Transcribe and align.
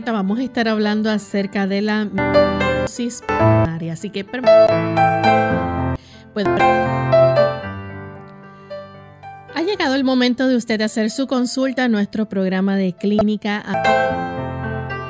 Vamos 0.00 0.40
a 0.40 0.42
estar 0.42 0.66
hablando 0.66 1.08
acerca 1.08 1.68
de 1.68 1.80
la 1.80 2.08
Así 2.84 4.10
que 4.10 4.24
pues, 4.24 4.42
ha 9.54 9.62
llegado 9.64 9.94
el 9.94 10.02
momento 10.02 10.48
de 10.48 10.56
usted 10.56 10.80
hacer 10.80 11.10
su 11.10 11.28
consulta 11.28 11.84
a 11.84 11.88
nuestro 11.88 12.28
programa 12.28 12.76
de 12.76 12.94
clínica. 12.94 13.62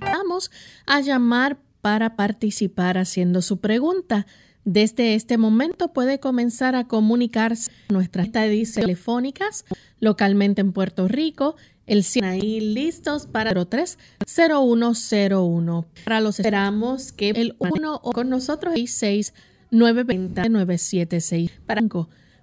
Vamos 0.03 0.51
a 0.87 1.01
llamar 1.01 1.57
para 1.81 2.15
participar 2.15 2.99
haciendo 2.99 3.41
su 3.41 3.61
pregunta. 3.61 4.27
Desde 4.67 5.15
este 5.15 5.39
momento 5.39 5.95
puede 5.95 6.21
comenzar 6.21 6.75
a 6.75 6.89
comunicarse 6.89 7.71
nuestras 7.89 8.31
telefónicas 8.33 9.65
localmente 10.01 10.61
en 10.61 10.73
Puerto 10.73 11.09
Rico 11.09 11.57
el 11.87 12.05
100 12.05 12.25
ahí 12.25 12.61
listos 12.61 13.27
para 13.27 13.53
030101. 13.53 15.87
Para 16.05 16.21
los 16.21 16.41
esperamos 16.41 17.13
que 17.13 17.31
el 17.31 17.57
1 17.59 18.01
o 18.03 18.13
con 18.13 18.29
nosotros 18.29 18.77
y 18.77 18.87
6 18.87 19.33
976 19.71 21.51
para, 21.67 21.83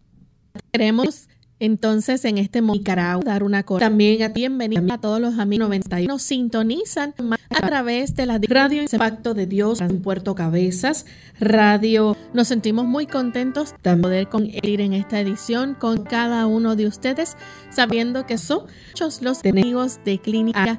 Queremos 0.72 1.28
entonces, 1.58 2.24
en 2.26 2.36
este 2.36 2.60
Nicaragua, 2.60 3.24
dar 3.24 3.42
una 3.42 3.62
cosa. 3.62 3.80
También 3.80 4.22
a 4.22 4.28
bienvenida 4.28 4.94
a 4.94 5.00
todos 5.00 5.20
los 5.20 5.38
amigos 5.38 5.68
91 5.68 6.06
nos 6.06 6.22
sintonizan 6.22 7.14
a 7.48 7.66
través 7.66 8.14
de 8.14 8.26
la 8.26 8.38
radio 8.46 8.82
Impacto 8.82 9.32
de 9.32 9.46
Dios 9.46 9.80
en 9.80 10.02
Puerto 10.02 10.34
Cabezas, 10.34 11.06
radio. 11.40 12.14
Nos 12.34 12.48
sentimos 12.48 12.84
muy 12.84 13.06
contentos 13.06 13.74
de 13.82 13.96
poder 13.96 14.28
ir 14.62 14.82
en 14.82 14.92
esta 14.92 15.18
edición 15.20 15.74
con 15.74 16.04
cada 16.04 16.46
uno 16.46 16.76
de 16.76 16.86
ustedes, 16.86 17.36
sabiendo 17.70 18.26
que 18.26 18.36
son 18.36 18.66
muchos 18.88 19.22
los 19.22 19.42
amigos 19.44 19.98
de 20.04 20.18
clínica 20.18 20.78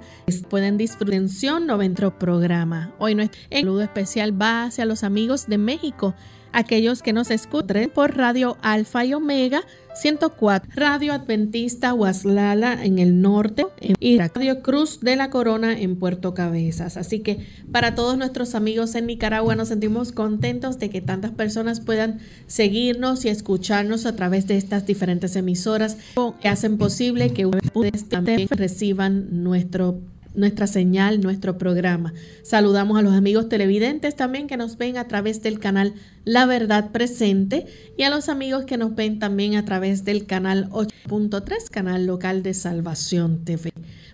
pueden 0.49 0.77
disfrutar 0.77 1.07
de 1.07 1.59
nuestro 1.65 2.19
programa. 2.19 2.93
Hoy 2.99 3.15
nuestro 3.15 3.39
saludo 3.51 3.81
especial 3.81 4.39
va 4.39 4.65
hacia 4.65 4.85
los 4.85 5.03
amigos 5.03 5.47
de 5.47 5.57
México 5.57 6.13
aquellos 6.51 7.01
que 7.01 7.13
nos 7.13 7.29
escuchen 7.29 7.89
por 7.89 8.17
Radio 8.17 8.57
Alfa 8.61 9.05
y 9.05 9.13
Omega 9.13 9.61
104, 9.99 10.69
Radio 10.75 11.13
Adventista 11.13 11.93
Huaslala 11.93 12.83
en 12.85 12.99
el 12.99 13.21
norte 13.21 13.65
y 13.99 14.17
Radio 14.19 14.61
Cruz 14.61 14.99
de 15.01 15.15
la 15.15 15.29
Corona 15.29 15.79
en 15.79 15.97
Puerto 15.97 16.33
Cabezas. 16.33 16.97
Así 16.97 17.19
que 17.19 17.45
para 17.71 17.95
todos 17.95 18.17
nuestros 18.17 18.55
amigos 18.55 18.95
en 18.95 19.07
Nicaragua 19.07 19.55
nos 19.55 19.69
sentimos 19.69 20.11
contentos 20.11 20.77
de 20.79 20.89
que 20.89 21.01
tantas 21.01 21.31
personas 21.31 21.79
puedan 21.79 22.19
seguirnos 22.45 23.25
y 23.25 23.29
escucharnos 23.29 24.05
a 24.05 24.15
través 24.15 24.47
de 24.47 24.57
estas 24.57 24.85
diferentes 24.85 25.35
emisoras 25.35 25.97
que 26.41 26.47
hacen 26.47 26.77
posible 26.77 27.33
que 27.33 27.45
ustedes 27.45 28.07
también 28.09 28.47
reciban 28.49 29.43
nuestro 29.43 29.99
nuestra 30.37 30.67
señal, 30.67 31.19
nuestro 31.19 31.57
programa. 31.57 32.13
Saludamos 32.43 32.97
a 32.97 33.01
los 33.01 33.13
amigos 33.13 33.49
televidentes 33.49 34.15
también 34.15 34.47
que 34.47 34.55
nos 34.55 34.77
ven 34.77 34.97
a 34.97 35.07
través 35.07 35.41
del 35.41 35.59
canal 35.59 35.95
La 36.23 36.45
Verdad 36.45 36.91
Presente 36.91 37.65
y 37.97 38.03
a 38.03 38.09
los 38.09 38.29
amigos 38.29 38.65
que 38.65 38.77
nos 38.77 38.95
ven 38.95 39.19
también 39.19 39.55
a 39.55 39.65
través 39.65 40.05
del 40.05 40.25
canal 40.25 40.69
8.3, 40.69 41.69
canal 41.69 42.05
local 42.05 42.43
de 42.43 42.53
Salvación 42.53 43.43
TV. 43.43 43.71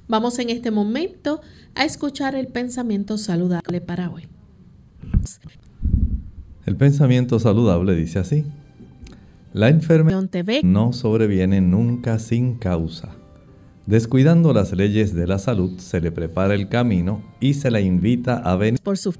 Vamos 0.08 0.40
en 0.40 0.50
este 0.50 0.72
momento 0.72 1.42
a 1.76 1.84
escuchar 1.84 2.36
el 2.36 2.48
pensamiento 2.48 3.18
saludable 3.18 3.82
para 3.82 4.10
hoy. 4.10 4.28
El 6.66 6.78
pensamiento 6.78 7.40
saludable 7.40 7.96
dice 7.96 8.20
así. 8.20 8.46
La 9.52 9.68
enfermedad 9.68 10.24
no 10.64 10.94
sobreviene 10.94 11.62
nunca 11.62 12.18
sin 12.18 12.56
causa 12.56 13.23
Descuidando 13.86 14.54
las 14.54 14.72
leyes 14.72 15.14
de 15.14 15.28
la 15.28 15.40
salud, 15.40 15.78
se 15.78 16.00
le 16.00 16.12
prepara 16.12 16.56
el 16.56 16.70
camino 16.70 17.22
y 17.42 17.56
se 17.56 17.70
le 17.70 17.82
invita 17.82 18.38
a 18.38 18.56
venir. 18.56 18.80
Por 18.82 18.98
su... 18.98 19.14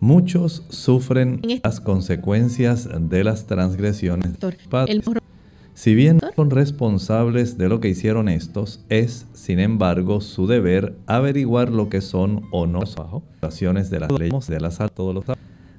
Muchos 0.00 0.64
sufren 0.70 1.42
las 1.62 1.80
consecuencias 1.80 2.88
de 2.98 3.24
las 3.24 3.46
transgresiones. 3.46 4.30
Si 5.74 5.94
bien 5.94 6.18
son 6.34 6.50
responsables 6.50 7.58
de 7.58 7.68
lo 7.68 7.80
que 7.80 7.88
hicieron 7.88 8.30
estos, 8.30 8.82
es, 8.88 9.26
sin 9.34 9.60
embargo, 9.60 10.22
su 10.22 10.46
deber 10.46 10.96
averiguar 11.06 11.70
lo 11.70 11.90
que 11.90 12.00
son 12.00 12.44
o 12.52 12.66
no 12.66 12.80
violaciones 12.80 13.90
de 13.90 14.00
las 14.00 14.10
leyes 14.10 14.46
de 14.46 14.60
la 14.60 14.70
salud. 14.70 14.92
Todos 14.94 15.14
los 15.14 15.24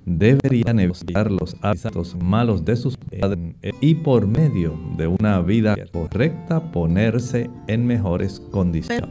deberían 0.05 0.79
evitar 0.79 1.31
los 1.31 1.55
hábitos 1.61 2.15
malos 2.15 2.65
de 2.65 2.75
sus 2.75 2.97
padres 2.97 3.55
y 3.79 3.95
por 3.95 4.27
medio 4.27 4.77
de 4.97 5.07
una 5.07 5.41
vida 5.41 5.75
correcta 5.91 6.71
ponerse 6.71 7.49
en 7.67 7.85
mejores 7.85 8.39
condiciones. 8.51 9.09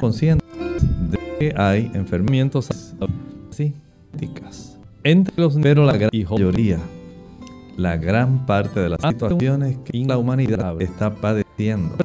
Conscientes 0.00 0.48
de 1.10 1.18
que 1.38 1.54
hay 1.56 1.90
enfermientos 1.94 2.68
psíquicas. 3.50 4.78
Entre 5.02 5.34
los 5.36 5.56
pero 5.56 5.84
la 5.84 5.98
gran 5.98 6.10
mayoría, 6.12 6.78
la 7.76 7.96
gran 7.96 8.46
parte 8.46 8.80
de 8.80 8.88
las 8.88 9.00
situaciones 9.02 9.76
que 9.84 10.04
la 10.04 10.16
humanidad 10.16 10.80
está 10.80 11.14
padeciendo 11.14 11.96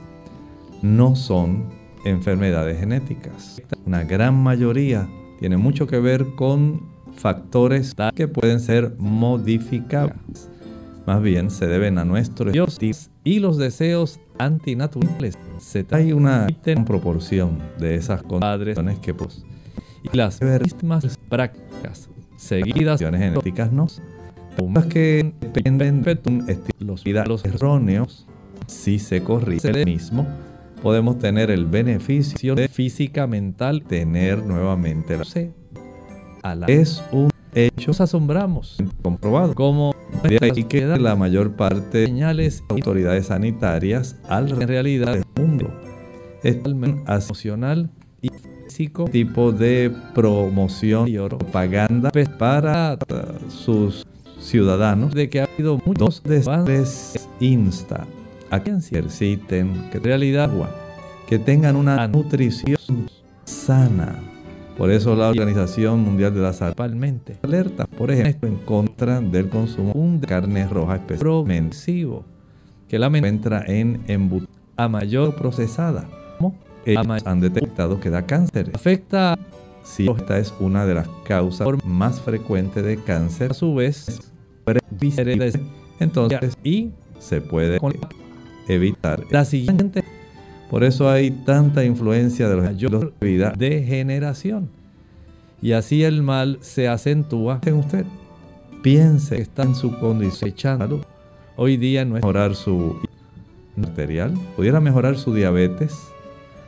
no 0.81 1.15
son 1.15 1.63
enfermedades 2.03 2.79
genéticas. 2.79 3.61
Una 3.85 4.03
gran 4.03 4.35
mayoría 4.35 5.07
tiene 5.39 5.57
mucho 5.57 5.87
que 5.87 5.99
ver 5.99 6.35
con 6.35 6.81
factores 7.19 7.95
que 8.15 8.27
pueden 8.27 8.59
ser 8.59 8.95
modificables. 8.97 10.49
Más 11.05 11.21
bien 11.21 11.49
se 11.49 11.67
deben 11.67 11.97
a 11.97 12.05
nuestro 12.05 12.51
Dios 12.51 12.79
y 13.23 13.39
los 13.39 13.57
deseos 13.57 14.19
antinaturales. 14.37 15.37
Se 15.57 15.83
trae 15.83 16.13
una 16.13 16.47
proporción 16.85 17.59
de 17.79 17.95
esas 17.95 18.23
condiciones 18.23 18.99
que 18.99 19.13
pues, 19.13 19.43
y 20.03 20.15
las 20.15 20.39
mismas 20.41 21.17
prácticas 21.27 22.09
seguidas 22.37 23.01
genéticas 23.01 23.71
no 23.71 23.87
que 24.87 25.33
dependen 25.41 26.01
de 26.03 26.17
los 26.79 27.03
los 27.05 27.45
erróneos 27.45 28.25
si 28.67 28.99
se 28.99 29.21
corrige 29.23 29.69
el 29.69 29.85
mismo 29.85 30.25
podemos 30.81 31.19
tener 31.19 31.51
el 31.51 31.65
beneficio 31.65 32.55
de 32.55 32.69
física 32.69 33.27
mental 33.27 33.83
tener 33.83 34.45
nuevamente 34.45 35.17
la 35.17 35.25
es 36.67 37.03
un 37.11 37.29
hecho. 37.53 37.87
Nos 37.87 38.01
asombramos, 38.01 38.77
comprobado, 39.01 39.55
como 39.55 39.95
Y 40.29 40.63
queda 40.63 40.97
la 40.97 41.15
mayor 41.15 41.53
parte 41.53 41.99
de 41.99 42.05
señales 42.07 42.63
autoridades 42.69 43.27
sanitarias 43.27 44.15
al 44.27 44.49
realidad 44.49 45.13
del 45.13 45.25
mundo. 45.35 45.73
Es 46.43 46.57
emocional 46.65 47.89
y 48.21 48.29
físico 48.29 49.05
tipo 49.05 49.51
de 49.51 49.91
promoción 50.13 51.07
y 51.07 51.17
propaganda 51.17 52.11
para 52.37 52.97
sus 53.49 54.05
ciudadanos 54.39 55.13
de 55.13 55.29
que 55.29 55.41
ha 55.41 55.43
habido 55.45 55.81
muchos 55.85 56.23
desastres 56.23 57.27
insta 57.39 58.07
a 58.49 58.63
que 58.63 58.71
ejerciten 58.71 59.89
que 59.91 59.97
en 59.97 60.03
realidad 60.03 60.49
que 61.27 61.37
tengan 61.37 61.75
una 61.75 62.07
nutrición 62.07 62.77
sana. 63.45 64.15
Por 64.79 64.91
eso 64.91 65.13
la 65.13 65.27
Organización 65.27 65.99
Mundial 65.99 66.33
de 66.33 66.39
la 66.39 66.53
Salud 66.53 66.71
actualmente 66.71 67.37
alerta, 67.41 67.85
por 67.85 68.11
ejemplo, 68.11 68.47
en 68.47 68.55
contra 68.55 69.19
del 69.19 69.49
consumo 69.49 69.93
de 70.21 70.25
carne 70.25 70.65
roja 70.69 70.95
especialmente 70.95 71.75
que 72.87 72.97
la 72.97 73.07
encuentra 73.07 73.61
en 73.67 74.01
embutidos 74.07 74.55
a 74.77 74.87
mayor 74.87 75.35
procesada. 75.35 76.07
Como 76.39 77.13
han 77.25 77.41
detectado 77.41 77.99
que 77.99 78.09
da 78.09 78.25
cáncer. 78.25 78.71
Afecta 78.73 79.37
si 79.83 80.09
esta 80.09 80.39
es 80.39 80.53
una 80.61 80.85
de 80.85 80.93
las 80.93 81.09
causas 81.25 81.67
más 81.83 82.21
frecuentes 82.21 82.81
de 82.85 82.95
cáncer, 83.03 83.51
a 83.51 83.55
su 83.55 83.75
vez, 83.75 84.31
entonces, 85.99 86.57
y 86.63 86.91
se 87.19 87.41
puede 87.41 87.81
evitar. 88.69 89.25
La 89.29 89.43
siguiente, 89.43 90.05
por 90.69 90.83
eso 90.83 91.09
hay 91.09 91.31
tanta 91.31 91.83
influencia 91.83 92.47
de 92.47 92.55
los 92.55 92.65
vida 93.19 93.53
de 93.57 93.83
generación. 93.83 94.69
Y 95.61 95.73
así 95.73 96.03
el 96.03 96.21
mal 96.21 96.59
se 96.61 96.87
acentúa 96.87 97.59
en 97.65 97.75
usted. 97.75 98.05
Piense 98.81 99.37
que 99.37 99.41
está 99.41 99.63
en 99.63 99.75
su 99.75 99.97
condición. 99.99 100.53
Hoy 101.55 101.75
día 101.75 102.05
no 102.05 102.15
es 102.15 102.23
mejorar 102.23 102.55
su 102.55 102.97
arterial, 103.77 104.33
pudiera 104.55 104.79
mejorar 104.79 105.17
su 105.17 105.33
diabetes, 105.33 105.97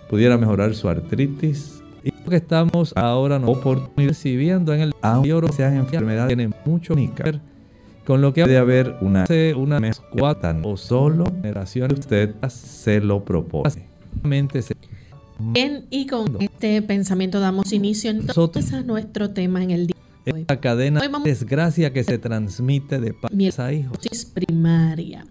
pudiera 0.09 0.37
mejorar 0.37 0.73
su 0.73 0.89
artritis. 0.89 1.81
Y 2.03 2.11
lo 2.11 2.35
estamos 2.37 2.93
ahora 2.97 3.37
no 3.37 3.53
recibiendo 3.95 4.73
en 4.73 4.81
el 4.81 4.93
que 5.01 5.53
sean 5.53 5.75
enfermedades 5.75 6.29
tienen 6.29 6.55
mucho 6.65 6.95
que 6.95 7.39
con 8.05 8.19
lo 8.21 8.33
que 8.33 8.43
puede 8.43 8.57
haber 8.57 8.95
una, 9.01 9.25
una 9.55 9.79
o 10.63 10.75
solo 10.75 11.25
generación 11.25 11.93
usted 11.93 12.33
se 12.49 12.99
lo 12.99 13.23
propone. 13.23 13.90
Bien, 15.39 15.85
y 15.89 16.05
con 16.05 16.37
este 16.39 16.81
pensamiento 16.81 17.39
damos 17.39 17.73
inicio 17.73 18.11
entonces 18.11 18.73
a 18.73 18.81
nuestro 18.81 19.31
tema 19.31 19.63
en 19.63 19.71
el 19.71 19.87
día. 19.87 19.95
De 20.25 20.33
hoy. 20.33 20.41
Esta 20.41 20.59
cadena 20.59 21.01
de 21.01 21.09
desgracia 21.23 21.91
que 21.91 22.03
se 22.03 22.19
transmite 22.19 22.99
de 22.99 23.13
padres 23.13 23.59
a 23.59 23.73
hijos. 23.73 23.97
primaria. 24.33 25.25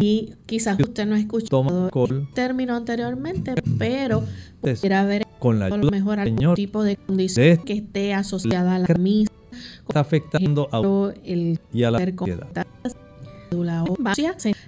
Y 0.00 0.32
quizás 0.46 0.80
usted 0.80 1.06
no 1.06 1.14
ha 1.14 1.20
escuchado 1.20 1.90
el 2.10 2.28
término 2.34 2.74
anteriormente, 2.74 3.54
pero 3.78 4.24
pudiera 4.60 5.02
haber 5.02 5.26
con 5.38 5.60
la 5.60 5.66
a 5.66 5.76
lo 5.76 5.90
mejor 5.90 6.18
algún 6.18 6.54
tipo 6.54 6.82
de 6.82 6.96
condición 6.96 7.58
que 7.58 7.74
esté 7.74 8.14
asociada 8.14 8.74
a 8.74 8.78
la 8.80 8.94
misma 8.98 9.36
está 9.88 10.00
afectando 10.00 10.68
a 10.72 11.14
el 11.24 11.60
y 11.72 11.84
a 11.84 11.90
la 11.90 11.98
sociedad. 11.98 12.66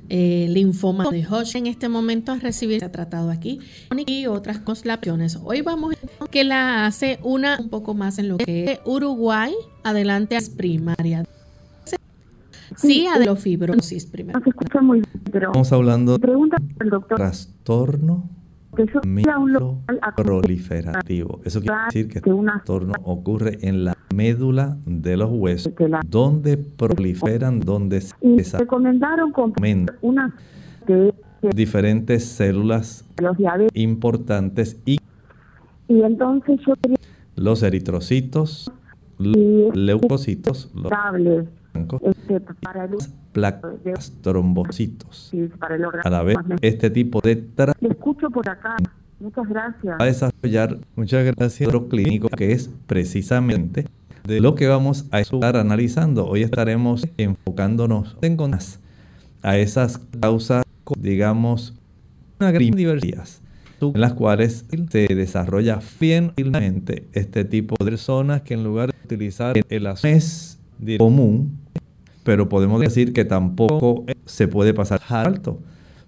Eh, 0.09 0.47
linfoma 0.49 1.11
de 1.11 1.27
Hodgkin 1.27 1.67
en 1.67 1.73
este 1.73 1.89
momento 1.89 2.33
a 2.33 2.37
recibir 2.37 2.81
se 2.81 2.87
ha 2.87 2.93
tratado 2.93 3.31
aquí 3.31 3.61
y 4.07 4.27
otras 4.27 4.59
constelaciones. 4.59 5.39
Hoy 5.43 5.63
vamos 5.63 5.95
a 6.21 6.27
que 6.29 6.45
la 6.45 6.87
hace 6.87 7.19
una 7.23 7.59
un 7.61 7.69
poco 7.69 7.95
más 7.95 8.19
en 8.19 8.29
lo 8.29 8.39
que 8.39 8.73
es 8.73 8.81
Uruguay, 8.85 9.53
adelante 9.85 10.37
a 10.37 10.41
primaria. 10.57 11.25
Sí, 12.77 13.07
a 13.07 13.19
de 13.19 13.27
los 13.27 13.41
fibrosis 13.41 14.07
primero. 14.07 14.41
Estamos 14.45 15.73
hablando 15.73 16.19
de 16.19 17.01
trastorno 17.09 18.38
proliferativo. 20.17 21.41
Eso 21.45 21.61
quiere 21.61 21.77
decir 21.87 22.09
que 22.09 22.19
este 22.19 22.31
trastorno 22.31 22.93
ocurre 23.05 23.59
en 23.63 23.85
la 23.85 23.97
médula 24.15 24.77
de 24.85 25.17
los 25.17 25.31
huesos, 25.31 25.73
donde 26.07 26.57
proliferan, 26.57 27.61
donde 27.61 28.01
se 28.01 28.59
recomendaron 28.59 29.33
una 30.03 30.35
diferentes 31.55 32.25
células 32.25 33.05
importantes 33.75 34.81
y, 34.85 34.99
y 35.89 36.03
entonces 36.03 36.61
yo 36.67 36.75
los 37.37 37.63
eritrocitos, 37.63 38.73
los 39.19 39.77
leucocitos, 39.77 40.71
los 40.75 40.91
este, 41.75 42.41
para 42.63 42.89
placas, 43.33 44.13
trombocitos. 44.23 45.33
a 46.05 46.11
la 46.11 46.23
vez, 46.23 46.37
este 46.61 46.91
tipo 46.91 47.21
de 47.21 47.49
Le 47.81 47.89
escucho 47.89 48.31
por 48.31 48.49
acá. 48.49 48.77
Muchas 49.21 49.49
gracias. 49.49 49.97
A 49.99 50.05
desarrollar, 50.05 50.79
muchas 50.95 51.25
gracias, 51.25 51.69
otro 51.69 51.89
clínico 51.89 52.29
que 52.29 52.53
es 52.53 52.71
precisamente 52.87 53.87
de 54.25 54.41
lo 54.41 54.55
que 54.55 54.69
vamos 54.69 55.07
a 55.11 55.21
estar 55.21 55.57
analizando. 55.57 56.27
Hoy 56.27 56.43
estaremos 56.43 57.07
enfocándonos 57.17 58.17
en 58.23 58.37
a 59.43 59.57
esas 59.59 59.99
causas, 60.21 60.65
digamos, 60.97 61.75
una 62.39 62.53
gran 62.53 62.71
diversidad 62.71 63.27
en 63.81 64.01
las 64.01 64.15
cuales 64.15 64.65
se 64.91 65.07
desarrolla 65.15 65.81
fielmente 65.81 67.09
este 67.13 67.45
tipo 67.45 67.77
de 67.79 67.85
personas 67.91 68.43
que 68.43 68.55
en 68.55 68.65
lugar 68.65 68.93
de 68.93 68.99
utilizar 69.05 69.57
el 69.69 69.87
es 70.03 70.58
común, 70.99 71.59
pero 72.25 72.49
podemos 72.49 72.81
decir 72.81 73.13
que 73.13 73.25
tampoco 73.25 74.05
se 74.27 74.49
puede 74.49 74.75
pasar 74.75 75.01
alto, 75.09 75.61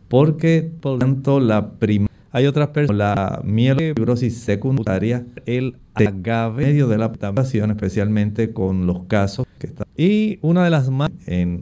porque 0.09 0.71
por 0.81 0.99
tanto 0.99 1.41
la 1.41 1.73
prima 1.73 2.11
hay 2.33 2.47
otras 2.47 2.69
personas, 2.69 3.17
la 3.17 3.43
mielofibrosis 3.45 4.37
secundaria, 4.39 5.27
el 5.47 5.77
agave 5.95 6.67
medio 6.67 6.87
de 6.87 6.99
la 6.99 7.07
adaptación, 7.07 7.71
especialmente 7.73 8.53
con 8.53 8.87
los 8.87 9.05
casos 9.05 9.47
que 9.59 9.67
están. 9.67 9.87
Y 9.97 10.39
una 10.43 10.63
de 10.65 10.71
las 10.71 10.91
más 10.91 11.11
en 11.27 11.59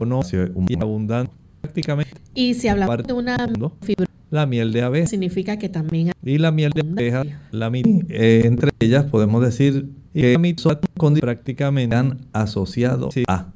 abundante 0.79 1.33
prácticamente. 1.61 2.11
Y 2.35 2.53
si 2.53 2.67
hablamos 2.67 3.03
de 3.03 3.13
una 3.13 3.37
fibrosis, 3.81 4.15
la 4.29 4.45
miel 4.45 4.71
de 4.71 4.83
abeja. 4.83 5.07
Significa 5.07 5.57
que 5.57 5.69
también 5.69 6.11
Y 6.23 6.37
la 6.37 6.51
miel 6.51 6.71
de 6.71 6.81
abeja, 6.81 7.23
la 7.51 7.71
eh, 7.73 8.43
entre 8.45 8.71
ellas 8.79 9.05
podemos 9.05 9.43
decir 9.43 9.89
que 10.13 11.21
prácticamente 11.21 11.95
han 11.95 12.19
asociado 12.33 13.09
a 13.27 13.47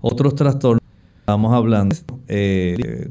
otros 0.00 0.34
trastornos. 0.34 0.82
Estamos 1.20 1.52
hablando, 1.52 1.94
eh, 2.28 3.06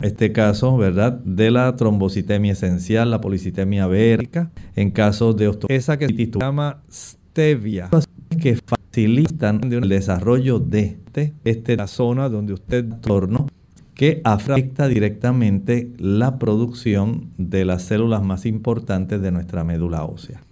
este 0.00 0.32
caso, 0.32 0.76
¿verdad? 0.76 1.12
De 1.24 1.50
la 1.50 1.74
trombocitemia 1.74 2.52
esencial, 2.52 3.10
la 3.10 3.22
policitemia 3.22 3.86
vérica, 3.86 4.50
en 4.76 4.90
casos 4.90 5.36
de 5.36 5.50
esa 5.68 5.96
que 5.96 6.06
se 6.08 6.26
llama 6.38 6.82
stevia, 6.90 7.88
que 8.38 8.56
facilitan 8.56 9.72
el 9.72 9.88
desarrollo 9.88 10.58
de 10.58 10.80
este, 10.80 11.32
este 11.44 11.76
la 11.76 11.86
zona 11.86 12.28
donde 12.28 12.52
usted 12.52 12.86
torno 13.00 13.46
que 13.94 14.20
afecta 14.24 14.88
directamente 14.88 15.92
la 15.98 16.38
producción 16.38 17.30
de 17.38 17.64
las 17.64 17.84
células 17.84 18.22
más 18.22 18.44
importantes 18.44 19.22
de 19.22 19.30
nuestra 19.30 19.64
médula 19.64 20.04
ósea. 20.04 20.42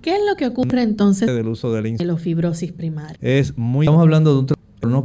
¿Qué 0.00 0.16
es 0.16 0.20
lo 0.28 0.36
que 0.36 0.46
ocurre 0.46 0.82
entonces 0.82 1.26
del 1.26 1.48
uso 1.48 1.72
de 1.72 1.96
la 1.98 2.16
fibrosis 2.16 2.72
primaria? 2.72 3.16
Es 3.20 3.56
muy, 3.56 3.86
estamos 3.86 4.02
hablando 4.02 4.32
de 4.32 4.40
un 4.40 4.46
trastorno 4.46 5.04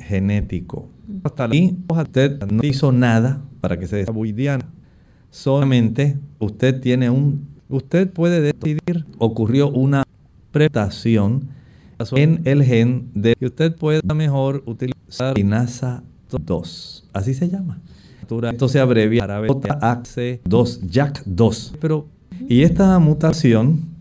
genético 0.00 0.90
hasta 1.24 1.44
ahí 1.44 1.76
usted 1.88 2.42
no 2.50 2.64
hizo 2.64 2.92
nada 2.92 3.42
para 3.60 3.78
que 3.78 3.86
se 3.86 3.96
desarrolle 3.96 4.58
Solamente 5.30 6.18
usted 6.38 6.80
tiene 6.80 7.10
un, 7.10 7.48
usted 7.68 8.10
puede 8.10 8.40
decidir, 8.40 9.04
ocurrió 9.18 9.68
una 9.68 10.04
preparación 10.50 11.48
en 12.12 12.40
el 12.44 12.62
gen 12.62 13.10
de 13.14 13.34
que 13.34 13.46
usted 13.46 13.74
pueda 13.74 14.14
mejor 14.14 14.62
utilizar 14.66 15.34
kinasa 15.34 16.04
2. 16.30 17.10
Así 17.12 17.34
se 17.34 17.48
llama. 17.48 17.80
Esto 18.50 18.68
se 18.68 18.80
abrevia 18.80 19.24
árabe 19.24 19.48
JAC2, 19.48 20.80
JAK2. 20.88 21.76
Pero, 21.80 22.08
y 22.48 22.62
esta 22.62 22.98
mutación, 22.98 23.95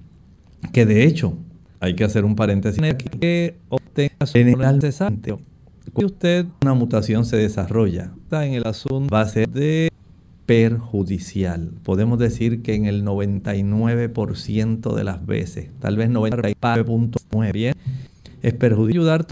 que 0.72 0.86
de 0.86 1.06
hecho, 1.06 1.38
hay 1.80 1.96
que 1.96 2.04
hacer 2.04 2.26
un 2.26 2.36
paréntesis 2.36 2.82
aquí, 2.84 3.10
que 3.10 3.56
obtenga 3.70 4.26
general 4.26 4.82
cesante 4.82 5.36
cuando 5.96 6.14
usted 6.14 6.46
una 6.62 6.74
mutación 6.74 7.26
se 7.26 7.38
desarrolla, 7.38 8.12
está 8.24 8.46
en 8.46 8.54
el 8.54 8.68
asunto 8.68 9.14
va 9.14 9.22
a 9.22 9.28
ser 9.28 9.50
de 9.50 9.90
perjudicial. 10.46 11.72
Podemos 11.84 12.20
decir 12.20 12.62
que 12.62 12.76
en 12.76 12.86
el 12.86 13.06
99% 13.06 14.94
de 14.94 15.04
las 15.04 15.26
veces, 15.26 15.70
tal 15.80 15.96
vez 15.98 16.10
99.9 16.10 17.52
bien, 17.54 17.76
es 18.42 18.54
perjudicial. 18.54 19.26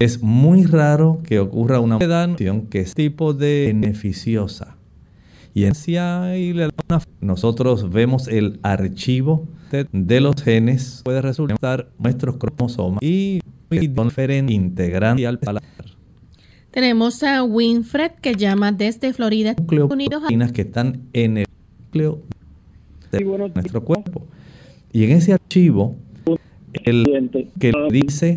Es 0.00 0.22
muy 0.22 0.64
raro 0.64 1.20
que 1.24 1.38
ocurra 1.38 1.80
una 1.80 1.98
mutación 1.98 2.66
que 2.66 2.80
es 2.80 2.94
tipo 2.94 3.32
de 3.32 3.72
beneficiosa. 3.72 4.77
Y 5.54 5.64
en 5.64 5.74
nosotros 7.20 7.90
vemos 7.90 8.28
el 8.28 8.60
archivo 8.62 9.46
de 9.92 10.20
los 10.20 10.42
genes, 10.42 11.02
puede 11.04 11.20
resultar 11.20 11.88
nuestros 11.98 12.36
cromosomas 12.36 13.02
y 13.02 13.40
diferente 13.70 14.52
integrante 14.52 15.26
al 15.26 15.38
paladar. 15.38 15.68
Tenemos 16.70 17.22
a 17.22 17.42
Winfred 17.42 18.12
que 18.20 18.34
llama 18.34 18.72
desde 18.72 19.12
Florida, 19.12 19.50
Estados 19.50 19.90
Unidos, 19.90 20.22
que 20.52 20.62
están 20.62 21.02
en 21.12 21.38
el 21.38 21.46
núcleo 21.86 22.22
de 23.10 23.24
nuestro 23.54 23.84
cuerpo. 23.84 24.26
Y 24.92 25.04
en 25.04 25.12
ese 25.12 25.32
archivo, 25.32 25.96
el 26.84 27.30
que 27.58 27.72
dice 27.90 28.36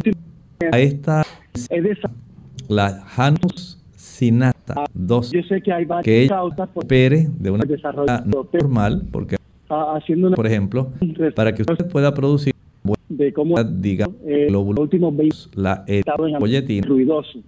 a 0.71 0.79
esta 0.79 1.25
la 2.67 3.03
Janus 3.05 3.80
sinata 4.21 4.85
2 4.93 5.31
que 6.03 6.23
ella 6.23 6.43
opere 6.43 7.27
de 7.39 7.49
una 7.49 7.65
manera 7.65 8.23
normal 8.23 9.01
porque 9.11 9.37
por 10.35 10.45
ejemplo 10.45 10.91
para 11.35 11.55
que 11.55 11.63
usted 11.63 11.87
pueda 11.89 12.13
producir 12.13 12.53
de 13.09 13.33
cómo 13.33 13.61
diga 13.63 14.07
eh, 14.23 14.47
los 14.51 14.63
últimos 14.63 15.17
20 15.17 15.35
la 15.55 15.83
eritropoyetina 15.87 16.87
ruidoso. 16.87 17.39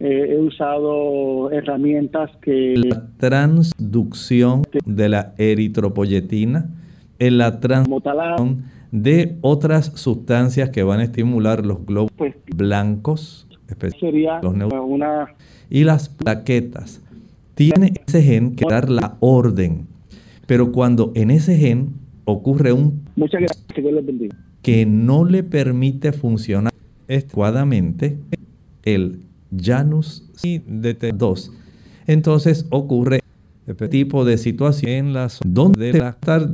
Eh, 0.00 0.28
he 0.30 0.38
usado 0.38 1.50
herramientas 1.50 2.30
que 2.40 2.74
la 2.76 3.08
transducción 3.18 4.62
de 4.86 5.08
la 5.08 5.34
eritropoyetina 5.38 6.70
en 7.18 7.38
la 7.38 7.60
transmutación 7.60 8.64
de 8.92 9.36
otras 9.42 9.86
sustancias 9.96 10.70
que 10.70 10.82
van 10.82 11.00
a 11.00 11.04
estimular 11.04 11.66
los 11.66 11.84
glóbulos 11.84 12.12
pues, 12.16 12.36
blancos, 12.56 13.47
sería 13.98 14.40
los 14.42 14.54
una... 14.54 15.34
y 15.70 15.84
las 15.84 16.08
plaquetas. 16.08 17.02
Tiene 17.54 17.92
ese 18.06 18.22
gen 18.22 18.54
que 18.54 18.64
dar 18.68 18.88
la 18.88 19.16
orden, 19.20 19.86
pero 20.46 20.72
cuando 20.72 21.12
en 21.14 21.30
ese 21.30 21.56
gen 21.56 21.94
ocurre 22.24 22.72
un 22.72 23.02
Muchas 23.16 23.40
gracias, 23.40 23.64
que 24.62 24.86
no 24.86 25.24
le 25.24 25.42
permite 25.42 26.12
funcionar 26.12 26.72
adecuadamente 27.08 28.18
el 28.84 29.20
Janus 29.56 30.30
DT2, 30.42 31.50
entonces 32.06 32.66
ocurre 32.70 33.20
este 33.66 33.88
tipo 33.88 34.24
de 34.24 34.38
situación 34.38 34.92
en 34.92 35.12
las 35.12 35.40
donde 35.44 35.92
la 35.92 36.10
estar 36.10 36.50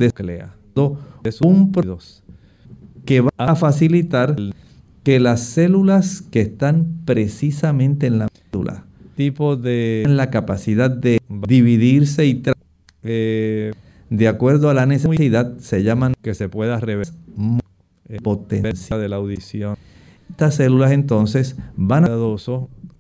es 1.25 1.41
un 1.41 1.73
que 3.05 3.21
va 3.21 3.31
a 3.37 3.55
facilitar 3.55 4.37
que 5.05 5.21
las 5.21 5.41
células 5.41 6.23
que 6.23 6.41
están 6.41 7.03
precisamente 7.05 8.07
en 8.07 8.19
la 8.19 8.29
célula, 8.51 8.87
tipo 9.17 9.57
de 9.57 10.05
la 10.09 10.31
capacidad 10.31 10.91
de 10.91 11.21
dividirse 11.29 12.27
y 12.27 12.43
eh, 13.03 13.73
de 14.09 14.29
acuerdo 14.29 14.71
a 14.71 14.75
la 14.75 14.87
necesidad, 14.87 15.59
se 15.59 15.83
llaman 15.83 16.15
que 16.23 16.35
se 16.35 16.49
pueda 16.49 16.81
reversar 16.81 17.15
potencia 18.23 18.97
de 18.97 19.09
la 19.09 19.17
audición. 19.17 19.77
Estas 20.31 20.57
células 20.57 20.93
entonces 20.93 21.57
van 21.77 22.05
a 22.05 22.11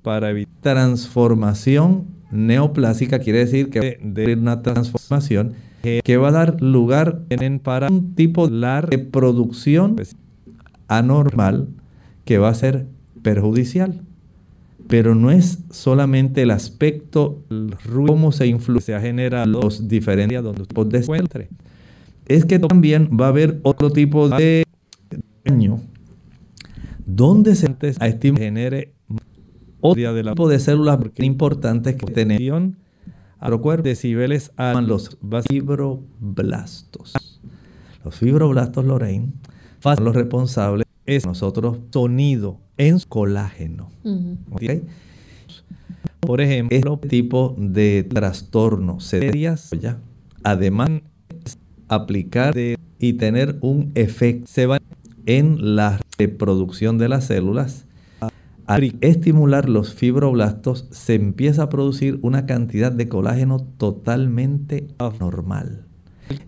para 0.02 0.30
evitar 0.30 0.74
transformación 0.74 2.06
neoplásica, 2.30 3.18
quiere 3.18 3.38
decir 3.38 3.70
que 3.70 3.98
de 4.02 4.34
una 4.34 4.60
transformación 4.60 5.54
que 5.82 6.16
va 6.18 6.28
a 6.28 6.32
dar 6.32 6.60
lugar 6.60 7.22
en, 7.30 7.58
para 7.60 7.88
un 7.88 8.14
tipo 8.14 8.48
de 8.48 8.98
producción 9.10 9.96
anormal 10.88 11.68
que 12.24 12.38
va 12.38 12.48
a 12.48 12.54
ser 12.54 12.86
perjudicial. 13.22 14.02
Pero 14.86 15.14
no 15.14 15.30
es 15.30 15.60
solamente 15.70 16.42
el 16.42 16.50
aspecto, 16.50 17.42
el 17.50 17.74
cómo 18.06 18.32
se 18.32 18.46
influye, 18.46 19.00
genera 19.00 19.46
los 19.46 19.88
diferentes 19.88 20.42
donde 20.42 20.62
usted 20.62 20.94
encuentre. 20.94 21.48
Es 22.26 22.44
que 22.44 22.58
también 22.58 23.10
va 23.18 23.26
a 23.26 23.28
haber 23.28 23.60
otro 23.62 23.90
tipo 23.90 24.28
de 24.28 24.64
daño 25.44 25.80
donde 27.06 27.54
se 27.54 27.66
a 27.66 28.36
genere 28.36 28.94
otro 29.80 30.22
tipo 30.30 30.48
de 30.48 30.58
células 30.58 30.98
importantes 31.18 31.96
que 31.96 32.06
tienen 32.06 32.76
a 33.38 33.50
cuerpo 33.60 33.82
decibeles 33.82 34.52
a 34.56 34.80
los 34.80 35.18
fibroblastos. 35.48 37.12
Los 38.02 38.16
fibroblastos, 38.16 38.84
Lorraine, 38.84 39.32
son 39.80 40.04
los 40.04 40.14
responsables 40.14 40.83
es 41.06 41.26
nosotros 41.26 41.78
sonido 41.90 42.60
en 42.76 42.98
colágeno. 43.08 43.90
Por 46.20 46.40
ejemplo, 46.40 46.98
tipo 46.98 47.54
de 47.58 48.04
trastorno 48.04 49.00
serias, 49.00 49.70
además 50.42 50.90
aplicar 51.88 52.54
y 52.98 53.12
tener 53.14 53.58
un 53.60 53.92
efecto 53.94 54.46
se 54.46 54.66
va 54.66 54.78
en 55.26 55.76
la 55.76 56.00
reproducción 56.18 56.98
de 56.98 57.08
las 57.08 57.26
células 57.26 57.86
al 58.66 58.96
estimular 59.02 59.68
los 59.68 59.94
fibroblastos 59.94 60.88
se 60.90 61.14
empieza 61.14 61.64
a 61.64 61.68
producir 61.68 62.18
una 62.22 62.46
cantidad 62.46 62.90
de 62.90 63.08
colágeno 63.08 63.60
totalmente 63.76 64.88
anormal. 64.98 65.86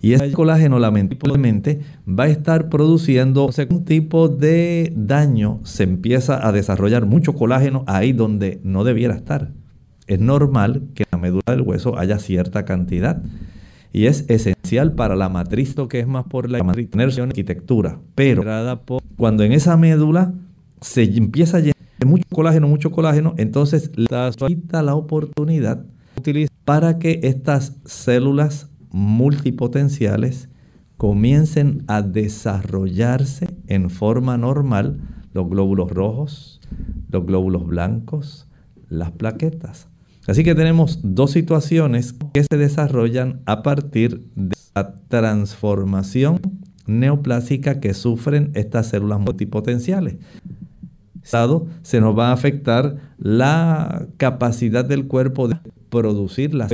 Y 0.00 0.12
ese 0.12 0.32
colágeno 0.32 0.78
lamentablemente 0.78 1.80
va 2.08 2.24
a 2.24 2.28
estar 2.28 2.68
produciendo 2.68 3.50
un 3.70 3.84
tipo 3.84 4.28
de 4.28 4.92
daño, 4.96 5.60
se 5.64 5.82
empieza 5.82 6.46
a 6.46 6.52
desarrollar 6.52 7.06
mucho 7.06 7.34
colágeno 7.34 7.84
ahí 7.86 8.12
donde 8.12 8.60
no 8.62 8.84
debiera 8.84 9.14
estar. 9.14 9.52
Es 10.06 10.20
normal 10.20 10.82
que 10.94 11.02
en 11.02 11.08
la 11.12 11.18
médula 11.18 11.42
del 11.48 11.62
hueso 11.62 11.98
haya 11.98 12.18
cierta 12.18 12.64
cantidad 12.64 13.22
y 13.92 14.06
es 14.06 14.24
esencial 14.28 14.92
para 14.92 15.16
la 15.16 15.28
matriz, 15.28 15.74
que 15.88 16.00
es 16.00 16.06
más 16.06 16.24
por 16.24 16.50
la 16.50 16.62
matriz 16.62 16.90
de 16.90 17.22
arquitectura. 17.22 17.98
Pero 18.14 18.42
cuando 19.16 19.42
en 19.42 19.52
esa 19.52 19.76
médula 19.76 20.34
se 20.80 21.04
empieza 21.04 21.56
a 21.56 21.60
llenar 21.60 21.74
mucho 22.04 22.24
colágeno, 22.32 22.68
mucho 22.68 22.90
colágeno, 22.90 23.34
entonces 23.38 23.90
la 23.96 24.30
quita 24.46 24.82
la 24.82 24.94
oportunidad 24.94 25.86
para 26.64 26.98
que 26.98 27.20
estas 27.22 27.78
células 27.84 28.70
multipotenciales 28.96 30.48
comiencen 30.96 31.84
a 31.86 32.00
desarrollarse 32.00 33.46
en 33.66 33.90
forma 33.90 34.38
normal 34.38 34.98
los 35.34 35.50
glóbulos 35.50 35.90
rojos, 35.90 36.62
los 37.10 37.26
glóbulos 37.26 37.66
blancos, 37.66 38.48
las 38.88 39.10
plaquetas. 39.10 39.88
Así 40.26 40.44
que 40.44 40.54
tenemos 40.54 41.00
dos 41.02 41.32
situaciones 41.32 42.14
que 42.32 42.44
se 42.44 42.56
desarrollan 42.56 43.42
a 43.44 43.62
partir 43.62 44.30
de 44.34 44.56
la 44.74 44.94
transformación 45.08 46.40
neoplásica 46.86 47.80
que 47.80 47.92
sufren 47.92 48.50
estas 48.54 48.88
células 48.88 49.20
multipotenciales 49.20 50.16
se 51.82 52.00
nos 52.00 52.16
va 52.16 52.28
a 52.28 52.32
afectar 52.32 52.96
la 53.18 54.06
capacidad 54.16 54.84
del 54.84 55.06
cuerpo 55.06 55.48
de 55.48 55.56
producir 55.90 56.54
las 56.54 56.70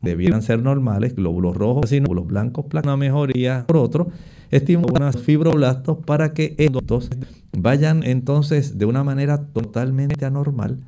debieran 0.00 0.42
ser 0.42 0.62
normales, 0.62 1.14
glóbulos 1.14 1.56
rojos, 1.56 1.92
y 1.92 1.98
glóbulos 1.98 2.26
blancos, 2.26 2.66
una 2.72 2.96
mejoría 2.96 3.64
por 3.66 3.76
otro, 3.76 4.08
estimulan 4.50 5.12
fibroblastos 5.12 5.98
para 6.04 6.32
que 6.32 6.54
estos 6.58 7.10
vayan 7.56 8.02
entonces 8.02 8.78
de 8.78 8.86
una 8.86 9.04
manera 9.04 9.46
totalmente 9.52 10.24
anormal 10.24 10.78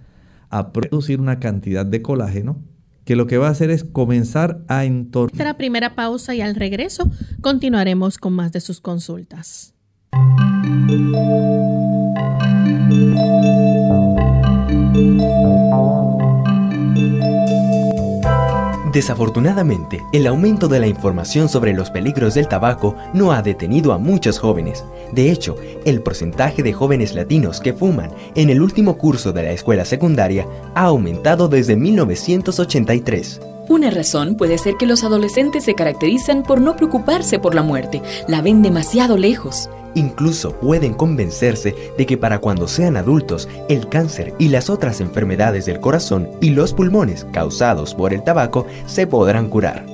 a 0.50 0.72
producir 0.72 1.20
una 1.20 1.38
cantidad 1.40 1.86
de 1.86 2.02
colágeno 2.02 2.58
que 3.04 3.16
lo 3.16 3.26
que 3.26 3.38
va 3.38 3.48
a 3.48 3.50
hacer 3.50 3.70
es 3.70 3.84
comenzar 3.84 4.62
a 4.68 4.84
entornar. 4.84 5.44
La 5.44 5.56
primera 5.56 5.94
pausa 5.94 6.34
y 6.34 6.40
al 6.40 6.54
regreso 6.54 7.10
continuaremos 7.40 8.18
con 8.18 8.32
más 8.32 8.52
de 8.52 8.60
sus 8.60 8.80
consultas. 8.80 9.74
Desafortunadamente, 18.92 20.04
el 20.12 20.26
aumento 20.26 20.68
de 20.68 20.78
la 20.78 20.86
información 20.86 21.48
sobre 21.48 21.72
los 21.72 21.88
peligros 21.88 22.34
del 22.34 22.46
tabaco 22.46 22.94
no 23.14 23.32
ha 23.32 23.40
detenido 23.40 23.94
a 23.94 23.98
muchos 23.98 24.38
jóvenes. 24.38 24.84
De 25.12 25.30
hecho, 25.30 25.56
el 25.86 26.02
porcentaje 26.02 26.62
de 26.62 26.74
jóvenes 26.74 27.14
latinos 27.14 27.60
que 27.60 27.72
fuman 27.72 28.10
en 28.34 28.50
el 28.50 28.60
último 28.60 28.98
curso 28.98 29.32
de 29.32 29.44
la 29.44 29.52
escuela 29.52 29.86
secundaria 29.86 30.46
ha 30.74 30.82
aumentado 30.84 31.48
desde 31.48 31.74
1983. 31.74 33.40
Una 33.72 33.90
razón 33.90 34.34
puede 34.34 34.58
ser 34.58 34.74
que 34.74 34.84
los 34.84 35.02
adolescentes 35.02 35.64
se 35.64 35.74
caracterizan 35.74 36.42
por 36.42 36.60
no 36.60 36.76
preocuparse 36.76 37.38
por 37.38 37.54
la 37.54 37.62
muerte, 37.62 38.02
la 38.28 38.42
ven 38.42 38.60
demasiado 38.60 39.16
lejos. 39.16 39.70
Incluso 39.94 40.52
pueden 40.60 40.92
convencerse 40.92 41.74
de 41.96 42.04
que 42.04 42.18
para 42.18 42.38
cuando 42.38 42.68
sean 42.68 42.98
adultos, 42.98 43.48
el 43.70 43.88
cáncer 43.88 44.34
y 44.38 44.48
las 44.48 44.68
otras 44.68 45.00
enfermedades 45.00 45.64
del 45.64 45.80
corazón 45.80 46.28
y 46.42 46.50
los 46.50 46.74
pulmones 46.74 47.24
causados 47.32 47.94
por 47.94 48.12
el 48.12 48.22
tabaco 48.22 48.66
se 48.84 49.06
podrán 49.06 49.48
curar. 49.48 49.91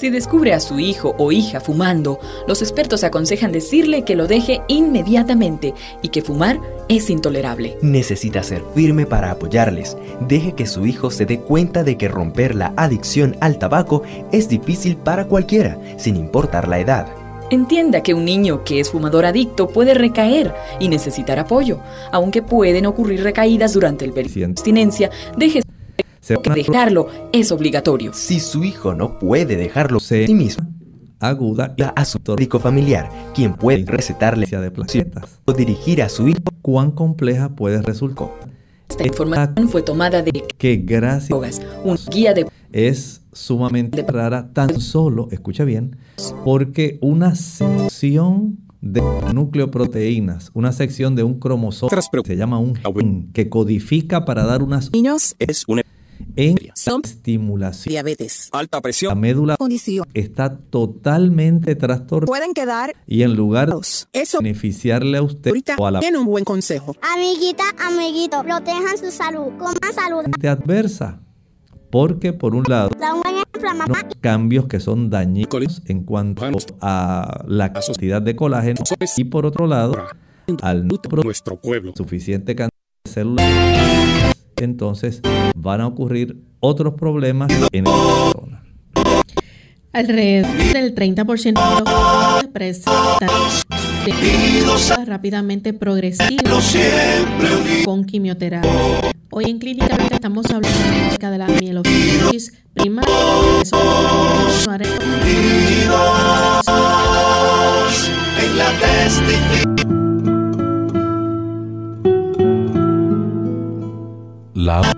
Si 0.00 0.08
descubre 0.08 0.54
a 0.54 0.60
su 0.60 0.80
hijo 0.80 1.14
o 1.18 1.30
hija 1.30 1.60
fumando, 1.60 2.20
los 2.48 2.62
expertos 2.62 3.04
aconsejan 3.04 3.52
decirle 3.52 4.02
que 4.02 4.16
lo 4.16 4.26
deje 4.26 4.62
inmediatamente 4.66 5.74
y 6.00 6.08
que 6.08 6.22
fumar 6.22 6.58
es 6.88 7.10
intolerable. 7.10 7.76
Necesita 7.82 8.42
ser 8.42 8.62
firme 8.74 9.04
para 9.04 9.30
apoyarles. 9.30 9.98
Deje 10.26 10.52
que 10.52 10.66
su 10.66 10.86
hijo 10.86 11.10
se 11.10 11.26
dé 11.26 11.40
cuenta 11.40 11.84
de 11.84 11.98
que 11.98 12.08
romper 12.08 12.54
la 12.54 12.72
adicción 12.78 13.36
al 13.42 13.58
tabaco 13.58 14.02
es 14.32 14.48
difícil 14.48 14.96
para 14.96 15.26
cualquiera, 15.26 15.78
sin 15.98 16.16
importar 16.16 16.66
la 16.66 16.78
edad. 16.78 17.06
Entienda 17.50 18.02
que 18.02 18.14
un 18.14 18.24
niño 18.24 18.64
que 18.64 18.80
es 18.80 18.90
fumador 18.90 19.26
adicto 19.26 19.68
puede 19.68 19.92
recaer 19.92 20.54
y 20.78 20.88
necesitar 20.88 21.38
apoyo, 21.38 21.78
aunque 22.10 22.40
pueden 22.40 22.86
ocurrir 22.86 23.22
recaídas 23.22 23.74
durante 23.74 24.06
el 24.06 24.14
periodo 24.14 24.38
de 24.38 24.44
abstinencia. 24.46 25.10
Deje 25.36 25.60
que 26.20 26.50
dejarlo 26.50 27.08
es 27.32 27.52
obligatorio. 27.52 28.12
Si 28.12 28.40
su 28.40 28.64
hijo 28.64 28.94
no 28.94 29.18
puede 29.18 29.56
dejarlo 29.56 29.98
a 29.98 30.00
sí 30.00 30.34
mismo, 30.34 30.66
aguda 31.18 31.74
a 31.94 32.04
su 32.04 32.18
médico 32.26 32.58
familiar, 32.58 33.10
quien 33.34 33.54
puede 33.54 33.84
recetarle 33.84 34.46
de 34.46 34.70
placetas 34.70 35.40
o 35.44 35.52
dirigir 35.52 36.02
a 36.02 36.08
su 36.08 36.28
hijo. 36.28 36.40
¿Cuán 36.62 36.90
compleja 36.90 37.50
puede 37.50 37.80
resultar? 37.82 38.28
Esta 38.88 39.06
información 39.06 39.68
fue 39.68 39.82
tomada 39.82 40.22
de 40.22 40.32
que 40.58 40.76
gracias 40.76 41.60
un 41.84 41.98
guía 42.10 42.34
de 42.34 42.46
es 42.72 43.22
sumamente 43.32 44.02
rara 44.02 44.52
tan 44.52 44.80
solo, 44.80 45.28
escucha 45.30 45.64
bien, 45.64 45.96
porque 46.44 46.98
una 47.00 47.34
sección 47.34 48.58
de 48.80 49.02
nucleoproteínas, 49.34 50.50
una 50.54 50.72
sección 50.72 51.14
de 51.14 51.22
un 51.22 51.38
cromosoma 51.38 52.00
se 52.24 52.36
llama 52.36 52.58
un 52.58 52.74
gen 52.76 53.30
que 53.32 53.48
codifica 53.48 54.24
para 54.24 54.44
dar 54.44 54.62
unas 54.62 54.90
niños 54.92 55.36
es 55.38 55.64
una 55.68 55.82
en 56.36 56.58
estimulación. 57.04 57.92
Diabetes, 57.92 58.48
alta 58.52 58.80
presión, 58.80 59.10
la 59.10 59.14
médula 59.14 59.56
condición 59.56 60.06
está 60.14 60.56
totalmente 60.56 61.74
trastornada. 61.76 62.26
Pueden 62.26 62.54
quedar 62.54 62.94
y 63.06 63.22
en 63.22 63.34
lugar 63.34 63.68
de 63.68 63.80
eso 64.12 64.38
beneficiarle 64.38 65.18
a 65.18 65.22
usted 65.22 65.52
o 65.78 65.86
a 65.86 65.90
la 65.90 66.00
tiene 66.00 66.18
un 66.18 66.26
buen 66.26 66.44
consejo. 66.44 66.96
Amiguita, 67.02 67.64
amiguito, 67.78 68.42
protejan 68.42 68.98
su 68.98 69.10
salud, 69.10 69.52
coman 69.58 69.76
salud. 69.94 70.24
adversa. 70.46 71.20
Porque 71.90 72.32
por 72.32 72.54
un 72.54 72.62
lado, 72.68 72.90
no 73.00 73.94
cambios 74.20 74.66
que 74.66 74.78
son 74.78 75.10
dañinos 75.10 75.82
en 75.86 76.04
cuanto 76.04 76.44
a 76.80 77.44
la 77.48 77.72
cantidad 77.72 78.22
de 78.22 78.36
colágeno 78.36 78.80
y 79.16 79.24
por 79.24 79.44
otro 79.44 79.66
lado, 79.66 79.94
al 80.62 80.86
nuestro 80.86 81.60
pueblo 81.60 81.92
suficiente 81.96 82.54
cantidad 82.54 82.70
de 83.04 83.10
células 83.10 84.29
entonces 84.64 85.20
van 85.54 85.80
a 85.80 85.86
ocurrir 85.86 86.42
otros 86.60 86.94
problemas 86.94 87.50
en 87.72 87.84
la 87.84 87.90
persona. 87.90 88.62
Alrededor 89.92 90.56
del 90.72 90.94
30% 90.94 91.44
de 91.44 91.80
los 91.80 92.46
presentan 92.52 93.28
rápidamente 95.06 95.72
progresivos 95.72 96.76
con 97.84 98.04
quimioterapia. 98.04 98.70
Hoy 99.30 99.44
en 99.46 99.58
Clínica 99.58 99.96
estamos 100.10 100.46
hablando 100.46 100.68
acerca 101.06 101.30
de 101.30 101.38
la 101.38 101.46
mielosis 101.46 102.52
la 108.56 109.69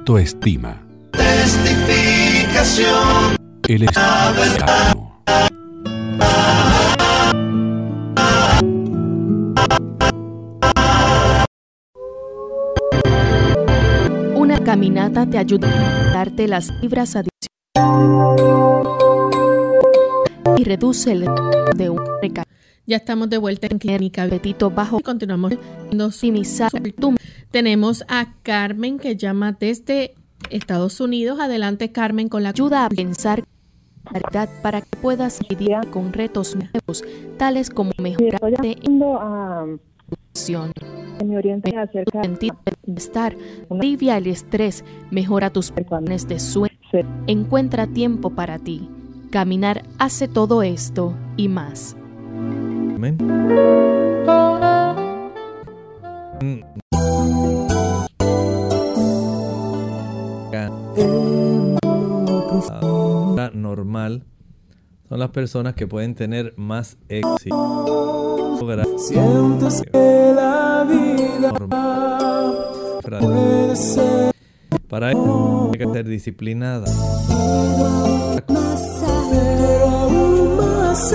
autoestima. 0.03 0.83
Testificación. 1.13 3.37
El 3.69 3.85
estado. 3.85 4.43
Una 14.35 14.59
caminata 14.65 15.31
te 15.31 15.39
ayuda 15.39 15.69
a 15.69 16.13
darte 16.13 16.49
las 16.49 16.73
fibras 16.81 17.15
adicionales 17.15 17.31
y 20.57 20.65
reduce 20.65 21.13
el 21.13 21.29
de 21.77 21.91
un 21.91 22.01
recaída. 22.21 22.49
Ya 22.85 22.97
estamos 22.97 23.31
de 23.31 23.39
vuelta 23.39 23.69
en 23.71 23.79
Clínica 23.79 24.27
Betito 24.27 24.69
Bajo 24.69 24.99
y 24.99 25.03
continuamos 25.03 25.53
optimizar 25.93 26.73
Tenemos 27.53 28.05
a 28.09 28.33
Carmen 28.43 28.99
que 28.99 29.17
llama 29.17 29.53
desde 29.53 30.15
Estados 30.49 31.01
Unidos. 31.01 31.39
Adelante 31.39 31.93
Carmen 31.93 32.29
con 32.31 32.43
la 32.43 32.49
ayuda 32.49 32.87
a 32.87 32.89
pensar 32.89 33.45
para 34.63 34.81
que 34.81 34.97
puedas 35.01 35.39
lidiar 35.49 35.89
con 35.91 36.13
retos 36.13 36.57
nuevos, 36.57 37.05
tales 37.39 37.71
como 37.71 37.93
mejorar 37.99 38.41
de 38.61 38.79
me 41.25 41.37
orienté 41.37 41.77
acerca 41.77 42.23
de 42.23 42.53
bienestar, 42.85 43.37
alivia 43.71 44.17
el 44.17 44.27
estrés, 44.27 44.85
mejora 45.11 45.51
tus 45.51 45.71
planes 45.71 46.27
de 46.27 46.41
sueño, 46.41 46.79
encuentra 47.27 47.87
tiempo 47.87 48.31
para 48.31 48.59
ti. 48.59 48.89
Caminar 49.31 49.85
hace 49.99 50.27
todo 50.27 50.63
esto 50.63 51.15
y 51.37 51.49
más. 51.49 51.97
Normal 63.55 64.25
son 65.09 65.19
las 65.19 65.31
personas 65.31 65.75
que 65.75 65.87
pueden 65.87 66.15
tener 66.15 66.55
más 66.57 66.97
éxito. 67.09 68.59
Sientes 68.97 69.83
que 69.83 70.33
la 70.35 70.87
vida 70.89 71.53
Para 74.89 75.11
eso 75.11 75.71
hay 75.73 75.79
que 75.79 75.93
ser 75.93 76.07
disciplinada. 76.07 76.87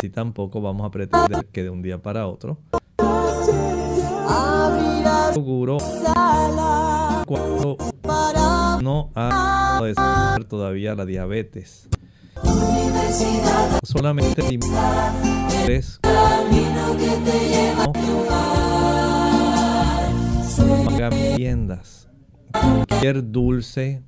Si 0.01 0.09
tampoco 0.09 0.61
vamos 0.61 0.85
a 0.85 0.91
pretender 0.91 1.45
que 1.47 1.63
de 1.63 1.69
un 1.69 1.81
día 1.81 2.01
para 2.01 2.27
otro. 2.27 2.57
Seguro 5.33 5.77
cuando 7.27 7.77
no 8.81 9.11
ha 9.15 9.89
todavía 10.47 10.95
la 10.95 11.05
diabetes. 11.05 11.87
Solamente 13.83 14.43
tres 15.63 15.99
viandas. 21.35 22.07
Cualquier 22.51 23.31
dulce, 23.31 24.03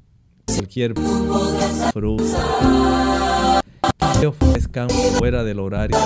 cualquier 0.45 0.93
fruta 1.93 3.61
que 4.19 4.27
ofrezcan 4.27 4.89
fuera 5.17 5.43
del 5.43 5.59
horario. 5.59 5.97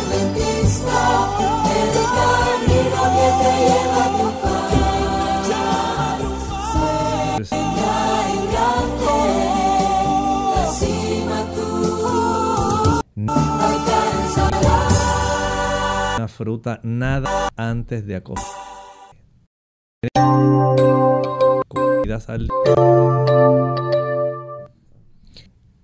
Fruta 16.33 16.79
nada 16.83 17.49
antes 17.55 18.05
de 18.05 18.15
acostar. 18.15 18.51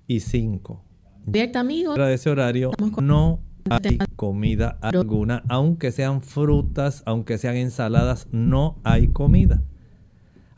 Y 0.07 0.19
cinco. 0.19 0.83
Fuera 1.85 2.07
de 2.07 2.13
ese 2.15 2.29
horario 2.29 2.71
no 3.01 3.39
hay 3.69 3.99
comida 4.15 4.77
alguna, 4.81 5.43
aunque 5.47 5.91
sean 5.91 6.21
frutas, 6.21 7.03
aunque 7.05 7.38
sean 7.38 7.55
ensaladas, 7.55 8.27
no 8.31 8.79
hay 8.83 9.09
comida. 9.09 9.62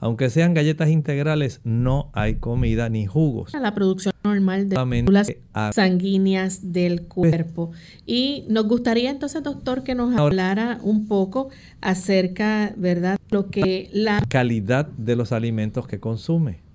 Aunque 0.02 0.32
sean 0.32 0.56
galletas 0.56 0.90
integrales, 0.90 1.62
no 1.64 2.10
hay 2.14 2.36
comida 2.36 2.90
ni 2.90 3.06
jugos. 3.06 3.54
La 3.54 3.76
producción 3.76 4.16
normal 4.24 4.68
de 4.68 4.76
células 4.76 5.32
sanguíneas 5.74 6.74
del 6.74 7.04
cuerpo. 7.04 7.72
Y 8.08 8.46
nos 8.50 8.68
gustaría 8.68 9.12
entonces, 9.12 9.44
doctor, 9.44 9.84
que 9.84 9.94
nos 9.94 10.18
hablara 10.18 10.80
un 10.82 11.08
poco 11.08 11.50
acerca, 11.82 12.74
¿verdad?, 12.78 13.20
lo 13.30 13.52
que 13.52 13.92
la 13.94 14.24
calidad 14.28 14.88
de 14.88 15.16
los 15.16 15.32
alimentos 15.32 15.88
que 15.88 16.00
consume. 16.00 16.71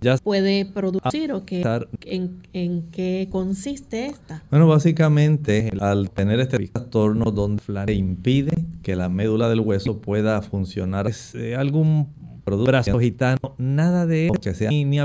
Ya 0.00 0.16
puede 0.16 0.64
producir 0.64 1.32
o 1.32 1.44
que, 1.44 1.62
en, 2.06 2.42
en, 2.52 2.82
qué 2.90 3.28
consiste 3.30 4.06
esta? 4.06 4.42
Bueno, 4.50 4.66
básicamente 4.66 5.72
al 5.80 6.10
tener 6.10 6.40
este 6.40 6.58
trastorno 6.68 7.30
donde 7.30 7.92
impide 7.92 8.64
que 8.82 8.96
la 8.96 9.08
médula 9.08 9.48
del 9.48 9.60
hueso 9.60 10.00
pueda 10.00 10.40
funcionar, 10.42 11.06
es 11.06 11.34
eh, 11.34 11.54
algún 11.54 12.08
producto 12.44 12.98
gitano, 12.98 13.54
nada 13.58 14.06
de 14.06 14.26
eso 14.26 14.34
que 14.34 14.54
sea 14.54 14.70
ni, 14.70 14.84
ni 14.84 14.98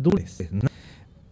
dulces, 0.00 0.50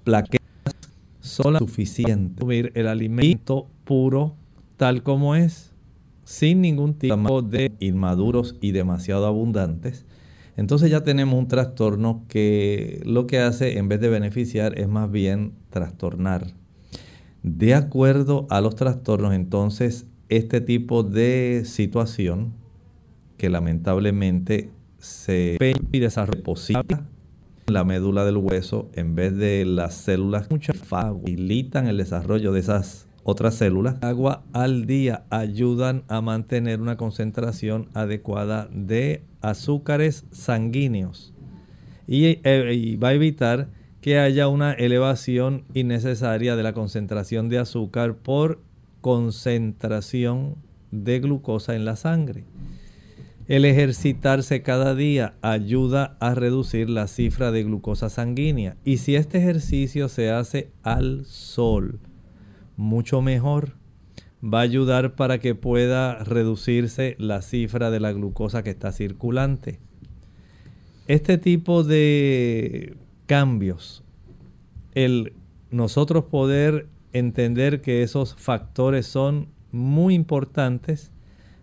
plaquetas 0.05 0.75
son 1.21 1.59
suficientes. 1.59 2.37
Consumir 2.39 2.73
el 2.75 2.87
alimento 2.87 3.67
puro 3.85 4.37
tal 4.77 5.03
como 5.03 5.35
es, 5.35 5.73
sin 6.25 6.61
ningún 6.61 6.95
tipo 6.95 7.43
de 7.43 7.73
inmaduros 7.81 8.57
y 8.61 8.73
demasiado 8.73 9.27
abundantes. 9.27 10.06
Entonces 10.57 10.91
ya 10.91 11.03
tenemos 11.03 11.39
un 11.39 11.49
trastorno 11.49 12.25
que 12.29 13.03
lo 13.05 13.27
que 13.27 13.41
hace 13.41 13.79
en 13.79 13.89
vez 13.89 14.01
de 14.01 14.09
beneficiar 14.09 14.79
es 14.79 14.89
más 14.89 15.11
bien 15.11 15.53
trastornar. 15.71 16.55
De 17.43 17.75
acuerdo 17.75 18.47
a 18.51 18.61
los 18.61 18.75
trastornos, 18.75 19.35
entonces 19.35 20.07
este 20.29 20.61
tipo 20.61 21.03
de 21.03 21.63
situación 21.65 22.55
que 23.37 23.51
lamentablemente 23.51 24.71
se 24.99 25.57
y 25.93 25.99
desarrolla 25.99 27.05
la 27.67 27.85
médula 27.85 28.25
del 28.25 28.37
hueso 28.37 28.89
en 28.95 29.15
vez 29.15 29.37
de 29.37 29.65
las 29.65 29.95
células 29.95 30.51
muchas 30.51 30.77
facilitan 30.77 31.87
el 31.87 31.99
desarrollo 31.99 32.53
de 32.53 32.61
esas 32.61 33.07
otras 33.25 33.57
células. 33.57 33.97
Agua 34.03 34.45
al 34.53 34.87
día 34.87 35.25
ayudan 35.31 36.05
a 36.07 36.21
mantener 36.21 36.81
una 36.81 36.97
concentración 36.97 37.89
adecuada 37.93 38.69
de 38.73 39.23
azúcares 39.51 40.25
sanguíneos 40.31 41.33
y, 42.07 42.39
eh, 42.45 42.75
y 42.75 42.97
va 42.97 43.09
a 43.09 43.15
evitar 43.15 43.69
que 44.01 44.19
haya 44.19 44.49
una 44.49 44.73
elevación 44.73 45.65
innecesaria 45.75 46.55
de 46.57 46.63
la 46.63 46.73
concentración 46.73 47.49
de 47.49 47.59
azúcar 47.59 48.17
por 48.17 48.61
concentración 49.01 50.57
de 50.91 51.21
glucosa 51.21 51.75
en 51.75 51.85
la 51.85 51.97
sangre. 51.97 52.45
El 53.49 53.65
ejercitarse 53.65 54.63
cada 54.63 54.97
día 54.97 55.35
ayuda 55.41 56.17
a 56.19 56.35
reducir 56.35 56.91
la 56.91 57.07
cifra 57.07 57.53
de 57.53 57.63
glucosa 57.63 58.11
sanguínea 58.11 58.77
y 58.85 58.97
si 58.97 59.15
este 59.15 59.39
ejercicio 59.39 60.09
se 60.09 60.31
hace 60.31 60.73
al 60.83 61.25
sol, 61.27 62.01
mucho 62.77 63.23
mejor. 63.23 63.76
Va 64.47 64.61
a 64.61 64.63
ayudar 64.63 65.17
para 65.17 65.39
que 65.39 65.55
pueda 65.55 66.23
reducirse 66.23 67.17
la 67.19 67.43
cifra 67.43 67.91
de 67.91 67.99
la 67.99 68.13
glucosa 68.13 68.63
que 68.63 68.71
está 68.71 68.93
circulante. 68.93 69.81
Este 71.09 71.39
tipo 71.39 71.83
de 71.83 72.97
cambios, 73.27 74.05
el 74.95 75.33
nosotros 75.71 76.25
poder 76.25 76.89
entender 77.13 77.81
que 77.81 78.03
esos 78.03 78.35
factores 78.37 79.07
son 79.07 79.49
muy 79.73 80.15
importantes, 80.15 81.11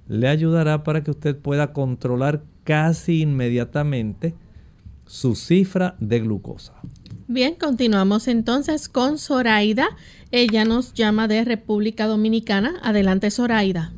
le 0.08 0.28
ayudará 0.28 0.84
para 0.84 1.04
que 1.04 1.12
usted 1.12 1.38
pueda 1.38 1.74
controlar 1.74 2.44
casi 2.64 3.22
inmediatamente 3.22 4.34
su 5.06 5.36
cifra 5.36 5.96
de 6.00 6.20
glucosa. 6.20 6.74
Bien, 7.28 7.56
continuamos 7.56 8.28
entonces 8.28 8.90
con 8.90 9.18
Zoraida. 9.18 9.88
Ella 10.32 10.66
nos 10.66 10.94
llama 10.94 11.28
de 11.28 11.44
República 11.44 12.08
Dominicana. 12.08 12.76
Adelante, 12.82 13.30
Zoraida. 13.32 13.94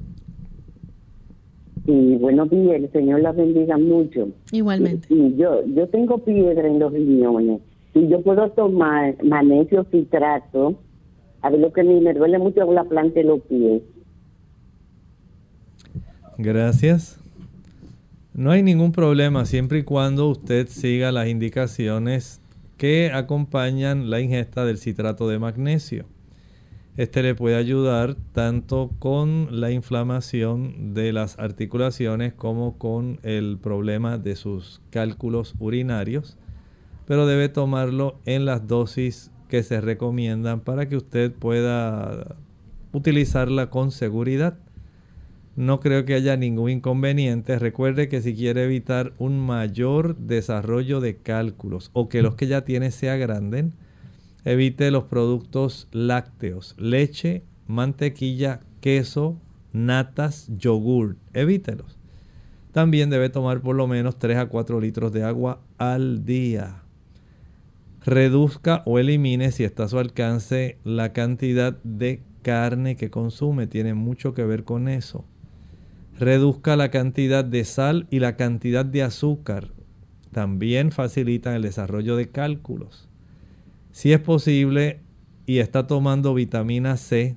Y 1.88 2.16
buenos 2.16 2.50
días, 2.50 2.76
el 2.76 2.92
Señor 2.92 3.22
la 3.22 3.32
bendiga 3.32 3.78
mucho. 3.78 4.30
Igualmente. 4.52 5.08
Y, 5.10 5.36
yo, 5.36 5.66
yo 5.66 5.88
tengo 5.90 6.18
piedra 6.18 6.68
en 6.68 6.80
los 6.80 6.92
riñones 6.92 7.62
y 7.94 8.08
yo 8.08 8.22
puedo 8.22 8.50
tomar 8.52 9.16
magnesio 9.24 9.86
citrato. 9.92 10.80
A 11.42 11.50
ver, 11.50 11.60
lo 11.60 11.72
que 11.72 11.84
me, 11.84 12.02
me 12.02 12.14
duele 12.14 12.40
mucho 12.40 12.72
la 12.72 12.84
planta 12.86 13.20
de 13.20 13.26
los 13.26 13.42
pies. 13.42 13.84
Gracias. 16.38 17.20
No 18.34 18.52
hay 18.52 18.64
ningún 18.64 18.92
problema 18.92 19.46
siempre 19.46 19.80
y 19.80 19.84
cuando 19.84 20.28
usted 20.28 20.68
siga 20.68 21.12
las 21.12 21.30
indicaciones 21.30 22.42
que 22.78 23.12
acompañan 23.14 24.10
la 24.10 24.22
ingesta 24.22 24.66
del 24.66 24.78
citrato 24.78 25.28
de 25.28 25.40
magnesio. 25.40 26.06
Este 26.98 27.24
le 27.24 27.36
puede 27.36 27.58
ayudar 27.58 28.16
tanto 28.32 28.92
con 29.00 29.60
la 29.60 29.72
inflamación 29.72 30.94
de 30.94 31.12
las 31.12 31.38
articulaciones 31.40 32.34
como 32.34 32.78
con 32.78 33.20
el 33.24 33.58
problema 33.62 34.18
de 34.18 34.38
sus 34.38 34.82
cálculos 34.92 35.56
urinarios, 35.60 36.38
pero 37.06 37.28
debe 37.28 37.50
tomarlo 37.50 38.20
en 38.26 38.46
las 38.46 38.68
dosis 38.68 39.32
que 39.50 39.62
se 39.62 39.82
recomiendan 39.82 40.62
para 40.62 40.88
que 40.88 40.96
usted 40.96 41.34
pueda 41.34 42.38
utilizarla 42.94 43.70
con 43.70 43.92
seguridad 43.92 44.58
no 45.56 45.80
creo 45.80 46.04
que 46.04 46.16
haya 46.16 46.36
ningún 46.36 46.70
inconveniente. 46.70 47.58
Recuerde 47.60 48.10
que 48.10 48.22
si 48.22 48.36
quiere 48.36 48.66
evitar 48.66 49.14
un 49.18 49.40
mayor 49.40 50.18
desarrollo 50.18 51.00
de 51.00 51.18
cálculos 51.18 51.92
o 51.94 52.10
que 52.10 52.22
los 52.22 52.36
que 52.36 52.48
ya 52.48 52.66
tiene 52.66 52.92
se 52.92 53.10
agranden, 53.10 53.74
evite 54.44 54.92
los 54.92 55.06
productos 55.06 55.88
lácteos, 55.92 56.76
leche, 56.78 57.44
mantequilla, 57.68 58.62
queso, 58.82 59.40
natas, 59.72 60.50
yogur. 60.58 61.16
Evítelos. 61.34 61.98
También 62.74 63.10
debe 63.10 63.30
tomar 63.30 63.62
por 63.62 63.78
lo 63.78 63.88
menos 63.88 64.20
3 64.20 64.38
a 64.38 64.46
4 64.48 64.82
litros 64.82 65.14
de 65.14 65.24
agua 65.24 65.62
al 65.78 66.26
día. 66.26 66.82
Reduzca 68.06 68.84
o 68.86 69.00
elimine, 69.00 69.52
si 69.54 69.64
está 69.64 69.86
a 69.86 69.88
su 69.88 69.98
alcance, 69.98 70.78
la 70.84 71.14
cantidad 71.14 71.82
de 71.84 72.22
carne 72.42 72.98
que 72.98 73.10
consume. 73.10 73.68
Tiene 73.68 73.94
mucho 73.94 74.34
que 74.34 74.44
ver 74.44 74.66
con 74.66 74.90
eso 74.90 75.26
reduzca 76.18 76.76
la 76.76 76.92
cantidad 76.92 77.44
de 77.44 77.66
sal 77.66 78.08
y 78.10 78.20
la 78.20 78.36
cantidad 78.36 78.86
de 78.86 79.04
azúcar. 79.04 79.72
También 80.32 80.92
facilitan 80.92 81.56
el 81.56 81.64
desarrollo 81.64 82.16
de 82.16 82.30
cálculos. 82.30 83.10
Si 83.92 84.12
es 84.12 84.20
posible 84.20 85.02
y 85.46 85.60
está 85.60 85.88
tomando 85.88 86.34
vitamina 86.34 86.98
C, 86.98 87.36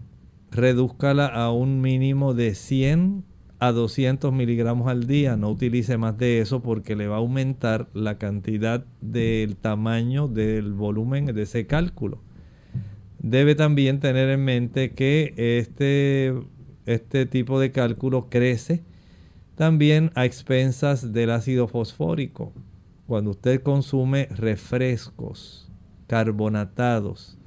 redúzcala 0.51 1.27
a 1.27 1.53
un 1.53 1.81
mínimo 1.81 2.35
de 2.35 2.55
100 2.55 3.25
a 3.61 3.73
200 3.73 4.33
miligramos 4.33 4.89
al 4.89 5.07
día. 5.07 5.37
No 5.37 5.51
utilice 5.51 5.99
más 5.99 6.17
de 6.17 6.41
eso 6.41 6.63
porque 6.63 6.97
le 6.97 7.09
va 7.09 7.17
a 7.17 7.19
aumentar 7.19 7.89
la 7.95 8.19
cantidad 8.19 8.85
del 9.01 9.57
tamaño 9.57 10.29
del 10.29 10.73
volumen 10.73 11.27
de 11.27 11.43
ese 11.43 11.67
cálculo. 11.67 12.23
Debe 13.21 13.55
también 13.57 13.99
tener 13.99 14.29
en 14.31 14.45
mente 14.45 14.93
que 14.93 15.35
este 15.37 16.35
este 16.89 17.27
tipo 17.27 17.61
de 17.61 17.71
cálculo 17.71 18.29
crece 18.31 18.83
también 19.55 20.11
a 20.15 20.25
expensas 20.25 21.13
del 21.13 21.31
ácido 21.31 21.69
fosfórico. 21.69 22.53
Cuando 23.07 23.31
usted 23.31 23.63
consume 23.63 24.27
refrescos 24.27 25.71
carbonatados, 26.07 27.39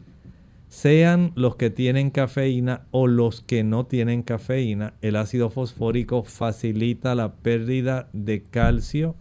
sean 0.68 1.32
los 1.36 1.56
que 1.56 1.70
tienen 1.70 2.12
cafeína 2.12 2.88
o 2.92 3.08
los 3.08 3.42
que 3.42 3.64
no 3.64 3.86
tienen 3.86 4.24
cafeína, 4.24 4.94
el 5.02 5.16
ácido 5.16 5.50
fosfórico 5.50 6.24
facilita 6.24 7.16
la 7.16 7.34
pérdida 7.36 8.10
de 8.14 8.44
calcio 8.44 9.16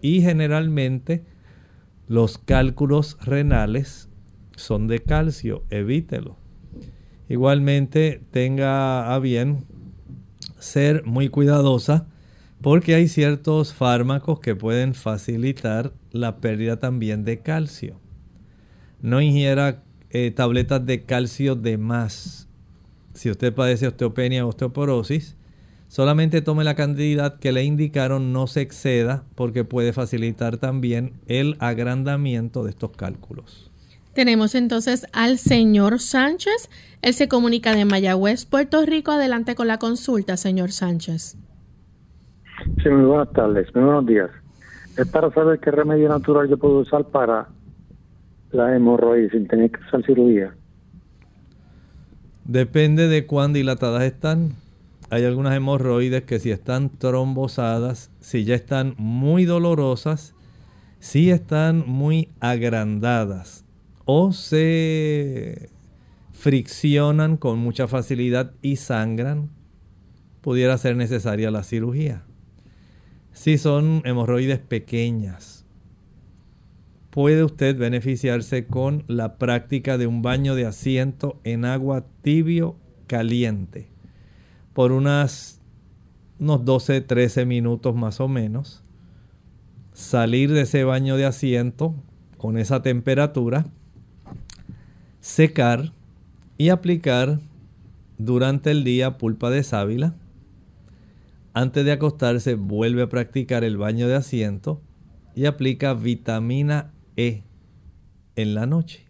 y 0.00 0.22
generalmente 0.22 1.24
los 2.08 2.38
cálculos 2.38 3.18
renales 3.22 4.08
son 4.56 4.88
de 4.88 5.00
calcio, 5.00 5.64
evítelo. 5.70 6.45
Igualmente 7.28 8.22
tenga 8.30 9.12
a 9.14 9.18
bien 9.18 9.64
ser 10.58 11.04
muy 11.04 11.28
cuidadosa 11.28 12.06
porque 12.60 12.94
hay 12.94 13.08
ciertos 13.08 13.74
fármacos 13.74 14.40
que 14.40 14.54
pueden 14.54 14.94
facilitar 14.94 15.92
la 16.10 16.38
pérdida 16.38 16.78
también 16.78 17.24
de 17.24 17.40
calcio. 17.40 18.00
No 19.00 19.20
ingiera 19.20 19.82
eh, 20.10 20.30
tabletas 20.30 20.86
de 20.86 21.04
calcio 21.04 21.56
de 21.56 21.78
más. 21.78 22.48
Si 23.14 23.30
usted 23.30 23.52
padece 23.52 23.88
osteopenia 23.88 24.46
o 24.46 24.48
osteoporosis, 24.48 25.36
solamente 25.88 26.42
tome 26.42 26.64
la 26.64 26.74
cantidad 26.74 27.38
que 27.38 27.52
le 27.52 27.64
indicaron, 27.64 28.32
no 28.32 28.46
se 28.46 28.60
exceda 28.60 29.24
porque 29.34 29.64
puede 29.64 29.92
facilitar 29.92 30.58
también 30.58 31.14
el 31.26 31.56
agrandamiento 31.58 32.64
de 32.64 32.70
estos 32.70 32.92
cálculos. 32.92 33.70
Tenemos 34.16 34.54
entonces 34.54 35.06
al 35.12 35.36
señor 35.36 36.00
Sánchez. 36.00 36.70
Él 37.02 37.12
se 37.12 37.28
comunica 37.28 37.74
de 37.74 37.84
Mayagüez, 37.84 38.46
Puerto 38.46 38.82
Rico. 38.86 39.10
Adelante 39.10 39.54
con 39.54 39.66
la 39.66 39.76
consulta, 39.76 40.38
señor 40.38 40.72
Sánchez. 40.72 41.36
Sí, 42.82 42.88
muy 42.88 43.04
buenas 43.04 43.30
tardes, 43.34 43.68
muy 43.74 43.84
buenos 43.84 44.06
días. 44.06 44.30
Es 44.96 45.06
para 45.08 45.30
saber 45.32 45.60
qué 45.60 45.70
remedio 45.70 46.08
natural 46.08 46.48
yo 46.48 46.56
puedo 46.56 46.78
usar 46.78 47.04
para 47.04 47.48
la 48.52 48.74
hemorroides 48.74 49.32
sin 49.32 49.46
tener 49.46 49.70
que 49.70 49.80
usar 49.86 50.02
cirugía. 50.06 50.54
Depende 52.46 53.08
de 53.08 53.26
cuán 53.26 53.52
dilatadas 53.52 54.04
están. 54.04 54.52
Hay 55.10 55.26
algunas 55.26 55.54
hemorroides 55.54 56.22
que 56.22 56.38
si 56.38 56.50
están 56.50 56.88
trombosadas, 56.88 58.10
si 58.20 58.46
ya 58.46 58.54
están 58.54 58.94
muy 58.96 59.44
dolorosas, 59.44 60.34
si 61.00 61.28
están 61.28 61.84
muy 61.86 62.30
agrandadas 62.40 63.65
o 64.06 64.32
se 64.32 65.68
friccionan 66.32 67.36
con 67.36 67.58
mucha 67.58 67.88
facilidad 67.88 68.52
y 68.62 68.76
sangran, 68.76 69.50
pudiera 70.40 70.78
ser 70.78 70.96
necesaria 70.96 71.50
la 71.50 71.64
cirugía. 71.64 72.22
Si 73.32 73.58
son 73.58 74.02
hemorroides 74.04 74.60
pequeñas, 74.60 75.66
puede 77.10 77.44
usted 77.44 77.76
beneficiarse 77.76 78.66
con 78.66 79.04
la 79.08 79.38
práctica 79.38 79.98
de 79.98 80.06
un 80.06 80.22
baño 80.22 80.54
de 80.54 80.66
asiento 80.66 81.40
en 81.44 81.64
agua 81.64 82.06
tibio 82.22 82.76
caliente 83.08 83.90
por 84.72 84.92
unas, 84.92 85.60
unos 86.38 86.64
12, 86.64 87.00
13 87.00 87.46
minutos 87.46 87.94
más 87.96 88.20
o 88.20 88.28
menos. 88.28 88.84
Salir 89.94 90.52
de 90.52 90.60
ese 90.60 90.84
baño 90.84 91.16
de 91.16 91.24
asiento 91.24 91.94
con 92.36 92.58
esa 92.58 92.82
temperatura 92.82 93.66
secar 95.26 95.92
y 96.56 96.68
aplicar 96.68 97.40
durante 98.16 98.70
el 98.70 98.84
día 98.84 99.18
pulpa 99.18 99.50
de 99.50 99.64
sábila. 99.64 100.14
Antes 101.52 101.84
de 101.84 101.90
acostarse 101.90 102.54
vuelve 102.54 103.02
a 103.02 103.08
practicar 103.08 103.64
el 103.64 103.76
baño 103.76 104.06
de 104.06 104.14
asiento 104.14 104.80
y 105.34 105.46
aplica 105.46 105.94
vitamina 105.94 106.92
E 107.16 107.42
en 108.36 108.54
la 108.54 108.66
noche. 108.66 109.04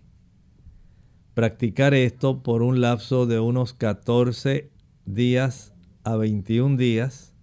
Practicar 1.34 1.92
esto 1.92 2.42
por 2.42 2.62
un 2.62 2.80
lapso 2.80 3.26
de 3.26 3.38
unos 3.38 3.74
14 3.74 4.70
días 5.04 5.74
a 6.02 6.16
21 6.16 6.78
días 6.78 7.34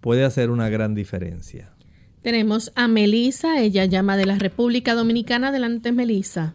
puede 0.00 0.24
hacer 0.24 0.48
una 0.48 0.70
gran 0.70 0.94
diferencia. 0.94 1.74
Tenemos 2.22 2.72
a 2.76 2.88
Melisa, 2.88 3.60
ella 3.60 3.84
llama 3.84 4.16
de 4.16 4.24
la 4.24 4.38
República 4.38 4.94
Dominicana. 4.94 5.48
Adelante, 5.48 5.92
Melisa. 5.92 6.54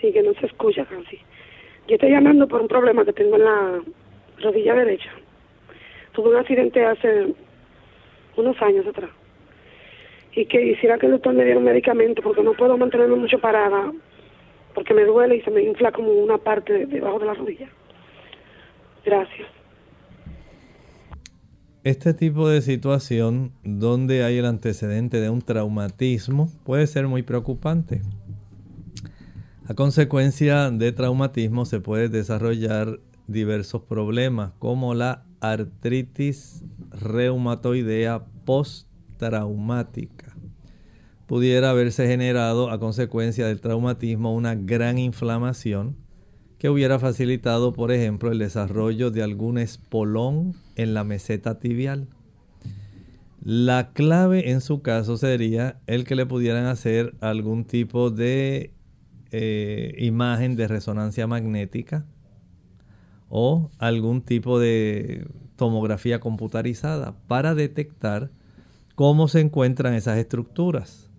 Sí, 0.00 0.12
que 0.12 0.22
no 0.22 0.32
se 0.34 0.46
escucha 0.46 0.84
casi. 0.84 1.18
Yo 1.88 1.94
estoy 1.94 2.10
llamando 2.10 2.46
por 2.46 2.60
un 2.60 2.68
problema 2.68 3.04
que 3.04 3.12
tengo 3.12 3.36
en 3.36 3.44
la 3.44 3.80
rodilla 4.40 4.74
derecha. 4.74 5.10
Tuve 6.12 6.30
un 6.30 6.36
accidente 6.36 6.84
hace 6.84 7.34
unos 8.36 8.60
años 8.62 8.86
atrás. 8.86 9.10
Y 10.32 10.46
que 10.46 10.62
quisiera 10.74 10.98
que 10.98 11.06
el 11.06 11.12
doctor 11.12 11.34
me 11.34 11.44
diera 11.44 11.58
un 11.58 11.64
medicamento 11.64 12.22
porque 12.22 12.42
no 12.42 12.52
puedo 12.52 12.76
mantenerme 12.76 13.16
mucho 13.16 13.38
parada 13.38 13.92
porque 14.74 14.94
me 14.94 15.04
duele 15.04 15.36
y 15.36 15.40
se 15.42 15.50
me 15.50 15.62
infla 15.62 15.90
como 15.90 16.12
una 16.12 16.38
parte 16.38 16.86
debajo 16.86 17.18
de 17.18 17.26
la 17.26 17.34
rodilla. 17.34 17.68
Gracias. 19.04 19.48
Este 21.82 22.14
tipo 22.14 22.48
de 22.48 22.60
situación 22.60 23.50
donde 23.64 24.22
hay 24.22 24.38
el 24.38 24.44
antecedente 24.44 25.20
de 25.20 25.30
un 25.30 25.42
traumatismo 25.42 26.48
puede 26.64 26.86
ser 26.86 27.08
muy 27.08 27.22
preocupante. 27.22 28.02
A 29.68 29.74
consecuencia 29.74 30.70
de 30.70 30.92
traumatismo 30.92 31.66
se 31.66 31.78
puede 31.78 32.08
desarrollar 32.08 33.00
diversos 33.26 33.82
problemas 33.82 34.52
como 34.58 34.94
la 34.94 35.26
artritis 35.40 36.64
reumatoidea 36.90 38.24
postraumática. 38.46 40.34
Pudiera 41.26 41.68
haberse 41.68 42.06
generado 42.06 42.70
a 42.70 42.80
consecuencia 42.80 43.46
del 43.46 43.60
traumatismo 43.60 44.34
una 44.34 44.54
gran 44.54 44.96
inflamación 44.96 45.96
que 46.56 46.70
hubiera 46.70 46.98
facilitado, 46.98 47.74
por 47.74 47.92
ejemplo, 47.92 48.32
el 48.32 48.38
desarrollo 48.38 49.10
de 49.10 49.22
algún 49.22 49.58
espolón 49.58 50.54
en 50.76 50.94
la 50.94 51.04
meseta 51.04 51.58
tibial. 51.58 52.08
La 53.44 53.92
clave 53.92 54.50
en 54.50 54.62
su 54.62 54.80
caso 54.80 55.18
sería 55.18 55.78
el 55.86 56.04
que 56.04 56.16
le 56.16 56.24
pudieran 56.24 56.64
hacer 56.64 57.14
algún 57.20 57.66
tipo 57.66 58.08
de 58.10 58.72
eh, 59.30 59.94
imagen 59.98 60.56
de 60.56 60.68
resonancia 60.68 61.26
magnética 61.26 62.06
o 63.28 63.70
algún 63.78 64.22
tipo 64.22 64.58
de 64.58 65.28
tomografía 65.56 66.20
computarizada 66.20 67.14
para 67.26 67.54
detectar 67.54 68.30
cómo 68.94 69.28
se 69.28 69.40
encuentran 69.40 69.94
esas 69.94 70.18
estructuras, 70.18 71.10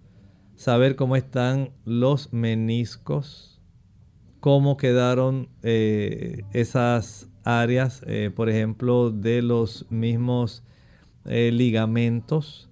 saber 0.56 0.96
cómo 0.96 1.16
están 1.16 1.70
los 1.86 2.34
meniscos, 2.34 3.62
cómo 4.40 4.78
quedaron 4.78 5.50
eh, 5.62 6.44
esas 6.54 7.30
áreas, 7.44 8.02
eh, 8.08 8.32
por 8.36 8.50
ejemplo, 8.50 9.12
de 9.12 9.42
los 9.42 9.86
mismos 9.90 10.64
ligamentos, 11.26 12.70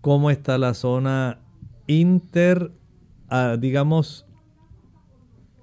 cómo 0.00 0.30
está 0.30 0.56
la 0.56 0.74
zona 0.74 1.40
inter, 1.86 2.70
ah, 3.28 3.56
digamos, 3.58 4.26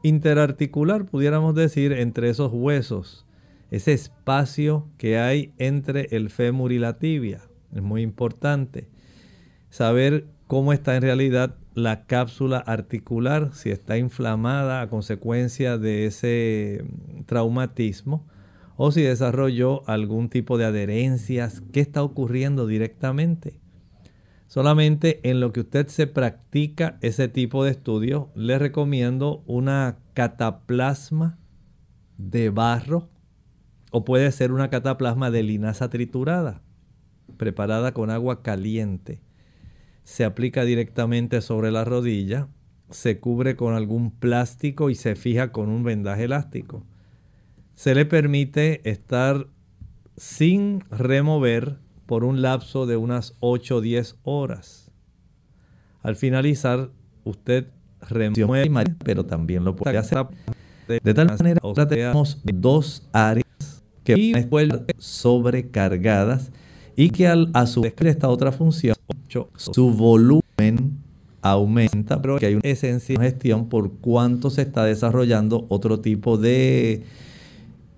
interarticular, 0.03 1.05
pudiéramos 1.05 1.55
decir, 1.55 1.91
entre 1.93 2.29
esos 2.29 2.51
huesos, 2.53 3.25
ese 3.71 3.93
espacio 3.93 4.87
que 4.97 5.17
hay 5.17 5.53
entre 5.57 6.07
el 6.11 6.29
fémur 6.29 6.71
y 6.71 6.79
la 6.79 6.97
tibia. 6.97 7.41
Es 7.73 7.81
muy 7.81 8.01
importante 8.01 8.87
saber 9.69 10.25
cómo 10.47 10.73
está 10.73 10.95
en 10.95 11.03
realidad 11.03 11.55
la 11.75 12.05
cápsula 12.05 12.57
articular, 12.57 13.51
si 13.53 13.69
está 13.69 13.97
inflamada 13.97 14.81
a 14.81 14.89
consecuencia 14.89 15.77
de 15.77 16.05
ese 16.05 16.83
traumatismo 17.25 18.25
o 18.75 18.91
si 18.91 19.01
desarrolló 19.01 19.87
algún 19.87 20.29
tipo 20.29 20.57
de 20.57 20.65
adherencias, 20.65 21.61
qué 21.71 21.81
está 21.81 22.01
ocurriendo 22.01 22.65
directamente. 22.65 23.59
Solamente 24.49 25.19
en 25.29 25.41
lo 25.41 25.53
que 25.53 25.59
usted 25.59 25.89
se 25.89 26.07
practica 26.07 26.97
ese 27.01 27.27
tipo 27.27 27.63
de 27.63 27.69
estudio, 27.69 28.31
le 28.33 28.57
recomiendo 28.57 29.43
una 29.45 29.99
cataplasma 30.15 31.37
de 32.17 32.49
barro 32.49 33.09
o 33.91 34.03
puede 34.03 34.31
ser 34.31 34.51
una 34.51 34.71
cataplasma 34.71 35.29
de 35.29 35.43
linaza 35.43 35.91
triturada, 35.91 36.63
preparada 37.37 37.93
con 37.93 38.09
agua 38.09 38.41
caliente. 38.41 39.21
Se 40.03 40.25
aplica 40.25 40.65
directamente 40.65 41.41
sobre 41.41 41.69
la 41.69 41.85
rodilla, 41.85 42.47
se 42.89 43.19
cubre 43.19 43.55
con 43.55 43.75
algún 43.75 44.09
plástico 44.09 44.89
y 44.89 44.95
se 44.95 45.15
fija 45.15 45.51
con 45.51 45.69
un 45.69 45.83
vendaje 45.83 46.23
elástico. 46.23 46.87
Se 47.75 47.93
le 47.93 48.07
permite 48.07 48.81
estar 48.89 49.45
sin 50.17 50.83
remover 50.89 51.77
por 52.09 52.23
un 52.23 52.41
lapso 52.41 52.87
de 52.87 52.97
unas 52.97 53.35
8 53.39 53.75
o 53.75 53.81
10 53.81 54.15
horas. 54.23 54.89
Al 56.01 56.15
finalizar, 56.15 56.89
usted 57.23 57.67
remueve, 58.01 58.95
pero 59.03 59.27
también 59.27 59.63
lo 59.63 59.75
puede 59.75 59.95
hacer 59.99 60.25
de 60.87 61.13
tal 61.13 61.27
manera 61.27 61.61
que 61.61 61.85
tenemos 61.85 62.39
dos 62.45 63.07
áreas 63.11 63.45
que 64.03 64.47
pueden 64.49 64.87
sobrecargadas 64.97 66.51
y 66.95 67.11
que 67.11 67.27
a 67.27 67.67
su 67.67 67.81
vez 67.81 67.93
esta 67.99 68.27
otra 68.27 68.51
función, 68.51 68.95
su 69.55 69.91
volumen 69.91 70.97
aumenta, 71.43 72.19
pero 72.19 72.39
que 72.39 72.47
hay 72.47 72.55
una 72.55 72.63
esencia 72.63 73.19
de 73.19 73.23
gestión 73.23 73.69
por 73.69 73.99
cuánto 73.99 74.49
se 74.49 74.63
está 74.63 74.83
desarrollando 74.83 75.67
otro 75.69 75.99
tipo 75.99 76.39
de 76.39 77.03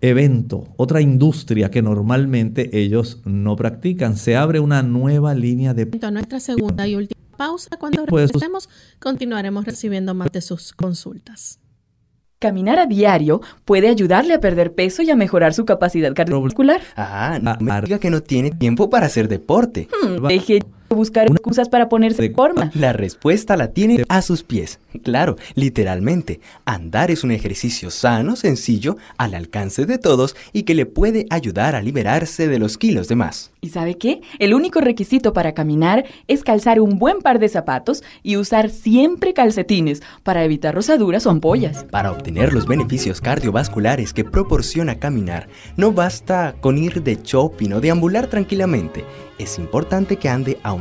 evento, 0.02 0.68
otra 0.78 1.00
industria 1.02 1.70
que 1.70 1.82
normalmente 1.82 2.78
ellos 2.78 3.22
no 3.24 3.56
practican. 3.56 4.18
Se 4.18 4.36
abre 4.36 4.60
una 4.60 4.84
nueva 4.84 5.34
línea 5.34 5.74
de... 5.74 5.86
Nuestra 6.12 6.40
segunda 6.40 6.88
y 6.88 6.96
última 6.96 7.22
pausa. 7.38 7.78
Cuando 7.80 8.06
regresemos, 8.06 8.70
continuaremos 9.00 9.66
recibiendo 9.66 10.14
más 10.14 10.32
de 10.32 10.42
sus 10.42 10.74
consultas. 10.74 11.60
Caminar 12.40 12.80
a 12.80 12.88
diario 12.88 13.42
puede 13.66 13.88
ayudarle 13.88 14.34
a 14.34 14.40
perder 14.40 14.74
peso 14.74 15.04
y 15.04 15.12
a 15.12 15.16
mejorar 15.16 15.54
su 15.54 15.64
capacidad 15.64 16.14
cardiovascular. 16.16 16.82
Ah, 16.96 17.40
no 17.40 17.56
me 17.60 17.82
diga 17.82 18.00
que 18.00 18.10
no 18.10 18.24
tiene 18.24 18.50
tiempo 18.50 18.90
para 18.90 19.06
hacer 19.06 19.28
deporte. 19.28 19.88
Hmm, 20.04 20.26
deje 20.28 20.62
buscar 20.96 21.28
excusas 21.28 21.70
para 21.70 21.90
ponerse 21.90 22.22
de 22.22 22.32
forma. 22.32 22.72
La 22.74 22.94
respuesta 22.94 23.58
la 23.58 23.70
tiene 23.70 24.04
a 24.10 24.22
sus 24.22 24.44
pies. 24.44 24.80
Claro, 25.04 25.38
literalmente. 25.56 26.40
Andar 26.66 27.12
es 27.12 27.24
un 27.24 27.32
ejercicio 27.32 27.90
sano, 27.90 28.36
sencillo, 28.36 28.98
al 29.18 29.34
alcance 29.34 29.86
de 29.86 29.98
todos 29.98 30.36
y 30.54 30.64
que 30.64 30.76
le 30.76 30.86
puede 30.86 31.26
ayudar 31.30 31.76
a 31.76 31.82
liberarse 31.82 32.48
de 32.48 32.60
los 32.60 32.78
kilos 32.78 33.08
de 33.08 33.16
más. 33.16 33.52
¿Y 33.62 33.70
sabe 33.70 33.96
qué? 33.96 34.22
El 34.40 34.54
único 34.54 34.82
requisito 34.82 35.34
para 35.34 35.54
caminar 35.54 36.06
es 36.28 36.44
calzar 36.44 36.80
un 36.80 36.98
buen 36.98 37.20
par 37.20 37.40
de 37.40 37.48
zapatos 37.48 38.04
y 38.24 38.38
usar 38.38 38.70
siempre 38.70 39.34
calcetines 39.34 40.02
para 40.24 40.44
evitar 40.44 40.74
rosaduras 40.74 41.26
o 41.26 41.30
ampollas. 41.30 41.86
Para 41.86 42.12
obtener 42.12 42.54
los 42.54 42.66
beneficios 42.66 43.22
cardiovasculares 43.22 44.14
que 44.14 44.24
proporciona 44.24 44.96
caminar, 44.96 45.48
no 45.78 45.92
basta 45.92 46.56
con 46.60 46.78
ir 46.78 47.04
de 47.04 47.20
shopping 47.24 47.74
o 47.74 47.82
deambular 47.82 48.28
tranquilamente. 48.28 49.06
Es 49.38 49.58
importante 49.58 50.18
que 50.18 50.30
ande 50.30 50.60
a 50.64 50.74
un 50.74 50.81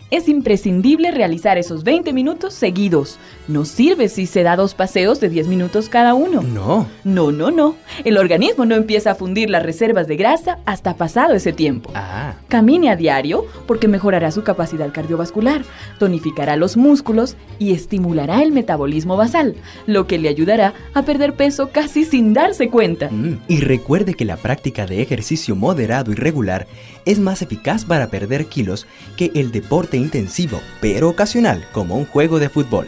es 0.11 0.27
imprescindible 0.27 1.09
realizar 1.11 1.57
esos 1.57 1.83
20 1.83 2.13
minutos 2.13 2.53
seguidos. 2.53 3.17
No 3.47 3.65
sirve 3.65 4.09
si 4.09 4.27
se 4.27 4.43
da 4.43 4.57
dos 4.57 4.75
paseos 4.75 5.21
de 5.21 5.29
10 5.29 5.47
minutos 5.47 5.87
cada 5.89 6.13
uno. 6.13 6.41
No. 6.41 6.87
No, 7.05 7.31
no, 7.31 7.49
no. 7.49 7.75
El 8.03 8.17
organismo 8.17 8.65
no 8.65 8.75
empieza 8.75 9.11
a 9.11 9.15
fundir 9.15 9.49
las 9.49 9.63
reservas 9.63 10.07
de 10.07 10.17
grasa 10.17 10.59
hasta 10.65 10.95
pasado 10.95 11.33
ese 11.33 11.53
tiempo. 11.53 11.89
Ah. 11.95 12.35
Camine 12.49 12.89
a 12.89 12.97
diario 12.97 13.45
porque 13.65 13.87
mejorará 13.87 14.31
su 14.31 14.43
capacidad 14.43 14.91
cardiovascular, 14.91 15.63
tonificará 15.97 16.57
los 16.57 16.75
músculos 16.75 17.37
y 17.57 17.71
estimulará 17.71 18.43
el 18.43 18.51
metabolismo 18.51 19.15
basal, 19.15 19.55
lo 19.87 20.07
que 20.07 20.19
le 20.19 20.27
ayudará 20.27 20.73
a 20.93 21.03
perder 21.03 21.33
peso 21.33 21.69
casi 21.71 22.03
sin 22.03 22.33
darse 22.33 22.69
cuenta. 22.69 23.09
Mm, 23.09 23.39
y 23.47 23.61
recuerde 23.61 24.13
que 24.13 24.25
la 24.25 24.35
práctica 24.35 24.85
de 24.85 25.01
ejercicio 25.01 25.55
moderado 25.55 26.11
y 26.11 26.15
regular 26.15 26.67
es 27.05 27.19
más 27.19 27.41
eficaz 27.41 27.85
para 27.85 28.07
perder 28.07 28.47
kilos 28.47 28.85
que 29.15 29.31
el 29.35 29.51
deporte 29.51 30.00
intensivo, 30.01 30.61
pero 30.81 31.09
ocasional, 31.09 31.65
como 31.71 31.95
un 31.95 32.05
juego 32.05 32.39
de 32.39 32.49
fútbol. 32.49 32.87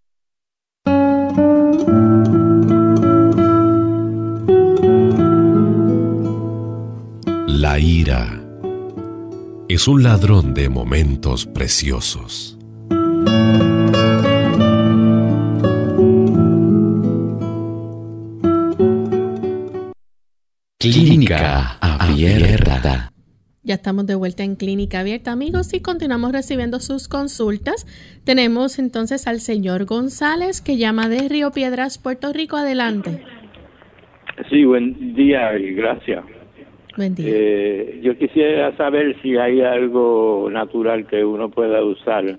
La 7.61 7.77
ira 7.77 8.25
es 9.69 9.87
un 9.87 10.01
ladrón 10.01 10.55
de 10.55 10.67
momentos 10.67 11.45
preciosos. 11.45 12.57
Clínica 20.79 21.77
Abierta. 21.79 23.11
Ya 23.61 23.75
estamos 23.75 24.07
de 24.07 24.15
vuelta 24.15 24.43
en 24.43 24.55
Clínica 24.55 25.01
Abierta, 25.01 25.31
amigos, 25.31 25.71
y 25.75 25.83
continuamos 25.83 26.31
recibiendo 26.31 26.79
sus 26.79 27.07
consultas. 27.07 27.85
Tenemos 28.25 28.79
entonces 28.79 29.27
al 29.27 29.39
señor 29.39 29.85
González 29.85 30.61
que 30.61 30.77
llama 30.77 31.09
de 31.09 31.29
Río 31.29 31.51
Piedras, 31.51 31.99
Puerto 31.99 32.33
Rico. 32.33 32.57
Adelante. 32.57 33.23
Sí, 34.49 34.65
buen 34.65 35.13
día 35.13 35.55
y 35.59 35.75
gracias. 35.75 36.40
Buen 36.97 37.15
día. 37.15 37.27
Eh, 37.29 37.99
yo 38.03 38.17
quisiera 38.17 38.75
saber 38.75 39.15
si 39.21 39.37
hay 39.37 39.61
algo 39.61 40.49
natural 40.51 41.07
que 41.07 41.23
uno 41.23 41.49
pueda 41.49 41.83
usar 41.83 42.37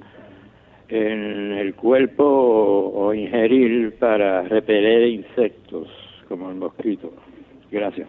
en 0.88 1.53
el 1.53 1.75
cuerpo 1.75 2.25
o, 2.25 3.07
o 3.07 3.15
ingerir 3.15 3.97
para 3.99 4.43
repeler 4.43 5.09
insectos 5.09 5.88
como 6.29 6.51
el 6.51 6.57
mosquito. 6.57 7.12
Gracias. 7.71 8.09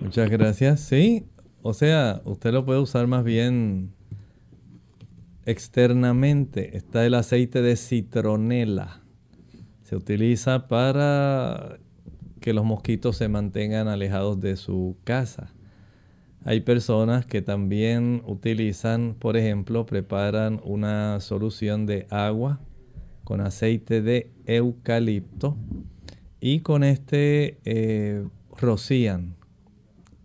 Muchas 0.00 0.30
gracias. 0.30 0.80
Sí, 0.80 1.24
o 1.62 1.74
sea, 1.74 2.22
usted 2.24 2.52
lo 2.52 2.64
puede 2.64 2.80
usar 2.80 3.06
más 3.06 3.24
bien 3.24 3.90
externamente. 5.44 6.76
Está 6.76 7.04
el 7.04 7.14
aceite 7.14 7.62
de 7.62 7.76
citronela. 7.76 9.00
Se 9.82 9.96
utiliza 9.96 10.68
para 10.68 11.78
que 12.40 12.52
los 12.52 12.64
mosquitos 12.64 13.16
se 13.16 13.28
mantengan 13.28 13.88
alejados 13.88 14.40
de 14.40 14.56
su 14.56 14.96
casa. 15.04 15.52
Hay 16.44 16.60
personas 16.60 17.26
que 17.26 17.42
también 17.42 18.22
utilizan, 18.26 19.14
por 19.18 19.36
ejemplo, 19.36 19.84
preparan 19.84 20.60
una 20.64 21.20
solución 21.20 21.84
de 21.86 22.06
agua 22.10 22.60
con 23.24 23.40
aceite 23.40 24.00
de 24.00 24.32
eucalipto 24.46 25.56
y 26.40 26.60
con 26.60 26.82
este 26.82 27.58
eh, 27.64 28.26
rocían 28.58 29.36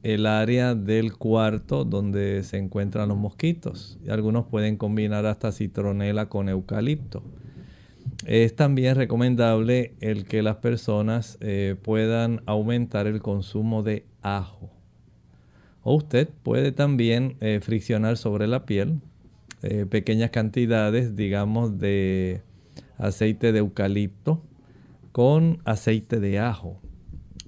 el 0.03 0.27
área 0.27 0.75
del 0.75 1.13
cuarto 1.17 1.83
donde 1.83 2.43
se 2.43 2.57
encuentran 2.57 3.09
los 3.09 3.17
mosquitos. 3.17 3.97
Algunos 4.07 4.45
pueden 4.45 4.77
combinar 4.77 5.25
hasta 5.25 5.51
citronela 5.51 6.29
con 6.29 6.47
eucalipto. 6.47 7.23
Es 8.25 8.55
también 8.55 8.95
recomendable 8.95 9.93
el 9.99 10.25
que 10.25 10.41
las 10.41 10.55
personas 10.55 11.37
eh, 11.41 11.75
puedan 11.79 12.41
aumentar 12.47 13.05
el 13.05 13.21
consumo 13.21 13.83
de 13.83 14.07
ajo. 14.23 14.71
O 15.83 15.93
usted 15.93 16.29
puede 16.41 16.71
también 16.71 17.37
eh, 17.39 17.59
friccionar 17.61 18.17
sobre 18.17 18.47
la 18.47 18.65
piel 18.65 18.99
eh, 19.61 19.85
pequeñas 19.85 20.31
cantidades, 20.31 21.15
digamos, 21.15 21.77
de 21.77 22.41
aceite 22.97 23.51
de 23.51 23.59
eucalipto 23.59 24.41
con 25.11 25.59
aceite 25.63 26.19
de 26.19 26.39
ajo. 26.39 26.81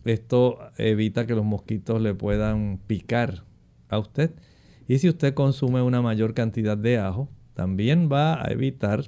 Esto 0.06 0.60
evita 0.78 1.26
que 1.26 1.34
los 1.34 1.44
mosquitos 1.44 2.00
le 2.02 2.14
puedan 2.14 2.80
picar 2.86 3.46
a 3.90 3.98
usted. 3.98 4.32
Y 4.88 5.00
si 5.00 5.10
usted 5.10 5.34
consume 5.34 5.82
una 5.82 6.04
mayor 6.04 6.36
cantidad 6.36 6.78
de 6.78 7.00
ajo, 7.00 7.30
también 7.56 8.10
va 8.12 8.40
a 8.40 8.52
evitar 8.52 9.06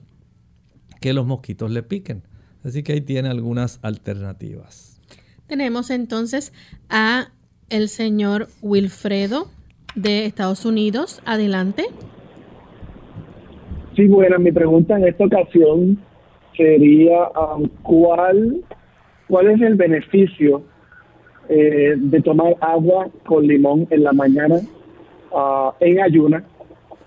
que 0.99 1.13
los 1.13 1.25
mosquitos 1.25 1.71
le 1.71 1.83
piquen. 1.83 2.23
Así 2.63 2.83
que 2.83 2.93
ahí 2.93 3.01
tiene 3.01 3.29
algunas 3.29 3.79
alternativas. 3.83 5.01
Tenemos 5.47 5.89
entonces 5.89 6.53
a 6.89 7.29
el 7.69 7.89
señor 7.89 8.47
Wilfredo 8.61 9.47
de 9.95 10.25
Estados 10.25 10.65
Unidos. 10.65 11.21
Adelante. 11.25 11.85
Sí, 13.95 14.07
bueno, 14.07 14.39
mi 14.39 14.51
pregunta 14.51 14.97
en 14.97 15.07
esta 15.07 15.25
ocasión 15.25 15.99
sería 16.55 17.29
um, 17.29 17.67
cuál 17.83 18.63
cuál 19.27 19.47
es 19.51 19.61
el 19.61 19.75
beneficio 19.75 20.63
eh, 21.47 21.95
de 21.97 22.21
tomar 22.21 22.55
agua 22.61 23.09
con 23.25 23.45
limón 23.45 23.87
en 23.91 24.03
la 24.03 24.11
mañana 24.11 24.55
uh, 25.31 25.71
en 25.79 26.01
ayuna 26.01 26.43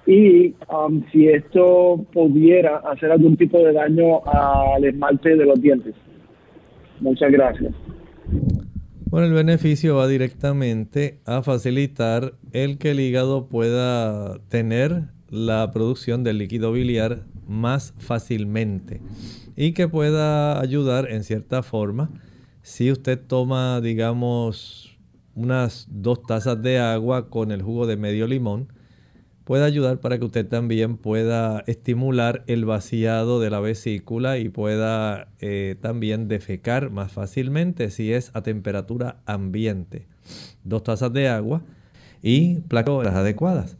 y 0.07 0.55
um, 0.69 1.05
si 1.12 1.29
esto 1.29 2.05
pudiera 2.12 2.79
hacer 2.79 3.12
algún 3.12 3.37
tipo 3.37 3.59
de 3.59 3.73
daño 3.73 4.25
al 4.27 4.85
esmalte 4.85 5.37
de 5.37 5.47
los 5.47 5.61
dientes. 5.61 5.95
Muchas 7.01 7.31
gracias. 7.31 7.73
Bueno, 9.07 9.27
el 9.27 9.35
beneficio 9.35 9.97
va 9.97 10.09
directamente 10.09 11.21
a 11.27 11.43
facilitar 11.43 12.33
el 12.53 12.79
que 12.79 12.93
el 12.93 13.01
hígado 13.01 13.49
pueda 13.49 14.38
tener 14.49 15.03
la 15.29 15.71
producción 15.71 16.25
del 16.25 16.38
líquido 16.38 16.73
biliar 16.73 17.25
más 17.47 17.95
fácilmente 17.99 19.01
y 19.57 19.73
que 19.73 19.88
pueda 19.88 20.61
ayudar 20.61 21.11
en 21.11 21.25
cierta 21.25 21.62
forma 21.62 22.11
si 22.62 22.91
usted 22.91 23.21
toma, 23.21 23.81
digamos, 23.81 24.97
unas 25.35 25.88
dos 25.91 26.23
tazas 26.23 26.62
de 26.62 26.79
agua 26.79 27.29
con 27.29 27.51
el 27.51 27.61
jugo 27.61 27.87
de 27.87 27.97
medio 27.97 28.27
limón, 28.27 28.69
puede 29.44 29.64
ayudar 29.64 29.98
para 30.00 30.18
que 30.18 30.24
usted 30.24 30.46
también 30.46 30.96
pueda 30.96 31.62
estimular 31.66 32.44
el 32.46 32.64
vaciado 32.64 33.40
de 33.40 33.50
la 33.50 33.61
vesícula 33.61 34.38
y 34.38 34.48
pueda 34.48 35.28
eh, 35.40 35.76
también 35.81 36.28
defecar 36.28 36.90
más 36.90 37.12
fácilmente 37.12 37.90
si 37.90 38.12
es 38.12 38.31
a 38.35 38.42
temperatura 38.42 39.16
ambiente. 39.26 40.07
Dos 40.64 40.85
tazas 40.85 41.12
de 41.12 41.28
agua 41.28 41.62
y 42.22 42.61
placas 42.61 43.07
adecuadas. 43.09 43.76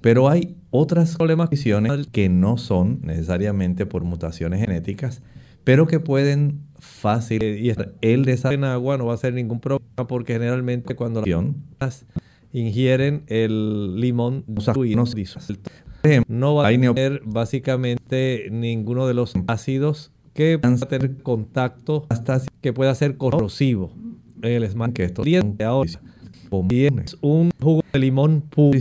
Pero 0.00 0.28
hay 0.28 0.56
otras 0.70 1.16
problemas 1.16 1.48
que 2.12 2.28
no 2.28 2.58
son 2.58 3.00
necesariamente 3.02 3.86
por 3.86 4.04
mutaciones 4.04 4.60
genéticas, 4.60 5.22
pero 5.62 5.86
que 5.86 6.00
pueden 6.00 6.60
fácil 6.78 7.42
y 7.42 7.72
el 8.02 8.24
desagüe 8.24 8.56
en 8.56 8.64
agua 8.64 8.98
no 8.98 9.06
va 9.06 9.14
a 9.14 9.16
ser 9.16 9.32
ningún 9.32 9.60
problema 9.60 10.06
porque 10.06 10.34
generalmente 10.34 10.94
cuando 10.94 11.22
las 11.80 12.04
ingieren 12.54 13.24
el 13.26 14.00
limón 14.00 14.44
no 14.46 14.62
se 15.06 15.16
disuelve. 15.16 15.60
No 16.28 16.54
va 16.54 16.68
a 16.68 16.70
tener 16.70 17.20
básicamente 17.24 18.48
ninguno 18.50 19.06
de 19.06 19.14
los 19.14 19.34
ácidos 19.46 20.12
que 20.32 20.56
van 20.56 20.74
a 20.74 20.86
tener 20.86 21.22
contacto 21.22 22.06
hasta 22.08 22.40
que 22.60 22.72
pueda 22.72 22.94
ser 22.94 23.16
corrosivo 23.16 23.92
el 24.42 24.64
esmalte 24.64 24.94
que 24.94 25.04
esto 25.04 25.22
ahora 25.64 25.90
es 27.04 27.16
un 27.20 27.50
jugo 27.60 27.82
de 27.92 27.98
limón 27.98 28.42
puro 28.42 28.78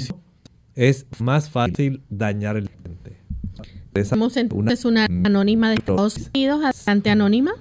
es 0.76 1.08
más 1.20 1.50
fácil 1.50 2.02
dañar 2.10 2.58
el 2.58 2.70
diente. 2.84 3.18
Tenemos 3.94 4.38
entonces 4.38 4.86
una 4.86 5.06
anónima 5.06 5.70
de 5.70 5.76
Estados 5.76 6.30
Unidos, 6.34 6.64
adelante 6.64 7.10
anónima. 7.12 7.52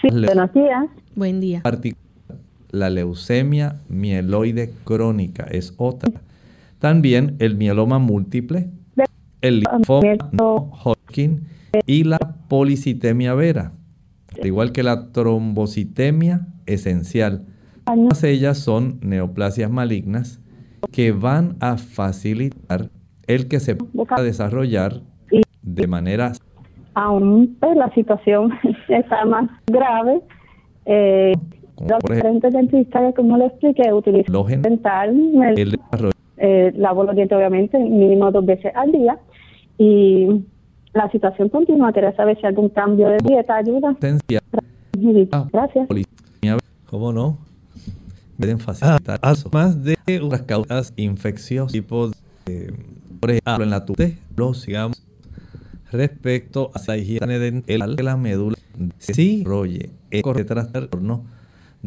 Sí, 0.00 0.08
buenos 0.10 0.52
días. 0.54 0.86
Buen 1.14 1.40
día. 1.40 1.62
La 2.70 2.90
leucemia 2.90 3.80
mieloide 3.88 4.72
crónica 4.84 5.44
es 5.50 5.74
otra. 5.76 6.12
También 6.78 7.36
el 7.40 7.56
mieloma 7.56 7.98
múltiple, 7.98 8.70
el 9.40 9.60
linfoma 9.60 10.16
no 10.32 10.70
Hodgkin 10.84 11.46
y 11.86 12.04
la 12.04 12.18
policitemia 12.48 13.34
vera, 13.34 13.72
al 14.38 14.46
igual 14.46 14.72
que 14.72 14.82
la 14.82 15.12
trombocitemia 15.12 16.46
esencial. 16.66 17.46
Todas 17.84 18.22
ellas 18.24 18.58
son 18.58 18.98
neoplasias 19.02 19.70
malignas 19.70 20.40
que 20.92 21.12
van 21.12 21.56
a 21.60 21.76
facilitar 21.76 22.90
el 23.26 23.48
que 23.48 23.60
se 23.60 23.76
pueda 23.76 24.22
desarrollar 24.22 25.00
de 25.62 25.86
manera... 25.86 26.32
Aún 26.94 27.56
la 27.60 27.92
situación 27.94 28.52
está 28.88 29.24
más 29.24 29.48
grave. 29.66 30.20
Eh, 30.86 31.32
los 31.88 31.98
diferentes 32.00 32.52
dentistas, 32.52 33.14
como 33.14 33.36
le 33.36 33.46
expliqué, 33.46 33.92
utilizan 33.92 34.62
dental, 34.62 35.16
el, 35.56 35.78
eh, 36.36 36.72
lavo 36.76 37.04
los 37.04 37.14
dientes 37.14 37.36
obviamente 37.36 37.78
mínimo 37.78 38.30
dos 38.30 38.44
veces 38.44 38.72
al 38.74 38.92
día 38.92 39.18
y 39.78 40.44
la 40.92 41.10
situación 41.10 41.48
continúa. 41.48 41.92
Quería 41.92 42.14
saber 42.16 42.38
si 42.40 42.46
algún 42.46 42.68
cambio 42.70 43.08
de 43.08 43.18
dieta 43.24 43.56
ayuda. 43.56 43.96
Gracias. 45.52 45.88
¿Cómo 46.86 47.12
no? 47.12 47.38
Pueden 48.36 48.58
facilitar 48.58 49.20
más 49.52 49.84
de 49.84 49.96
unas 50.22 50.42
causas 50.42 50.92
infecciosas, 50.96 51.72
tipo 51.72 52.10
de, 52.46 52.72
por 53.20 53.30
ejemplo, 53.30 53.64
en 53.64 53.70
la 53.70 53.84
lo 54.36 54.54
sigamos 54.54 55.06
respecto 55.92 56.70
a 56.74 56.80
la 56.86 56.96
higiene 56.96 57.38
dental 57.38 57.96
de 57.96 58.02
la 58.02 58.16
médula. 58.16 58.56
Si 58.98 59.44
roye 59.44 59.90
el 60.10 60.22
trastorno, 60.46 61.24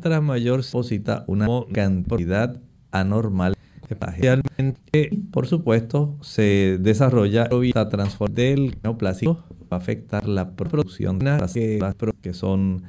tras 0.01 0.21
mayor 0.21 0.63
se 0.63 0.69
deposita 0.69 1.23
una 1.27 1.47
cantidad 1.73 2.59
anormal 2.91 3.55
Especialmente, 3.89 5.09
por 5.31 5.47
supuesto, 5.47 6.17
se 6.21 6.77
desarrolla 6.79 7.49
la 7.51 7.89
transformación 7.89 8.35
del 8.35 8.77
neoplásico 8.81 9.43
va 9.71 9.77
a 9.77 9.79
afectar 9.79 10.27
la 10.27 10.51
producción 10.51 11.19
de 11.19 11.79
las 11.79 11.95
que 12.21 12.33
son 12.33 12.83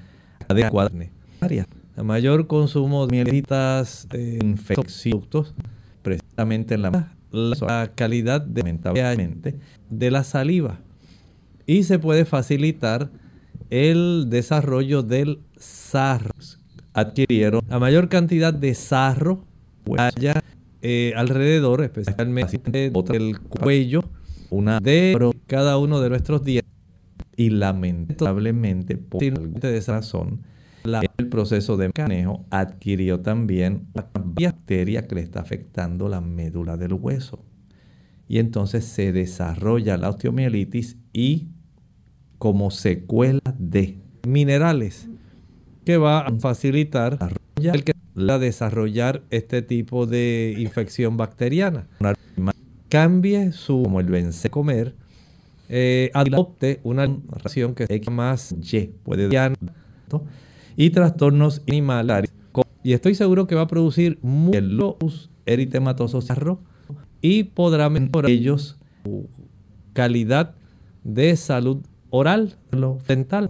adecuadas. 0.48 0.92
El 1.96 2.04
mayor 2.04 2.46
consumo 2.46 3.06
de 3.06 3.12
mielitas 3.12 4.08
eh, 4.12 4.38
infecciosas, 4.42 5.54
precisamente 6.02 6.74
en 6.74 6.82
la, 6.82 7.14
la 7.30 7.92
calidad 7.94 8.40
de, 8.40 9.54
de 9.90 10.10
la 10.10 10.24
saliva. 10.24 10.80
Y 11.66 11.84
se 11.84 11.98
puede 11.98 12.24
facilitar 12.24 13.10
el 13.70 14.26
desarrollo 14.28 15.02
del 15.02 15.40
sarro. 15.56 16.34
Adquirieron 16.94 17.62
la 17.68 17.78
mayor 17.78 18.08
cantidad 18.08 18.54
de 18.54 18.74
sarro 18.74 19.44
haya 19.98 20.42
eh, 20.80 21.12
alrededor, 21.16 21.82
especialmente 21.82 22.90
del 22.90 23.40
cuello, 23.40 24.04
una 24.50 24.80
de 24.80 25.32
cada 25.46 25.76
uno 25.78 26.00
de 26.00 26.08
nuestros 26.08 26.44
dientes. 26.44 26.72
Y 27.36 27.50
lamentablemente, 27.50 28.96
por 28.96 29.22
esa 29.22 29.92
razón, 29.92 30.42
el 30.84 31.28
proceso 31.28 31.76
de 31.76 31.90
manejo 31.96 32.44
adquirió 32.50 33.20
también 33.20 33.88
una 33.94 34.08
bacteria 34.14 35.06
que 35.08 35.16
le 35.16 35.22
está 35.22 35.40
afectando 35.40 36.08
la 36.08 36.20
médula 36.20 36.76
del 36.76 36.92
hueso. 36.92 37.44
Y 38.28 38.38
entonces 38.38 38.84
se 38.84 39.12
desarrolla 39.12 39.96
la 39.96 40.10
osteomielitis 40.10 40.96
y 41.12 41.48
como 42.38 42.70
secuela 42.70 43.40
de 43.58 43.98
minerales 44.26 45.08
que 45.84 45.96
va 45.96 46.20
a 46.20 46.32
facilitar 46.38 47.18
el 47.56 47.84
que 47.84 47.92
a 48.16 48.38
desarrollar 48.38 49.22
este 49.30 49.62
tipo 49.62 50.06
de 50.06 50.54
infección 50.58 51.16
bacteriana. 51.16 51.86
Cambie 52.88 53.52
su, 53.52 53.82
como 53.82 54.00
el 54.00 54.06
vence 54.06 54.50
comer, 54.50 54.94
eh, 55.68 56.10
adopte 56.14 56.80
una 56.84 57.08
ración 57.28 57.74
que 57.74 57.86
sea 57.86 58.10
más 58.10 58.54
Y, 58.60 58.92
puede 59.02 59.28
y 60.76 60.90
trastornos 60.90 61.62
animales. 61.68 62.30
Y 62.82 62.92
estoy 62.92 63.14
seguro 63.14 63.46
que 63.46 63.54
va 63.54 63.62
a 63.62 63.66
producir 63.66 64.18
muchos 64.22 65.30
eritematosos 65.46 66.28
y 67.22 67.44
podrá 67.44 67.88
mejorar 67.88 68.30
ellos 68.30 68.76
su 69.02 69.28
calidad 69.94 70.54
de 71.02 71.34
salud 71.36 71.78
oral, 72.10 72.56
dental. 73.08 73.48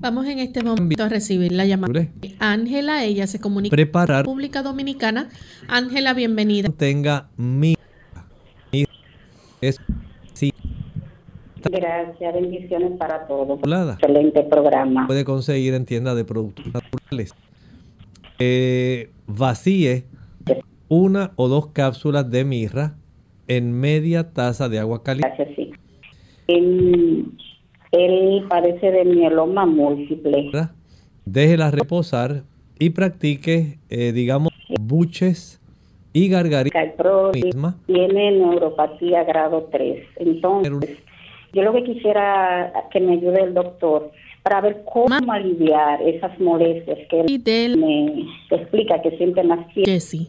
Vamos 0.00 0.26
en 0.26 0.38
este 0.38 0.62
momento 0.62 1.02
a 1.02 1.08
recibir 1.08 1.50
la 1.50 1.64
llamada 1.64 1.92
de 1.92 2.36
Ángela. 2.38 3.04
Ella 3.04 3.26
se 3.26 3.40
comunica 3.40 3.74
Preparar. 3.74 4.24
República 4.24 4.62
Dominicana. 4.62 5.28
Ángela, 5.66 6.14
bienvenida. 6.14 6.68
Tenga 6.68 7.30
mi. 7.36 7.74
Es, 9.60 9.80
sí. 10.34 10.52
Gracias, 11.64 12.32
bendiciones 12.32 12.92
para 12.96 13.26
todos. 13.26 13.58
Excelente 13.58 14.44
programa. 14.44 15.08
Puede 15.08 15.24
conseguir 15.24 15.74
en 15.74 15.84
tiendas 15.84 16.14
de 16.14 16.24
productos 16.24 16.66
naturales. 16.66 17.34
Eh, 18.38 19.10
vacíe 19.26 20.04
una 20.88 21.32
o 21.34 21.48
dos 21.48 21.68
cápsulas 21.72 22.30
de 22.30 22.44
mirra 22.44 22.94
en 23.48 23.72
media 23.72 24.32
taza 24.32 24.68
de 24.68 24.78
agua 24.78 25.02
caliente. 25.02 25.34
Gracias, 25.36 25.56
sí. 25.56 25.72
Él 27.92 28.44
padece 28.48 28.90
de 28.90 29.04
mieloma 29.04 29.66
múltiple. 29.66 30.50
Déjela 31.24 31.70
reposar 31.70 32.42
y 32.78 32.90
practique, 32.90 33.78
eh, 33.90 34.12
digamos, 34.12 34.52
buches 34.80 35.60
y 36.12 36.28
gargaritas. 36.28 36.94
Tiene 37.86 38.32
neuropatía 38.32 39.24
grado 39.24 39.68
3. 39.70 40.02
Entonces, 40.16 40.98
yo 41.52 41.62
lo 41.62 41.72
que 41.72 41.84
quisiera 41.84 42.72
que 42.90 43.00
me 43.00 43.14
ayude 43.14 43.42
el 43.42 43.54
doctor 43.54 44.10
para 44.42 44.60
ver 44.60 44.82
cómo 44.90 45.32
aliviar 45.32 46.00
esas 46.02 46.38
molestias 46.40 46.98
que 47.10 47.20
él 47.20 47.76
me 47.78 48.24
explica 48.50 49.00
que 49.02 49.16
siente 49.16 49.42
más 49.42 49.60
Jessie. 49.74 50.28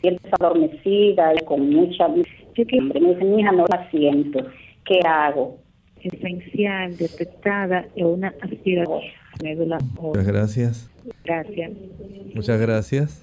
Siente 0.00 0.28
adormecida 0.38 1.34
y 1.34 1.44
con 1.44 1.70
mucha... 1.70 2.08
Me 2.08 2.24
dice, 2.56 3.24
mi 3.24 3.40
hija, 3.40 3.52
no 3.52 3.64
la 3.68 3.88
siento. 3.90 4.40
¿Qué 4.84 5.00
hago? 5.06 5.58
Esencial 6.02 6.96
detectada 6.96 7.86
en 7.96 8.06
una 8.06 8.34
aspiración 8.40 9.00
médula 9.42 9.78
Muchas 10.00 10.26
gracias. 10.26 10.90
Gracias. 11.24 11.72
Muchas 12.34 12.60
gracias. 12.60 13.18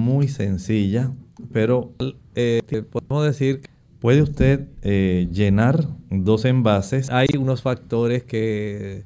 Muy 0.00 0.28
sencilla, 0.28 1.12
pero 1.52 1.92
eh, 2.34 2.60
podemos 2.90 3.24
decir 3.24 3.60
que 3.60 3.68
puede 4.00 4.22
usted 4.22 4.68
eh, 4.82 5.28
llenar 5.32 5.86
dos 6.10 6.44
envases. 6.44 7.10
Hay 7.10 7.28
unos 7.38 7.62
factores 7.62 8.24
que 8.24 9.04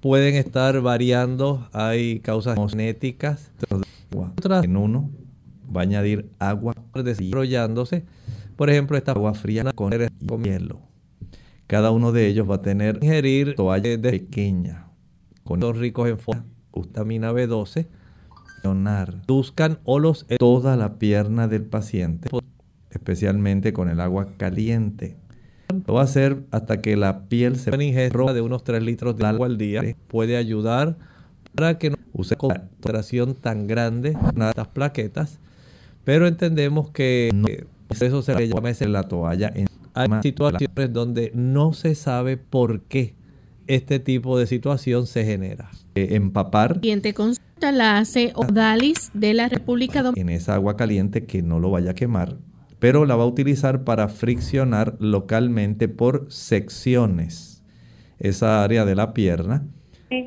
pueden 0.00 0.34
estar 0.36 0.80
variando. 0.80 1.68
Hay 1.72 2.20
causas 2.20 2.58
genéticas. 2.70 3.52
Otras 4.38 4.64
en 4.64 4.76
uno 4.76 5.10
va 5.74 5.82
a 5.82 5.84
añadir 5.84 6.30
agua 6.38 6.74
desarrollándose. 6.94 8.04
Por 8.56 8.70
ejemplo, 8.70 8.96
esta 8.96 9.12
agua 9.12 9.34
fría 9.34 9.64
con 9.74 9.92
hielo 10.42 10.93
cada 11.66 11.90
uno 11.90 12.12
de 12.12 12.26
ellos 12.26 12.48
va 12.48 12.56
a 12.56 12.62
tener 12.62 12.98
que 12.98 13.06
ingerir 13.06 13.54
toallas 13.54 13.98
pequeñas 13.98 14.84
con 15.44 15.60
los 15.60 15.76
ricos 15.76 16.08
en 16.08 16.18
vitamina 16.74 17.32
B12, 17.32 17.86
buscan 19.26 19.78
o 19.84 19.98
los 19.98 20.26
toda 20.38 20.76
la 20.76 20.98
pierna 20.98 21.48
del 21.48 21.64
paciente, 21.64 22.30
especialmente 22.90 23.72
con 23.72 23.88
el 23.88 24.00
agua 24.00 24.36
caliente. 24.36 25.16
Lo 25.86 25.94
va 25.94 26.02
a 26.02 26.04
hacer 26.04 26.44
hasta 26.50 26.80
que 26.80 26.96
la 26.96 27.28
piel 27.28 27.56
se 27.56 27.70
ingiera 27.74 28.32
de 28.32 28.40
unos 28.40 28.64
3 28.64 28.82
litros 28.82 29.16
de 29.16 29.26
agua 29.26 29.46
al 29.46 29.58
día. 29.58 29.82
Puede 30.08 30.36
ayudar 30.36 30.96
para 31.54 31.78
que 31.78 31.90
no 31.90 31.96
use 32.12 32.36
concentración 32.36 33.34
tan 33.34 33.66
grande 33.66 34.16
de 34.34 34.48
estas 34.48 34.68
plaquetas, 34.68 35.40
pero 36.04 36.26
entendemos 36.26 36.90
que 36.90 37.30
eso 38.00 38.22
se 38.22 38.34
le 38.34 38.48
llama 38.48 38.70
la 38.80 39.02
toalla 39.04 39.52
en 39.54 39.66
hay 39.94 40.08
situaciones 40.22 40.92
donde 40.92 41.30
no 41.34 41.72
se 41.72 41.94
sabe 41.94 42.36
por 42.36 42.82
qué 42.82 43.14
este 43.66 43.98
tipo 43.98 44.38
de 44.38 44.46
situación 44.46 45.06
se 45.06 45.24
genera. 45.24 45.70
Eh, 45.94 46.08
empapar. 46.16 46.74
Siguiente 46.74 47.14
consulta 47.14 47.72
la 47.72 47.98
hace 47.98 48.32
Odalis 48.34 49.10
de 49.14 49.32
la 49.32 49.48
República 49.48 50.02
Dominicana. 50.02 50.32
En 50.32 50.36
esa 50.36 50.54
agua 50.54 50.76
caliente 50.76 51.24
que 51.24 51.42
no 51.42 51.60
lo 51.60 51.70
vaya 51.70 51.92
a 51.92 51.94
quemar, 51.94 52.36
pero 52.78 53.06
la 53.06 53.16
va 53.16 53.22
a 53.22 53.26
utilizar 53.26 53.84
para 53.84 54.08
friccionar 54.08 54.96
localmente 54.98 55.88
por 55.88 56.26
secciones 56.30 57.62
esa 58.18 58.62
área 58.64 58.84
de 58.84 58.94
la 58.94 59.14
pierna 59.14 59.66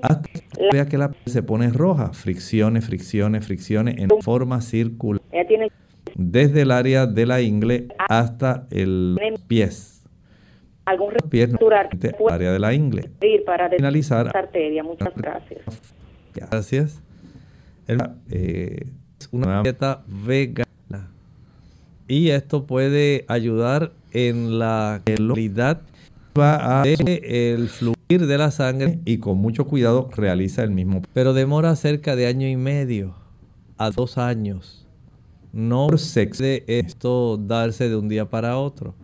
hasta 0.01 0.30
que 0.30 0.41
vea 0.72 0.86
que 0.88 0.97
la 0.97 1.11
piel 1.11 1.24
se 1.26 1.43
pone 1.43 1.70
roja. 1.70 2.13
Fricciones, 2.13 2.86
fricciones, 2.86 3.45
fricciones 3.45 3.95
en 3.97 4.09
forma 4.22 4.61
circular. 4.61 5.22
tiene 5.47 5.72
desde 6.18 6.63
el 6.63 6.72
área 6.72 7.05
de 7.05 7.26
la 7.26 7.41
ingle 7.41 7.88
hasta 8.09 8.68
el 8.72 9.18
pies. 9.47 10.03
¿Algún 10.86 11.13
pies 11.30 11.51
área 12.30 12.51
de 12.51 12.59
la 12.59 12.74
ingle. 12.74 13.09
Para 13.45 13.70
finalizar. 13.70 14.36
Arteria. 14.36 14.84
Muchas 14.84 15.13
gracias. 15.15 15.61
Gracias. 16.34 17.03
Eh, 18.30 18.86
es 19.20 19.30
una 19.32 19.61
dieta 19.61 20.03
vegana. 20.07 21.11
Y 22.07 22.30
esto 22.30 22.65
puede 22.65 23.26
ayudar 23.28 23.91
en 24.11 24.59
la 24.59 25.01
calidad 25.03 25.82
va 26.39 26.82
a 26.82 26.84
el 26.86 27.68
fluir 27.68 28.28
de 28.28 28.38
la 28.38 28.51
sangre 28.51 28.99
y 29.05 29.18
con 29.18 29.38
mucho 29.38 29.65
cuidado 29.65 30.09
realiza 30.15 30.63
el 30.63 30.72
mismo. 30.72 31.01
Pero 31.13 31.34
demora 31.34 31.76
cerca 31.76 32.15
de 32.15 32.28
año 32.28 32.47
y 32.47 32.55
medio 32.55 33.15
a 33.78 33.89
dos 33.89 34.18
años 34.18 34.86
no 35.53 35.87
de 35.87 36.63
esto 36.67 37.37
darse 37.37 37.89
de 37.89 37.95
un 37.95 38.07
día 38.07 38.29
para 38.29 38.57
otro. 38.57 38.95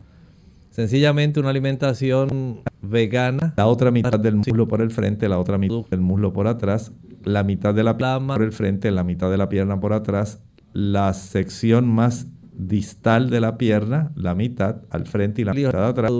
Sencillamente 0.69 1.39
una 1.39 1.49
alimentación 1.49 2.61
vegana, 2.81 3.53
la 3.55 3.67
otra 3.67 3.91
mitad 3.91 4.19
del 4.19 4.37
muslo 4.37 4.67
por 4.67 4.81
el 4.81 4.89
frente, 4.89 5.29
la 5.29 5.37
otra 5.37 5.57
mitad 5.57 5.85
del 5.89 6.01
muslo 6.01 6.33
por 6.33 6.47
atrás, 6.47 6.91
la 7.23 7.43
mitad 7.43 7.75
de 7.75 7.83
la 7.83 7.95
plama 7.95 8.33
por 8.33 8.43
el 8.43 8.51
frente, 8.51 8.89
la 8.89 9.03
mitad 9.03 9.29
de 9.29 9.37
la 9.37 9.49
pierna 9.49 9.79
por 9.79 9.93
atrás, 9.93 10.41
la 10.73 11.13
sección 11.13 11.87
más 11.87 12.27
distal 12.55 13.29
de 13.29 13.39
la 13.39 13.57
pierna, 13.57 14.11
la 14.15 14.35
mitad 14.35 14.81
al 14.89 15.05
frente 15.05 15.41
y 15.41 15.45
la 15.45 15.53
mitad 15.53 15.87
atrás. 15.87 16.11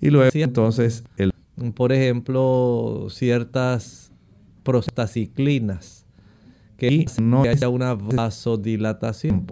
Y 0.00 0.10
luego 0.10 0.30
entonces, 0.32 1.04
el, 1.16 1.32
por 1.74 1.92
ejemplo, 1.92 3.06
ciertas 3.10 4.12
prostaciclinas, 4.62 6.01
que 6.88 7.06
no 7.22 7.42
haya 7.42 7.68
una 7.68 7.94
vasodilatación. 7.94 9.46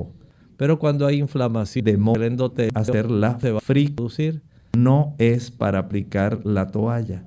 Pero 0.56 0.78
cuando 0.78 1.06
hay 1.06 1.18
inflamación 1.18 1.84
de 1.84 1.92
el 1.92 2.22
endotelio, 2.22 2.72
hacerla 2.74 3.38
se 3.40 3.52
va 3.52 3.58
a 3.58 3.62
producir, 3.62 4.42
no 4.76 5.14
es 5.18 5.50
para 5.50 5.78
aplicar 5.78 6.44
la 6.44 6.66
toalla, 6.66 7.24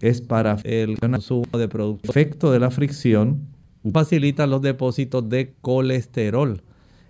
es 0.00 0.20
para 0.20 0.56
el 0.64 0.98
consumo 0.98 1.58
de 1.58 1.68
productos. 1.68 2.04
El 2.04 2.22
efecto 2.22 2.50
de 2.50 2.60
la 2.60 2.70
fricción 2.70 3.48
facilita 3.92 4.46
los 4.46 4.62
depósitos 4.62 5.28
de 5.28 5.54
colesterol 5.60 6.62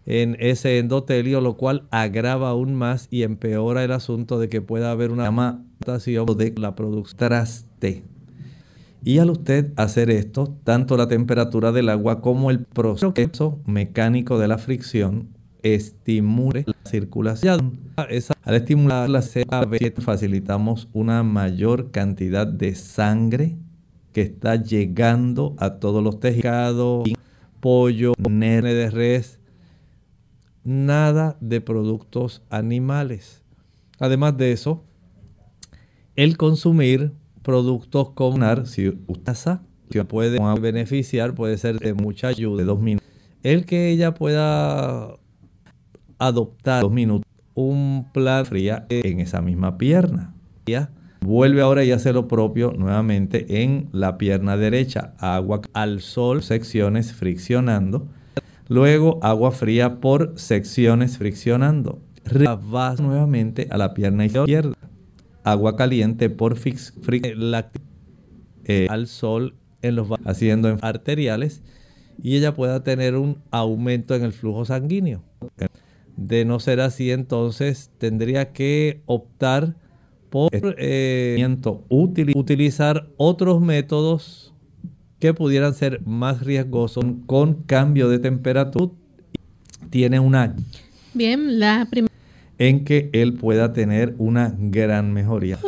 en 0.05 0.36
ese 0.40 0.78
endotelio, 0.78 1.40
lo 1.40 1.57
cual 1.57 1.86
agrava 1.90 2.51
aún 2.51 2.74
más 2.74 3.07
y 3.11 3.22
empeora 3.22 3.84
el 3.84 3.93
asunto 3.93 4.40
de 4.40 4.49
que 4.49 4.61
pueda 4.61 4.90
haber 4.90 5.12
una 5.12 5.30
mutación 5.30 6.26
de 6.36 6.55
la 6.57 6.74
producción 6.74 7.18
traste. 7.18 8.03
Y 9.05 9.18
al 9.18 9.30
usted 9.30 9.72
hacer 9.76 10.11
esto, 10.11 10.57
tanto 10.62 10.96
la 10.96 11.09
temperatura 11.09 11.72
del 11.72 11.88
agua 11.88 12.20
como 12.20 12.50
el 12.50 12.61
proceso 12.61 13.59
mecánico 13.66 14.38
de 14.38 14.46
la 14.46 14.59
fricción 14.59 15.28
estimule 15.62 16.64
la 16.66 16.90
circulación. 16.90 17.80
al 17.96 18.55
estimular 18.55 19.09
la 19.09 19.20
CAB7 19.20 20.00
facilitamos 20.00 20.88
una 20.92 21.22
mayor 21.22 21.90
cantidad 21.90 22.46
de 22.46 22.74
sangre 22.74 23.57
que 24.12 24.22
está 24.22 24.57
llegando 24.57 25.57
a 25.59 25.74
todos 25.74 26.03
los 26.03 26.20
tejidos, 26.20 27.09
pollo, 27.61 28.12
nene 28.28 28.74
de 28.74 28.90
res, 28.90 29.40
nada 30.64 31.36
de 31.40 31.61
productos 31.61 32.42
animales. 32.50 33.42
Además 33.98 34.36
de 34.36 34.53
eso, 34.53 34.84
el 36.14 36.36
consumir 36.36 37.12
productos 37.43 38.11
como 38.11 38.66
si 38.66 38.88
usted 39.07 39.34
puede 40.09 40.38
beneficiar, 40.61 41.34
puede 41.34 41.59
ser 41.59 41.78
de 41.78 41.95
mucha 41.95 42.28
ayuda, 42.28 42.59
de 42.59 42.64
dos 42.64 42.80
minutos. 42.80 43.09
El 43.43 43.66
que 43.66 43.90
ella 43.90 44.14
pueda 44.14 45.16
adoptar 46.18 46.82
dos 46.82 46.93
minutos 46.93 47.26
un 47.55 48.07
plan 48.12 48.47
fría 48.47 48.86
en 48.88 49.20
esa 49.20 49.40
misma 49.40 49.78
pierna. 49.78 50.34
Vuelve 51.20 51.61
ahora 51.61 51.84
y 51.84 51.93
hace 51.93 52.12
lo 52.12 52.26
propio 52.26 52.72
nuevamente 52.76 53.62
en 53.62 53.88
la 53.93 54.18
pierna 54.18 54.57
derecha. 54.57 55.14
Agua 55.18 55.61
al 55.72 56.01
sol, 56.01 56.43
secciones 56.43 57.12
friccionando. 57.12 58.09
Luego 58.68 59.18
agua 59.22 59.53
fría 59.53 60.01
por 60.01 60.32
secciones 60.36 61.18
friccionando. 61.18 62.01
Vas 62.70 63.01
nuevamente 63.01 63.68
a 63.70 63.78
la 63.78 63.95
pierna 63.95 64.24
izquierda. 64.24 64.74
Agua 65.45 65.76
caliente 65.76 66.30
por 66.30 66.57
fix, 66.57 66.95
eh, 68.64 68.86
al 68.88 69.07
sol 69.07 69.57
en 69.82 69.97
los 69.97 70.09
haciendo 70.24 70.78
arteriales 70.80 71.62
y 72.22 72.36
ella 72.36 72.55
pueda 72.55 72.82
tener 72.84 73.16
un 73.16 73.38
aumento 73.51 74.14
en 74.14 74.22
el 74.22 74.32
flujo 74.32 74.64
sanguíneo. 74.64 75.22
De 76.16 76.45
no 76.45 76.61
ser 76.61 76.80
así, 76.80 77.11
entonces 77.11 77.90
tendría 77.99 78.53
que 78.53 79.03
optar 79.07 79.74
por 80.30 80.51
eh, 80.78 81.45
utilizar 81.88 83.09
otros 83.16 83.61
métodos 83.61 84.55
que 85.18 85.34
pudieran 85.34 85.74
ser 85.74 86.01
más 86.07 86.43
riesgosos 86.43 87.05
con 87.26 87.62
cambio 87.64 88.09
de 88.09 88.18
temperatura. 88.18 88.93
Tiene 89.90 90.20
una... 90.20 90.57
Bien, 91.14 91.59
la 91.59 91.86
primera... 91.90 92.12
En 92.62 92.84
que 92.84 93.10
él 93.12 93.34
pueda 93.34 93.72
tener 93.72 94.14
una 94.18 94.54
gran 94.56 95.12
mejoría. 95.12 95.58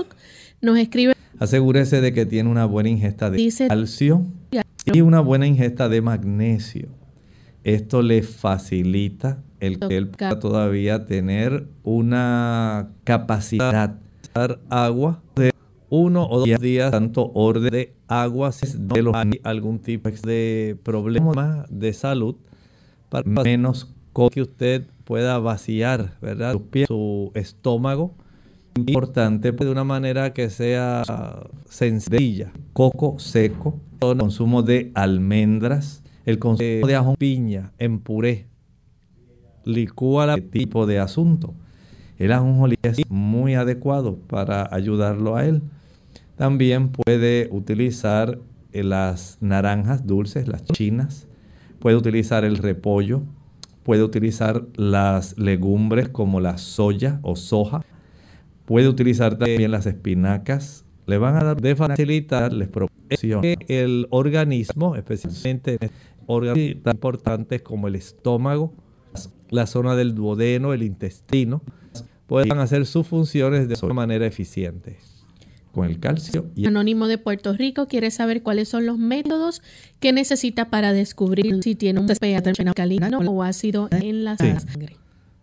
Nos 0.61 0.79
escribe... 0.79 1.15
Asegúrese 1.41 2.01
de 2.01 2.13
que 2.13 2.25
tiene 2.25 2.49
una 2.49 2.67
buena 2.67 2.89
ingesta 2.89 3.31
de 3.31 3.53
calcio 3.67 4.25
y 4.85 5.01
una 5.01 5.19
buena 5.19 5.49
ingesta 5.49 5.89
de 5.89 6.01
magnesio. 6.01 6.87
Esto 7.65 8.01
le 8.01 8.23
facilita 8.23 9.43
el 9.59 9.81
que 9.81 9.97
él 9.97 10.07
pueda 10.07 10.39
todavía 10.39 11.05
tener 11.05 11.67
una 11.83 12.91
capacidad 13.03 13.89
de 13.91 14.29
dar 14.33 14.61
agua 14.69 15.21
de 15.35 15.51
uno 15.91 16.29
o 16.29 16.47
dos 16.47 16.61
días, 16.61 16.93
tanto 16.93 17.33
orden 17.35 17.73
de 17.73 17.93
agua, 18.07 18.53
de 18.53 19.03
los, 19.03 19.17
algún 19.43 19.81
tipo 19.81 20.11
de 20.11 20.79
problema 20.85 21.67
de 21.69 21.93
salud, 21.93 22.37
para 23.09 23.29
menos 23.29 23.93
que 24.33 24.43
usted 24.43 24.87
pueda 25.05 25.39
vaciar, 25.39 26.17
¿verdad? 26.21 26.57
Su, 26.87 27.31
estómago. 27.35 28.15
Importante 28.77 29.53
de 29.53 29.71
una 29.71 29.85
manera 29.85 30.33
que 30.33 30.51
sea 30.51 31.03
sencilla. 31.69 32.53
Coco 32.73 33.19
seco, 33.19 33.79
consumo 34.01 34.63
de 34.63 34.91
almendras, 34.95 36.03
el 36.25 36.39
consumo 36.39 36.87
de 36.87 36.97
ajo 36.97 37.15
piña 37.17 37.73
en 37.79 38.01
puré, 38.01 38.47
licúa 39.65 40.35
el 40.35 40.51
tipo 40.51 40.87
de 40.87 40.99
asunto. 40.99 41.55
El 42.19 42.33
ajonjolí 42.33 42.77
es 42.83 43.01
muy 43.09 43.55
adecuado 43.55 44.17
para 44.17 44.69
ayudarlo 44.73 45.37
a 45.37 45.47
él. 45.47 45.63
También 46.37 46.91
puede 46.91 47.49
utilizar 47.51 48.39
eh, 48.73 48.83
las 48.83 49.39
naranjas 49.41 50.07
dulces, 50.07 50.49
las 50.49 50.65
chinas. 50.65 51.27
Puede 51.79 51.97
utilizar 51.97 52.45
el 52.45 52.59
repollo. 52.59 53.23
Puede 53.85 54.03
utilizar 54.03 54.67
las 54.75 55.39
legumbres 55.39 56.09
como 56.09 56.41
la 56.41 56.59
soya 56.59 57.21
o 57.23 57.37
soja. 57.37 57.85
Puede 58.65 58.89
utilizar 58.89 59.37
también 59.37 59.71
las 59.71 59.87
espinacas. 59.87 60.85
Le 61.07 61.19
van 61.19 61.37
a 61.37 61.45
dar 61.45 61.61
de 61.61 61.77
facilitar, 61.77 62.53
les 62.53 62.69
que 63.19 63.57
el 63.69 64.07
organismo, 64.11 64.97
especialmente 64.97 65.79
órganos 66.27 66.83
tan 66.83 66.95
importantes 66.95 67.61
como 67.61 67.89
el 67.89 67.95
estómago, 67.95 68.73
la 69.51 69.67
zona 69.67 69.95
del 69.95 70.15
duodeno, 70.15 70.73
el 70.73 70.83
intestino, 70.83 71.63
puedan 72.27 72.59
hacer 72.59 72.87
sus 72.87 73.07
funciones 73.07 73.69
de 73.69 73.77
una 73.83 73.95
manera 73.95 74.27
eficiente 74.27 74.97
con 75.75 75.87
el 75.87 75.99
calcio. 75.99 76.47
Y 76.55 76.67
Anónimo 76.67 77.07
de 77.09 77.19
Puerto 77.19 77.53
Rico 77.53 77.87
quiere 77.89 78.11
saber 78.11 78.43
cuáles 78.43 78.69
son 78.69 78.87
los 78.87 78.97
métodos 78.97 79.61
que 80.01 80.13
necesita 80.13 80.71
para 80.71 80.93
descubrir 80.93 81.63
si 81.63 81.75
tiene 81.75 82.01
un 82.01 82.07
pH 82.07 82.61
alcalino 82.67 83.19
o 83.19 83.43
ácido 83.43 83.89
en 83.91 84.25
la 84.25 84.37
sangre. 84.37 84.97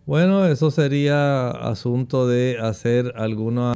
Bueno, 0.04 0.46
eso 0.46 0.72
sería 0.72 1.50
asunto 1.50 2.26
de 2.26 2.58
hacer 2.60 3.12
alguna... 3.16 3.72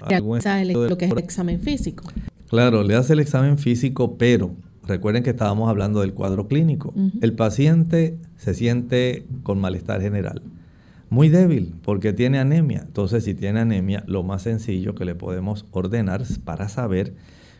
Algún 0.00 0.38
lo 0.72 0.96
que 0.96 1.06
es 1.06 1.10
el 1.10 1.18
examen 1.18 1.60
físico. 1.60 2.04
Claro, 2.48 2.84
le 2.84 2.94
hace 2.94 3.14
el 3.14 3.20
examen 3.20 3.58
físico, 3.58 4.16
pero 4.16 4.54
recuerden 4.86 5.24
que 5.24 5.30
estábamos 5.30 5.68
hablando 5.68 6.00
del 6.00 6.14
cuadro 6.14 6.46
clínico. 6.46 6.94
El 7.20 7.32
paciente 7.32 8.18
se 8.36 8.54
siente 8.54 9.26
con 9.42 9.58
malestar 9.58 10.00
general, 10.00 10.42
muy 11.14 11.28
débil 11.28 11.76
porque 11.82 12.12
tiene 12.12 12.38
anemia. 12.38 12.82
Entonces, 12.84 13.24
si 13.24 13.34
tiene 13.34 13.60
anemia, 13.60 14.02
lo 14.06 14.22
más 14.24 14.42
sencillo 14.42 14.94
que 14.94 15.04
le 15.04 15.14
podemos 15.14 15.64
ordenar 15.70 16.22
para 16.44 16.68
saber 16.68 17.14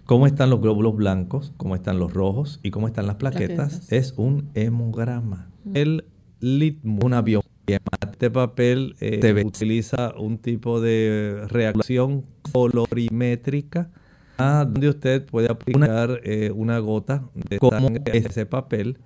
cómo 0.04 0.26
están 0.26 0.50
los 0.50 0.60
glóbulos 0.60 0.96
blancos, 0.96 1.52
cómo 1.56 1.76
están 1.76 1.98
los 1.98 2.12
rojos 2.12 2.58
y 2.62 2.72
cómo 2.72 2.88
están 2.88 3.06
las 3.06 3.16
plaquetas, 3.16 3.90
es 3.92 4.12
un 4.16 4.50
hemograma. 4.54 5.50
El 5.72 6.04
litmus, 6.40 7.04
una 7.04 7.22
biopsia. 7.22 7.80
Este 8.10 8.30
papel 8.30 8.96
eh, 9.00 9.20
se 9.22 9.44
utiliza 9.44 10.12
un 10.18 10.38
tipo 10.38 10.80
de 10.80 11.46
reacción 11.48 12.26
colorimétrica 12.52 13.90
donde 14.36 14.88
usted 14.88 15.24
puede 15.24 15.50
aplicar 15.50 16.20
eh, 16.24 16.50
una 16.54 16.78
gota 16.80 17.24
de 17.34 17.58
sangre 17.58 18.02
ese 18.12 18.46
papel 18.46 18.98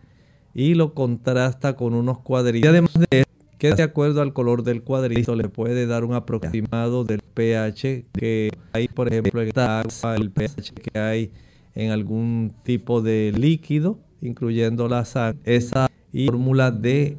y 0.54 0.74
lo 0.74 0.94
contrasta 0.94 1.76
con 1.76 1.94
unos 1.94 2.18
cuadritos. 2.20 2.66
Y 2.66 2.68
además 2.68 2.94
de 3.10 3.27
que 3.58 3.74
de 3.74 3.82
acuerdo 3.82 4.22
al 4.22 4.32
color 4.32 4.62
del 4.62 4.82
cuadrito 4.82 5.34
le 5.34 5.48
puede 5.48 5.86
dar 5.86 6.04
un 6.04 6.14
aproximado 6.14 7.02
del 7.04 7.20
pH 7.20 8.04
que 8.12 8.52
hay, 8.72 8.88
por 8.88 9.08
ejemplo, 9.08 9.42
esta 9.42 9.80
agua, 9.80 10.16
el 10.16 10.30
pH 10.30 10.72
que 10.74 10.98
hay 10.98 11.32
en 11.74 11.90
algún 11.90 12.54
tipo 12.62 13.02
de 13.02 13.32
líquido, 13.36 13.98
incluyendo 14.20 14.88
la 14.88 15.04
sangre. 15.04 15.40
Esa 15.44 15.90
fórmula 16.12 16.70
de 16.70 17.18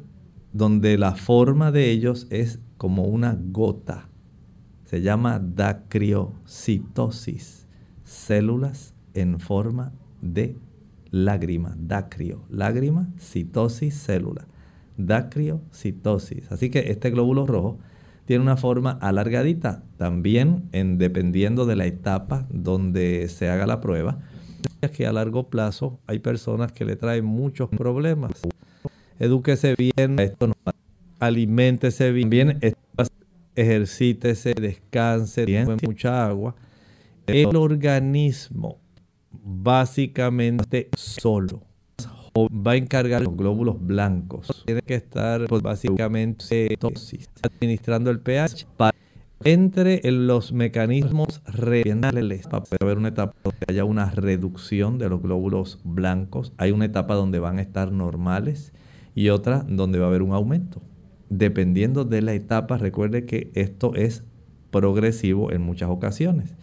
donde 0.52 0.98
la 0.98 1.14
forma 1.14 1.70
de 1.70 1.90
ellos 1.90 2.26
es 2.30 2.58
como 2.76 3.04
una 3.04 3.38
gota. 3.40 4.08
Se 4.84 5.02
llama 5.02 5.38
dacriocitosis 5.38 7.68
células 8.02 8.94
en 9.14 9.38
forma 9.38 9.92
de 10.20 10.56
lágrima, 11.10 11.76
dacrio, 11.78 12.42
lágrima, 12.48 13.08
citosis, 13.18 13.94
célula, 13.94 14.48
dacriocitosis. 15.06 16.50
Así 16.52 16.70
que 16.70 16.90
este 16.90 17.10
glóbulo 17.10 17.46
rojo 17.46 17.78
tiene 18.24 18.42
una 18.42 18.56
forma 18.56 18.92
alargadita, 19.00 19.82
también 19.96 20.68
en, 20.72 20.98
dependiendo 20.98 21.66
de 21.66 21.76
la 21.76 21.86
etapa 21.86 22.46
donde 22.50 23.28
se 23.28 23.48
haga 23.48 23.66
la 23.66 23.80
prueba, 23.80 24.20
que 24.96 25.06
a 25.06 25.12
largo 25.12 25.48
plazo 25.48 25.98
hay 26.06 26.20
personas 26.20 26.72
que 26.72 26.84
le 26.84 26.96
traen 26.96 27.24
muchos 27.24 27.68
problemas. 27.70 28.32
Edúquese 29.18 29.74
bien, 29.76 30.18
esto 30.18 30.46
no, 30.46 30.54
aliméntese 31.18 32.12
bien, 32.12 32.30
bien 32.30 32.58
ejercítese, 33.54 34.54
descanse, 34.54 35.44
tiene 35.44 35.76
mucha 35.84 36.26
agua. 36.26 36.54
El 37.26 37.56
organismo 37.56 38.78
básicamente 39.30 40.88
solo 40.96 41.62
va 42.36 42.72
a 42.72 42.76
encargar 42.76 43.22
los 43.22 43.36
glóbulos 43.36 43.84
blancos. 43.84 44.62
Tiene 44.66 44.82
que 44.82 44.94
estar 44.94 45.46
pues, 45.46 45.62
básicamente 45.62 46.76
administrando 47.42 48.10
el 48.10 48.20
pH 48.20 48.66
entre 49.42 50.00
los 50.10 50.52
mecanismos 50.52 51.40
renales 51.46 52.46
para 52.46 52.64
haber 52.80 52.98
una 52.98 53.08
etapa 53.08 53.34
donde 53.42 53.66
haya 53.68 53.84
una 53.84 54.10
reducción 54.10 54.98
de 54.98 55.08
los 55.08 55.22
glóbulos 55.22 55.80
blancos. 55.82 56.52
Hay 56.58 56.72
una 56.72 56.84
etapa 56.84 57.14
donde 57.14 57.38
van 57.38 57.58
a 57.58 57.62
estar 57.62 57.90
normales 57.90 58.72
y 59.14 59.30
otra 59.30 59.64
donde 59.66 59.98
va 59.98 60.06
a 60.06 60.08
haber 60.08 60.22
un 60.22 60.32
aumento. 60.32 60.82
Dependiendo 61.30 62.04
de 62.04 62.22
la 62.22 62.34
etapa, 62.34 62.76
recuerde 62.76 63.24
que 63.24 63.50
esto 63.54 63.94
es 63.94 64.24
progresivo 64.70 65.52
en 65.52 65.62
muchas 65.62 65.88
ocasiones 65.88 66.54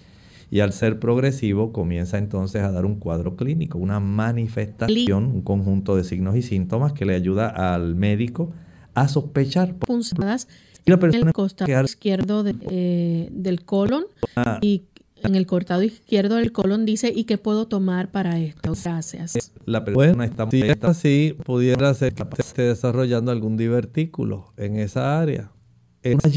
y 0.50 0.62
al 0.62 0.72
ser 0.74 1.00
progresivo 1.00 1.74
comienza 1.74 2.18
entonces 2.18 2.64
a 2.64 2.72
dar 2.72 2.86
un 2.86 3.00
cuadro 3.00 3.36
clínico, 3.36 3.78
una 3.78 4.00
manifestación, 4.00 5.26
un 5.26 5.41
conjunto 5.41 5.95
de 5.95 6.04
signos 6.04 6.36
y 6.36 6.41
síntomas 6.41 6.93
que 6.93 7.06
le 7.06 7.16
ayuda 7.16 7.48
al 7.48 7.95
médico 7.95 8.54
a 8.93 9.08
sospechar. 9.08 9.76
Punzadas 9.76 10.48
en 10.86 11.14
el 11.14 11.34
costado 11.34 11.84
izquierdo 11.84 12.45
eh, 12.48 13.28
del 13.32 13.66
colon 13.66 14.06
ah. 14.38 14.60
y 14.62 14.84
en 15.24 15.36
el 15.36 15.45
cortado 15.45 15.84
izquierdo 15.84 16.36
del 16.36 16.52
colon 16.52 16.86
dice 16.86 17.12
¿y 17.14 17.26
qué 17.26 17.38
puedo 17.38 17.68
tomar 17.68 18.12
para 18.12 18.39
esto? 18.39 18.74
Gracias. 18.82 19.52
La 19.66 19.84
persona 19.84 20.26
está, 20.26 20.50
si 20.50 20.62
está 20.62 20.89
así, 20.89 21.36
pudiera 21.43 21.93
ser 21.93 22.14
que 22.14 22.24
esté 22.38 22.62
desarrollando 22.62 23.32
algún 23.32 23.58
divertículo 23.58 24.54
en 24.56 24.78
esa 24.78 25.20
área. 25.20 25.52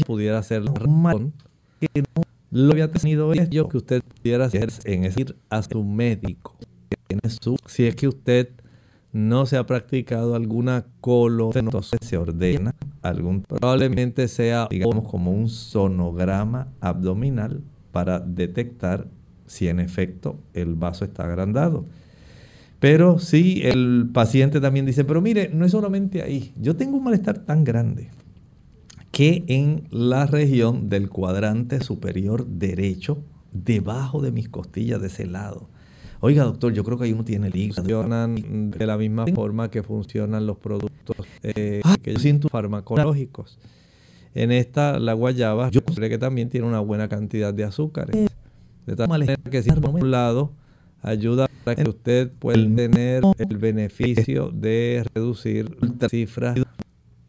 pudiera 0.05 0.43
ser 0.43 0.63
un 0.63 1.33
que 1.79 2.01
no 2.01 2.23
lo 2.51 2.73
había 2.73 2.91
tenido 2.91 3.31
que 3.69 3.77
usted 3.77 4.01
pudiera 4.03 4.45
hacer 4.45 4.69
en 4.83 5.05
ir 5.05 5.35
a 5.49 5.63
su 5.63 5.83
médico. 5.83 6.55
Si 7.65 7.85
es 7.85 7.95
que 7.95 8.07
usted 8.07 8.49
no 9.11 9.45
se 9.45 9.57
ha 9.57 9.65
practicado 9.65 10.35
alguna 10.35 10.85
colon, 11.01 11.51
entonces 11.55 11.99
se 12.01 12.17
ordena 12.17 12.75
probablemente 13.47 14.27
sea, 14.27 14.67
digamos, 14.69 15.07
como 15.07 15.31
un 15.31 15.49
sonograma 15.49 16.67
abdominal 16.79 17.61
para 17.91 18.19
detectar 18.19 19.07
si 19.47 19.67
en 19.67 19.79
efecto 19.79 20.37
el 20.53 20.75
vaso 20.75 21.03
está 21.03 21.23
agrandado. 21.23 21.85
Pero 22.79 23.19
si 23.19 23.61
el 23.63 24.09
paciente 24.11 24.59
también 24.59 24.85
dice, 24.85 25.03
pero 25.03 25.21
mire, 25.21 25.49
no 25.53 25.65
es 25.65 25.71
solamente 25.71 26.21
ahí, 26.21 26.53
yo 26.59 26.75
tengo 26.75 26.97
un 26.97 27.03
malestar 27.03 27.39
tan 27.39 27.63
grande 27.63 28.09
que 29.11 29.43
en 29.47 29.87
la 29.91 30.25
región 30.25 30.89
del 30.89 31.09
cuadrante 31.09 31.81
superior 31.81 32.47
derecho, 32.47 33.23
debajo 33.51 34.21
de 34.21 34.31
mis 34.31 34.49
costillas 34.49 35.01
de 35.01 35.07
ese 35.07 35.25
lado. 35.25 35.69
Oiga, 36.21 36.43
doctor, 36.43 36.71
yo 36.71 36.83
creo 36.83 36.97
que 36.97 37.05
ahí 37.05 37.13
uno 37.13 37.25
tiene 37.25 37.47
el 37.47 37.55
hígado. 37.55 37.81
Funcionan 37.81 38.71
de 38.71 38.85
la 38.85 38.97
misma 38.97 39.25
forma 39.33 39.69
que 39.69 39.83
funcionan 39.83 40.45
los 40.45 40.57
productos 40.57 41.17
eh, 41.43 41.81
que 42.01 42.13
yo 42.13 42.19
siento 42.19 42.47
farmacológicos. 42.47 43.59
En 44.33 44.51
esta, 44.51 44.99
la 44.99 45.13
guayaba, 45.13 45.69
yo 45.71 45.83
creo 45.83 46.09
que 46.09 46.17
también 46.17 46.49
tiene 46.49 46.67
una 46.67 46.79
buena 46.79 47.09
cantidad 47.09 47.53
de 47.53 47.65
azúcares. 47.65 48.29
De 48.85 48.95
tal 48.95 49.09
manera 49.09 49.35
que 49.35 49.61
si 49.61 49.71
por 49.71 49.89
un 49.89 50.11
lado 50.11 50.53
ayuda 51.01 51.47
para 51.63 51.83
que 51.83 51.89
usted 51.89 52.31
pueda 52.31 52.63
tener 52.75 53.23
el 53.37 53.57
beneficio 53.57 54.51
de 54.51 55.03
reducir 55.13 55.75
la 55.81 56.07
cifra 56.07 56.55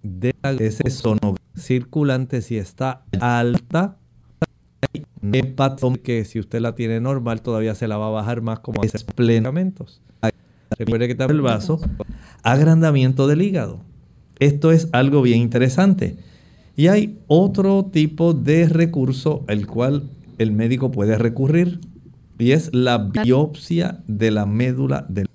de 0.02 0.34
ese 0.58 0.90
sonograma 0.90 1.38
circulante 1.56 2.42
si 2.42 2.58
está 2.58 3.04
alta, 3.20 3.96
que 6.02 6.24
si 6.24 6.40
usted 6.40 6.60
la 6.60 6.74
tiene 6.74 7.00
normal 7.00 7.42
todavía 7.42 7.74
se 7.74 7.88
la 7.88 7.96
va 7.96 8.08
a 8.08 8.10
bajar 8.10 8.42
más 8.42 8.60
como 8.60 8.82
esos 8.82 9.04
plenamentos. 9.04 10.00
Recuerde 10.78 11.08
que 11.08 11.14
también 11.14 11.36
el 11.36 11.42
vaso, 11.42 11.80
agrandamiento 12.42 13.26
del 13.26 13.42
hígado. 13.42 13.80
Esto 14.38 14.72
es 14.72 14.88
algo 14.92 15.22
bien 15.22 15.40
interesante. 15.40 16.16
Y 16.74 16.86
hay 16.86 17.20
otro 17.26 17.84
tipo 17.92 18.32
de 18.32 18.68
recurso 18.68 19.44
al 19.46 19.66
cual 19.66 20.08
el 20.38 20.52
médico 20.52 20.90
puede 20.90 21.18
recurrir 21.18 21.80
y 22.38 22.52
es 22.52 22.74
la 22.74 22.98
biopsia 22.98 24.02
de 24.08 24.30
la 24.30 24.46
médula 24.46 25.06
del 25.08 25.28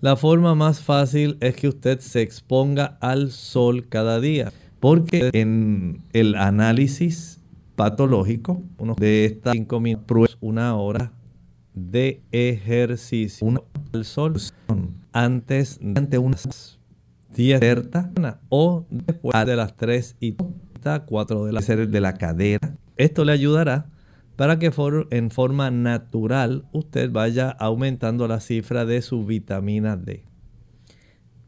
la 0.00 0.16
forma 0.16 0.54
más 0.54 0.80
fácil 0.82 1.36
es 1.40 1.56
que 1.56 1.68
usted 1.68 2.00
se 2.00 2.22
exponga 2.22 2.98
al 3.00 3.30
sol 3.30 3.88
cada 3.88 4.20
día. 4.20 4.52
Porque 4.80 5.30
en 5.34 6.02
el 6.12 6.36
análisis 6.36 7.40
patológico, 7.76 8.62
uno 8.78 8.94
de 8.98 9.26
estas 9.26 9.52
cinco 9.52 9.78
minutos, 9.80 10.38
una 10.40 10.74
hora 10.76 11.12
de 11.74 12.22
ejercicio 12.32 13.46
una 13.46 13.60
al 13.92 14.04
sol 14.04 14.34
antes 15.12 15.78
de 15.80 16.18
unas 16.18 16.78
10 17.36 17.60
o 18.48 18.86
después 18.90 19.46
de 19.46 19.56
las 19.56 19.76
3 19.76 20.16
y 20.20 20.34
4 21.06 21.44
de 21.44 21.52
la, 21.52 21.60
de 21.60 22.00
la 22.00 22.14
cadera. 22.14 22.74
Esto 22.96 23.24
le 23.24 23.32
ayudará 23.32 23.86
para 24.40 24.58
que 24.58 24.72
en 25.10 25.30
forma 25.30 25.70
natural 25.70 26.64
usted 26.72 27.12
vaya 27.12 27.50
aumentando 27.50 28.26
la 28.26 28.40
cifra 28.40 28.86
de 28.86 29.02
su 29.02 29.26
vitamina 29.26 29.98
D. 29.98 30.24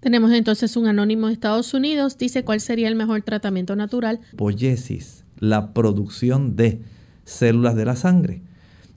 Tenemos 0.01 0.31
entonces 0.33 0.77
un 0.77 0.87
anónimo 0.87 1.29
de 1.29 1.33
Estados 1.33 1.73
Unidos. 1.73 2.19
Dice 2.19 2.45
cuál 2.45 2.61
sería 2.61 2.89
el 2.89 2.95
mejor 2.95 3.23
tratamiento 3.23 3.77
natural. 3.77 4.21
Poiesis, 4.37 5.25
la 5.39 5.73
producción 5.73 6.55
de 6.55 6.83
células 7.25 7.77
de 7.77 7.87
la 7.87 7.97
sangre. 7.97 8.43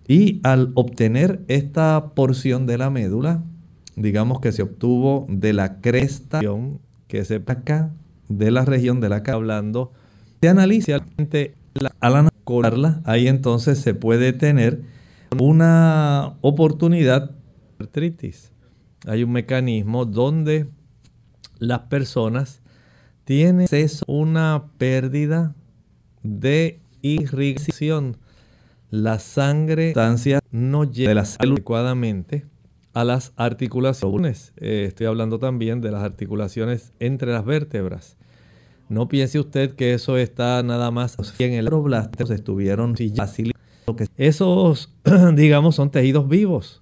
Y 0.10 0.42
al 0.44 0.74
obtener 0.74 1.46
esta 1.48 2.12
porción 2.16 2.66
de 2.66 2.78
la 2.78 2.90
médula, 2.90 3.46
digamos 3.96 4.42
que 4.42 4.52
se 4.52 4.62
obtuvo 4.62 5.26
de 5.30 5.54
la 5.54 5.80
cresta 5.80 6.42
que 7.08 7.24
se 7.24 7.36
acá, 7.36 7.94
de 8.28 8.52
la 8.52 8.66
región 8.66 9.00
de 9.00 9.08
la 9.08 9.24
que 9.24 9.32
hablando, 9.32 9.94
se 10.42 10.50
analiza 10.50 10.96
al 12.02 12.16
anacolarla, 12.46 13.02
ahí 13.06 13.28
entonces 13.28 13.80
se 13.80 13.94
puede 13.94 14.34
tener 14.34 14.82
una 15.40 16.36
oportunidad 16.42 17.32
de 17.32 17.36
artritis. 17.86 18.52
Hay 19.08 19.24
un 19.24 19.32
mecanismo 19.32 20.06
donde 20.06 20.68
las 21.60 21.80
personas 21.82 22.62
tienen 23.24 23.68
una 24.08 24.66
pérdida 24.78 25.56
de 26.24 26.80
irrigación. 27.02 28.18
La 28.92 29.20
sangre 29.20 29.94
no 30.52 30.84
llega 30.86 31.24
adecuadamente 31.40 32.46
a 32.94 33.04
las 33.04 33.34
articulaciones. 33.36 34.54
Eh, 34.58 34.86
estoy 34.88 35.08
hablando 35.08 35.40
también 35.40 35.82
de 35.82 35.92
las 35.92 36.04
articulaciones 36.04 36.94
entre 37.00 37.34
las 37.34 37.44
vértebras. 37.44 38.18
No 38.88 39.08
piense 39.08 39.40
usted 39.40 39.76
que 39.76 39.94
eso 39.94 40.18
está 40.18 40.62
nada 40.62 40.92
más 40.92 41.18
en 41.40 41.54
el 41.54 41.66
aeroblastos 41.66 42.30
estuvieron 42.30 42.96
esos 44.18 44.94
digamos 45.36 45.76
son 45.76 45.92
tejidos 45.92 46.28
vivos. 46.28 46.82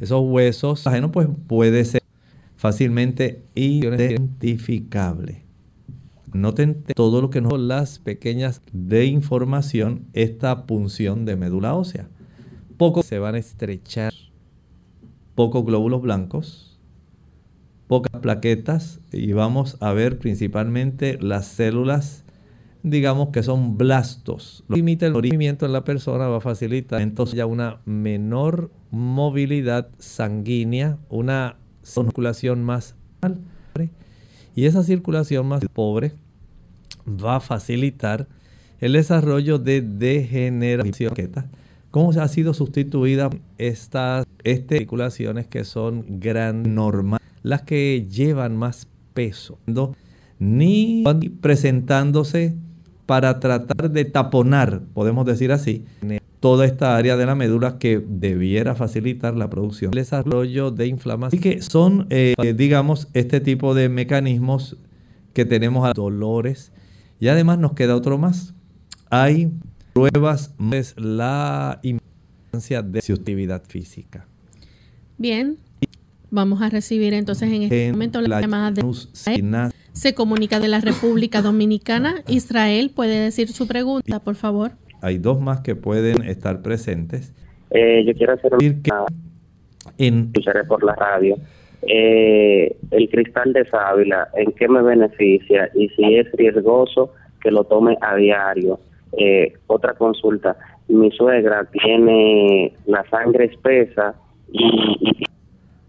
Esos 0.00 0.22
huesos 0.24 0.86
ajeno 0.86 1.12
pues 1.12 1.28
puede 1.46 1.84
ser 1.84 2.02
fácilmente 2.56 3.42
identificable. 3.54 5.42
Noten 6.32 6.82
todo 6.94 7.20
lo 7.20 7.30
que 7.30 7.40
nos 7.40 7.58
las 7.58 7.98
pequeñas 7.98 8.62
de 8.72 9.04
información, 9.04 10.06
esta 10.12 10.64
punción 10.64 11.24
de 11.24 11.36
médula 11.36 11.74
ósea. 11.74 12.08
Poco 12.78 13.02
se 13.02 13.18
van 13.18 13.34
a 13.34 13.38
estrechar, 13.38 14.14
pocos 15.34 15.64
glóbulos 15.64 16.00
blancos, 16.00 16.71
pocas 17.92 18.22
plaquetas 18.22 19.00
y 19.12 19.34
vamos 19.34 19.76
a 19.80 19.92
ver 19.92 20.18
principalmente 20.18 21.18
las 21.20 21.44
células, 21.44 22.24
digamos 22.82 23.28
que 23.28 23.42
son 23.42 23.76
blastos. 23.76 24.64
Lo 24.66 24.76
limita 24.76 25.04
el 25.04 25.12
movimiento 25.12 25.66
en 25.66 25.74
la 25.74 25.84
persona, 25.84 26.26
va 26.26 26.38
a 26.38 26.40
facilitar 26.40 27.02
entonces 27.02 27.36
ya 27.36 27.44
una 27.44 27.82
menor 27.84 28.70
movilidad 28.90 29.90
sanguínea, 29.98 30.96
una 31.10 31.56
circulación 31.82 32.64
más 32.64 32.94
pobre 33.20 33.90
y 34.56 34.64
esa 34.64 34.82
circulación 34.84 35.46
más 35.46 35.62
pobre 35.70 36.14
va 37.06 37.36
a 37.36 37.40
facilitar 37.40 38.26
el 38.80 38.94
desarrollo 38.94 39.58
de 39.58 39.82
degeneración. 39.82 41.12
¿Cómo 41.90 42.10
ha 42.12 42.28
sido 42.28 42.54
sustituida 42.54 43.28
estas, 43.58 44.24
estas 44.44 45.46
que 45.50 45.64
son 45.64 46.20
gran 46.20 46.74
normal, 46.74 47.20
las 47.42 47.62
que 47.62 48.06
llevan 48.10 48.56
más 48.56 48.88
peso, 49.14 49.58
ni 50.38 51.04
presentándose 51.40 52.56
para 53.06 53.40
tratar 53.40 53.90
de 53.90 54.04
taponar, 54.04 54.82
podemos 54.94 55.26
decir 55.26 55.52
así, 55.52 55.84
toda 56.40 56.66
esta 56.66 56.96
área 56.96 57.16
de 57.16 57.24
la 57.24 57.34
médula 57.34 57.78
que 57.78 58.02
debiera 58.04 58.74
facilitar 58.74 59.36
la 59.36 59.48
producción, 59.48 59.92
el 59.92 59.98
desarrollo 59.98 60.70
de 60.70 60.88
inflamación. 60.88 61.38
Así 61.38 61.50
que 61.50 61.62
son, 61.62 62.06
eh, 62.10 62.34
digamos, 62.56 63.08
este 63.14 63.40
tipo 63.40 63.74
de 63.74 63.88
mecanismos 63.88 64.76
que 65.32 65.44
tenemos 65.44 65.88
a 65.88 65.92
dolores. 65.92 66.72
Y 67.20 67.28
además 67.28 67.58
nos 67.58 67.74
queda 67.74 67.94
otro 67.94 68.18
más. 68.18 68.54
hay 69.08 69.52
pruebas 69.92 70.54
es 70.72 70.94
la 70.98 71.78
importancia 71.82 72.82
de 72.82 73.02
su 73.02 73.12
actividad 73.12 73.62
física. 73.68 74.26
Bien, 75.18 75.58
vamos 76.32 76.62
a 76.62 76.68
recibir 76.68 77.14
entonces 77.14 77.52
en 77.52 77.62
este 77.62 77.92
momento 77.92 78.20
la, 78.20 78.40
llamada 78.40 78.72
de 78.72 78.82
Israel. 78.84 79.70
Se 79.92 80.14
comunica 80.14 80.58
de 80.58 80.68
la 80.68 80.80
República 80.80 81.42
Dominicana. 81.42 82.22
Israel 82.26 82.90
puede 82.94 83.20
decir 83.20 83.48
su 83.48 83.68
pregunta, 83.68 84.18
por 84.18 84.34
favor. 84.34 84.72
Hay 85.02 85.18
dos 85.18 85.40
más 85.40 85.60
que 85.60 85.76
pueden 85.76 86.24
estar 86.24 86.62
presentes. 86.62 87.32
Eh, 87.70 88.04
yo 88.06 88.14
quiero 88.14 88.32
hacer 88.32 88.52
una... 88.54 89.06
En... 89.98 90.30
Escucharé 90.34 90.64
por 90.64 90.82
la 90.82 90.94
radio. 90.94 91.36
Eh, 91.82 92.76
el 92.90 93.08
cristal 93.10 93.52
de 93.52 93.66
sábila, 93.68 94.28
¿en 94.34 94.52
qué 94.52 94.68
me 94.68 94.82
beneficia? 94.82 95.70
Y 95.74 95.88
si 95.90 96.14
es 96.14 96.30
riesgoso 96.32 97.12
que 97.42 97.50
lo 97.50 97.64
tome 97.64 97.98
a 98.00 98.16
diario. 98.16 98.78
Eh, 99.18 99.54
otra 99.66 99.94
consulta, 99.94 100.56
mi 100.88 101.10
suegra 101.10 101.68
tiene 101.70 102.72
la 102.86 103.04
sangre 103.10 103.46
espesa 103.46 104.14
y, 104.50 105.24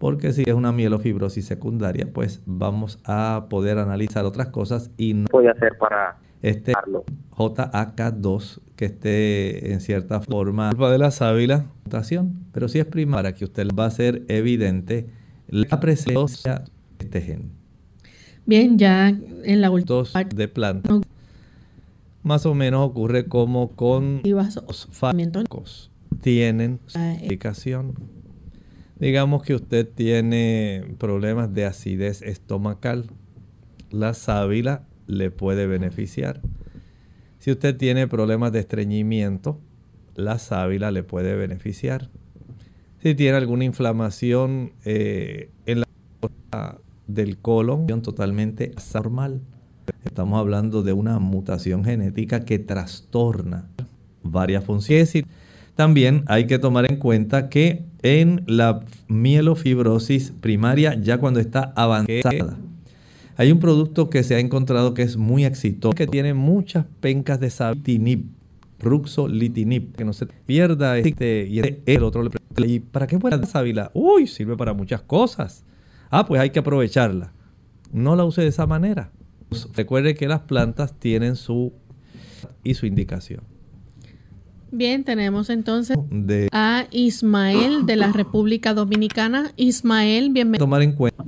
porque 0.03 0.33
si 0.33 0.43
es 0.45 0.53
una 0.53 0.73
mielofibrosis 0.73 1.45
secundaria, 1.45 2.09
pues 2.11 2.41
vamos 2.45 2.99
a 3.05 3.45
poder 3.49 3.77
analizar 3.77 4.25
otras 4.25 4.49
cosas 4.49 4.91
y 4.97 5.13
no 5.13 5.27
puede 5.27 5.49
hacer 5.49 5.77
para 5.77 6.17
este 6.41 6.73
JAK2 7.37 8.59
que 8.75 8.83
esté 8.83 9.71
en 9.71 9.79
cierta 9.79 10.19
forma 10.19 10.71
culpa 10.71 10.91
de 10.91 10.97
la 10.97 11.09
sábila 11.09 11.67
mutación, 11.85 12.33
pero 12.51 12.67
si 12.67 12.79
es 12.79 12.85
prima 12.85 13.15
para 13.15 13.33
que 13.33 13.45
usted 13.45 13.65
va 13.69 13.85
a 13.85 13.91
ser 13.91 14.25
evidente 14.27 15.07
la 15.47 15.79
presencia 15.79 16.65
de 16.99 17.05
este 17.05 17.21
gen. 17.21 17.51
Bien, 18.45 18.77
ya 18.77 19.07
en 19.07 19.61
la 19.61 19.71
última 19.71 20.03
parte 20.03 20.35
de 20.35 20.49
planta. 20.49 20.99
Más 22.23 22.45
o 22.45 22.53
menos 22.53 22.85
ocurre 22.85 23.25
como 23.27 23.69
con 23.69 24.21
los 24.25 24.89
fármacos. 24.91 25.91
Tienen 26.19 26.81
su 26.87 26.99
aplicación. 26.99 27.93
Digamos 28.99 29.43
que 29.43 29.55
usted 29.55 29.87
tiene 29.87 30.85
problemas 30.97 31.53
de 31.53 31.65
acidez 31.65 32.21
estomacal, 32.21 33.07
la 33.91 34.13
sábila 34.13 34.85
le 35.07 35.31
puede 35.31 35.67
beneficiar. 35.67 36.41
Si 37.39 37.51
usted 37.51 37.75
tiene 37.75 38.07
problemas 38.07 38.51
de 38.51 38.59
estreñimiento, 38.59 39.59
la 40.15 40.39
sábila 40.39 40.91
le 40.91 41.03
puede 41.03 41.35
beneficiar. 41.35 42.09
Si 43.01 43.15
tiene 43.15 43.37
alguna 43.37 43.65
inflamación 43.65 44.73
eh, 44.85 45.49
en 45.65 45.81
la 45.81 45.87
del 47.07 47.37
colon, 47.37 47.85
totalmente 48.01 48.71
anormal, 48.93 49.41
Estamos 50.05 50.39
hablando 50.39 50.83
de 50.83 50.93
una 50.93 51.19
mutación 51.19 51.83
genética 51.83 52.45
que 52.45 52.59
trastorna 52.59 53.67
varias 54.21 54.63
funciones. 54.63 55.23
También 55.75 56.23
hay 56.27 56.45
que 56.45 56.59
tomar 56.59 56.89
en 56.89 56.97
cuenta 56.97 57.49
que 57.49 57.83
en 58.03 58.43
la 58.45 58.81
mielofibrosis 59.07 60.33
primaria, 60.39 60.95
ya 60.95 61.17
cuando 61.17 61.39
está 61.39 61.73
avanzada, 61.75 62.57
hay 63.37 63.51
un 63.51 63.59
producto 63.59 64.09
que 64.09 64.21
se 64.23 64.35
ha 64.35 64.39
encontrado 64.39 64.93
que 64.93 65.01
es 65.01 65.17
muy 65.17 65.45
exitoso, 65.45 65.95
que 65.95 66.05
tiene 66.05 66.35
muchas 66.35 66.85
pencas 66.99 67.39
de 67.39 67.49
sabitinib, 67.49 68.25
ruxolitinib, 68.79 69.95
que 69.95 70.05
no 70.05 70.13
se 70.13 70.27
pierda 70.27 70.97
este 70.99 71.47
y 71.47 71.59
el 71.59 72.03
otro 72.03 72.21
le 72.23 72.29
¿y 72.67 72.79
para 72.79 73.07
qué 73.07 73.17
buena 73.17 73.43
sábila? 73.45 73.89
Uy, 73.95 74.27
sirve 74.27 74.55
para 74.55 74.73
muchas 74.73 75.01
cosas. 75.01 75.65
Ah, 76.11 76.27
pues 76.27 76.39
hay 76.39 76.51
que 76.51 76.59
aprovecharla. 76.59 77.33
No 77.91 78.15
la 78.15 78.25
use 78.25 78.41
de 78.41 78.47
esa 78.47 78.67
manera. 78.67 79.11
Recuerde 79.73 80.13
que 80.13 80.27
las 80.27 80.41
plantas 80.41 80.93
tienen 80.99 81.35
su 81.35 81.73
y 82.63 82.75
su 82.75 82.85
indicación. 82.85 83.52
Bien, 84.75 85.03
tenemos 85.03 85.51
entonces 85.51 85.95
a 86.51 86.85
Ismael 86.89 87.85
de 87.85 87.95
la 87.95 88.11
República 88.11 88.73
Dominicana. 88.73 89.51
Ismael, 89.55 90.31
bienvenido. 90.31 90.65
Tomar 90.65 90.81
en 90.81 90.93
cuenta 90.93 91.23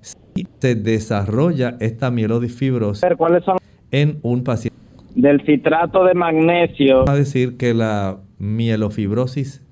si 0.00 0.46
se 0.60 0.74
desarrolla 0.74 1.76
esta 1.80 2.10
mielodifibrosis 2.10 3.04
¿Cuáles 3.18 3.44
son? 3.44 3.58
en 3.90 4.18
un 4.22 4.44
paciente. 4.44 4.78
Del 5.14 5.44
citrato 5.44 6.04
de 6.04 6.14
magnesio. 6.14 7.04
Va 7.04 7.12
a 7.12 7.16
decir 7.16 7.58
que 7.58 7.74
la 7.74 8.20
mielofibrosis 8.38 9.62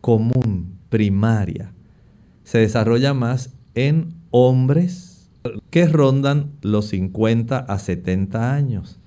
común, 0.00 0.80
primaria, 0.88 1.72
se 2.42 2.58
desarrolla 2.58 3.14
más 3.14 3.56
en 3.76 4.08
hombres 4.32 5.30
que 5.70 5.86
rondan 5.86 6.50
los 6.62 6.86
50 6.86 7.58
a 7.58 7.78
70 7.78 8.52
años. 8.52 9.00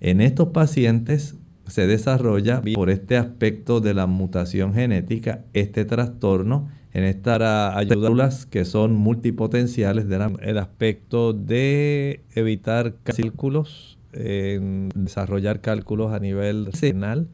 En 0.00 0.20
estos 0.20 0.50
pacientes 0.50 1.39
se 1.70 1.86
desarrolla 1.86 2.62
por 2.74 2.90
este 2.90 3.16
aspecto 3.16 3.80
de 3.80 3.94
la 3.94 4.06
mutación 4.06 4.74
genética 4.74 5.44
este 5.52 5.84
trastorno 5.84 6.68
en 6.92 7.04
estas 7.04 7.76
ayudas 7.76 8.46
que 8.46 8.64
son 8.64 8.94
multipotenciales 8.94 10.08
del 10.08 10.58
aspecto 10.58 11.32
de 11.32 12.24
evitar 12.34 12.96
cálculos, 13.04 13.98
desarrollar 14.12 15.60
cálculos 15.60 16.12
a 16.12 16.18
nivel 16.18 16.66
renal 16.72 17.28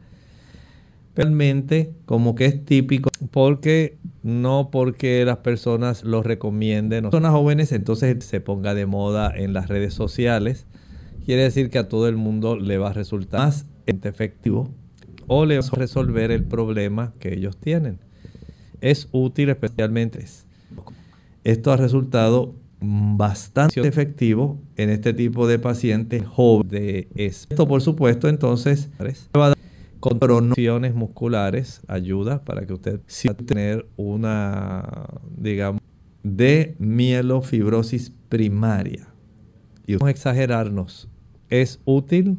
realmente 1.17 1.93
como 2.05 2.35
que 2.35 2.45
es 2.45 2.63
típico 2.63 3.09
porque 3.31 3.97
no 4.21 4.69
porque 4.71 5.25
las 5.25 5.37
personas 5.37 6.03
lo 6.03 6.21
recomienden. 6.21 7.05
Personas 7.05 7.31
jóvenes 7.31 7.71
entonces 7.71 8.23
se 8.23 8.39
ponga 8.39 8.75
de 8.75 8.85
moda 8.85 9.33
en 9.35 9.53
las 9.53 9.67
redes 9.67 9.95
sociales. 9.95 10.67
Quiere 11.25 11.41
decir 11.41 11.71
que 11.71 11.79
a 11.79 11.89
todo 11.89 12.07
el 12.07 12.17
mundo 12.17 12.55
le 12.55 12.77
va 12.77 12.91
a 12.91 12.93
resultar 12.93 13.39
más 13.39 13.65
efectivo 13.87 14.69
o 15.27 15.45
le 15.45 15.57
a 15.57 15.61
resolver 15.73 16.31
el 16.31 16.43
problema 16.43 17.13
que 17.19 17.33
ellos 17.33 17.57
tienen. 17.57 17.99
Es 18.81 19.09
útil 19.11 19.49
especialmente. 19.49 20.23
Esto 21.43 21.71
ha 21.71 21.77
resultado 21.77 22.55
bastante 22.79 23.81
efectivo 23.87 24.59
en 24.75 24.89
este 24.89 25.13
tipo 25.13 25.47
de 25.47 25.59
pacientes 25.59 26.25
jóvenes. 26.25 27.07
Esto 27.15 27.67
por 27.67 27.81
supuesto 27.81 28.29
entonces 28.29 28.89
con 29.99 30.19
pronociones 30.19 30.93
musculares 30.93 31.81
ayuda 31.87 32.43
para 32.45 32.65
que 32.65 32.73
usted 32.73 32.99
pueda 33.23 33.37
tener 33.37 33.87
una, 33.97 35.07
digamos, 35.35 35.81
de 36.23 36.75
mielofibrosis 36.77 38.11
primaria. 38.29 39.07
Y 39.87 39.93
vamos 39.93 40.09
a 40.09 40.11
exagerarnos. 40.11 41.09
Es 41.49 41.79
útil, 41.85 42.37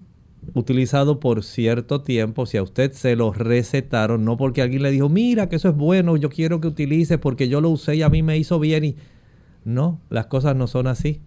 utilizado 0.54 1.20
por 1.20 1.44
cierto 1.44 2.02
tiempo, 2.02 2.46
si 2.46 2.56
a 2.56 2.62
usted 2.62 2.92
se 2.92 3.16
lo 3.16 3.32
recetaron, 3.32 4.24
no 4.24 4.36
porque 4.36 4.62
alguien 4.62 4.82
le 4.82 4.90
dijo, 4.90 5.08
mira 5.08 5.48
que 5.48 5.56
eso 5.56 5.68
es 5.68 5.76
bueno, 5.76 6.16
yo 6.16 6.30
quiero 6.30 6.60
que 6.60 6.68
utilice 6.68 7.18
porque 7.18 7.48
yo 7.48 7.60
lo 7.60 7.70
usé 7.70 7.96
y 7.96 8.02
a 8.02 8.08
mí 8.08 8.22
me 8.22 8.38
hizo 8.38 8.58
bien. 8.58 8.84
Y... 8.84 8.96
No, 9.64 10.00
las 10.08 10.26
cosas 10.26 10.56
no 10.56 10.66
son 10.66 10.86
así. 10.86 11.20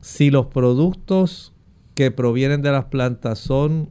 Si 0.00 0.30
los 0.30 0.46
productos 0.46 1.52
que 1.94 2.10
provienen 2.10 2.62
de 2.62 2.72
las 2.72 2.86
plantas 2.86 3.38
son 3.38 3.88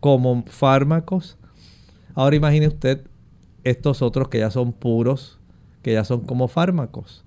como 0.00 0.44
fármacos. 0.46 1.36
Ahora 2.14 2.36
imagine 2.36 2.68
usted 2.68 3.04
estos 3.64 4.02
otros 4.02 4.28
que 4.28 4.38
ya 4.38 4.50
son 4.50 4.72
puros, 4.72 5.38
que 5.82 5.92
ya 5.92 6.04
son 6.04 6.20
como 6.20 6.48
fármacos. 6.48 7.24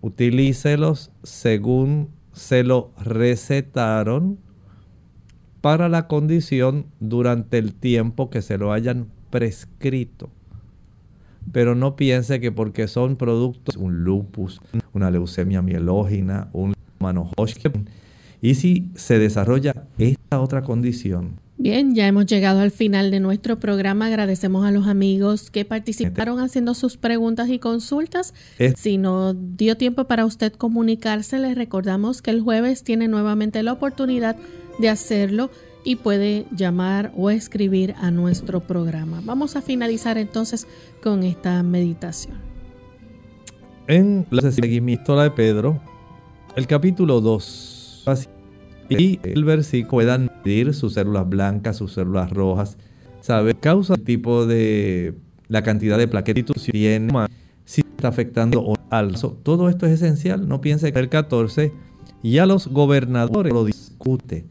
Utilícelos 0.00 1.10
según 1.22 2.10
se 2.32 2.62
lo 2.62 2.92
recetaron 2.98 4.38
para 5.60 5.88
la 5.88 6.06
condición 6.06 6.86
durante 7.00 7.58
el 7.58 7.74
tiempo 7.74 8.30
que 8.30 8.42
se 8.42 8.58
lo 8.58 8.72
hayan 8.72 9.06
prescrito. 9.30 10.30
Pero 11.52 11.74
no 11.74 11.96
piense 11.96 12.40
que 12.40 12.52
porque 12.52 12.88
son 12.88 13.16
productos, 13.16 13.76
un 13.76 14.04
lupus, 14.04 14.60
una 14.92 15.10
leucemia 15.10 15.62
mielógina, 15.62 16.48
un 16.52 16.74
mano 16.98 17.30
y 18.40 18.54
si 18.54 18.90
se 18.94 19.18
desarrolla 19.18 19.86
esta 19.98 20.40
otra 20.40 20.62
condición, 20.62 21.40
Bien, 21.60 21.92
ya 21.96 22.06
hemos 22.06 22.26
llegado 22.26 22.60
al 22.60 22.70
final 22.70 23.10
de 23.10 23.18
nuestro 23.18 23.58
programa. 23.58 24.06
Agradecemos 24.06 24.64
a 24.64 24.70
los 24.70 24.86
amigos 24.86 25.50
que 25.50 25.64
participaron 25.64 26.38
haciendo 26.38 26.72
sus 26.72 26.96
preguntas 26.96 27.48
y 27.48 27.58
consultas. 27.58 28.32
Si 28.76 28.96
no 28.96 29.34
dio 29.34 29.76
tiempo 29.76 30.04
para 30.04 30.24
usted 30.24 30.52
comunicarse, 30.52 31.36
les 31.40 31.56
recordamos 31.56 32.22
que 32.22 32.30
el 32.30 32.42
jueves 32.42 32.84
tiene 32.84 33.08
nuevamente 33.08 33.60
la 33.64 33.72
oportunidad 33.72 34.36
de 34.36 34.42
hacerlo 34.86 35.50
y 35.84 35.96
puede 35.96 36.46
llamar 36.54 37.12
o 37.16 37.30
escribir 37.30 37.94
a 37.98 38.10
nuestro 38.10 38.60
programa. 38.60 39.20
Vamos 39.24 39.56
a 39.56 39.62
finalizar 39.62 40.18
entonces 40.18 40.66
con 41.02 41.22
esta 41.22 41.62
meditación. 41.62 42.36
En 43.86 44.26
la 44.30 44.52
seguimiento 44.52 45.18
de 45.18 45.30
Pedro, 45.30 45.80
el 46.56 46.66
capítulo 46.66 47.20
2 47.22 48.04
y 48.90 49.18
el 49.22 49.44
versículo 49.44 49.90
puedan 49.90 50.30
medir 50.44 50.74
sus 50.74 50.94
células 50.94 51.28
blancas, 51.28 51.78
sus 51.78 51.94
células 51.94 52.30
rojas, 52.30 52.76
saber 53.20 53.56
causa 53.56 53.94
el 53.94 54.02
tipo 54.02 54.46
de 54.46 55.14
la 55.48 55.62
cantidad 55.62 55.98
de 55.98 56.06
plaquetas 56.08 56.62
que 56.62 56.72
tiene, 56.72 57.12
si 57.64 57.80
está 57.80 58.08
afectando 58.08 58.62
o 58.62 58.74
alzo. 58.90 59.38
Todo 59.42 59.68
esto 59.68 59.86
es 59.86 59.92
esencial. 59.92 60.48
No 60.48 60.60
piense 60.60 60.92
que 60.92 60.98
el 60.98 61.08
14 61.08 61.72
ya 62.22 62.46
los 62.46 62.68
gobernadores 62.68 63.52
lo 63.52 63.64
discute. 63.64 64.46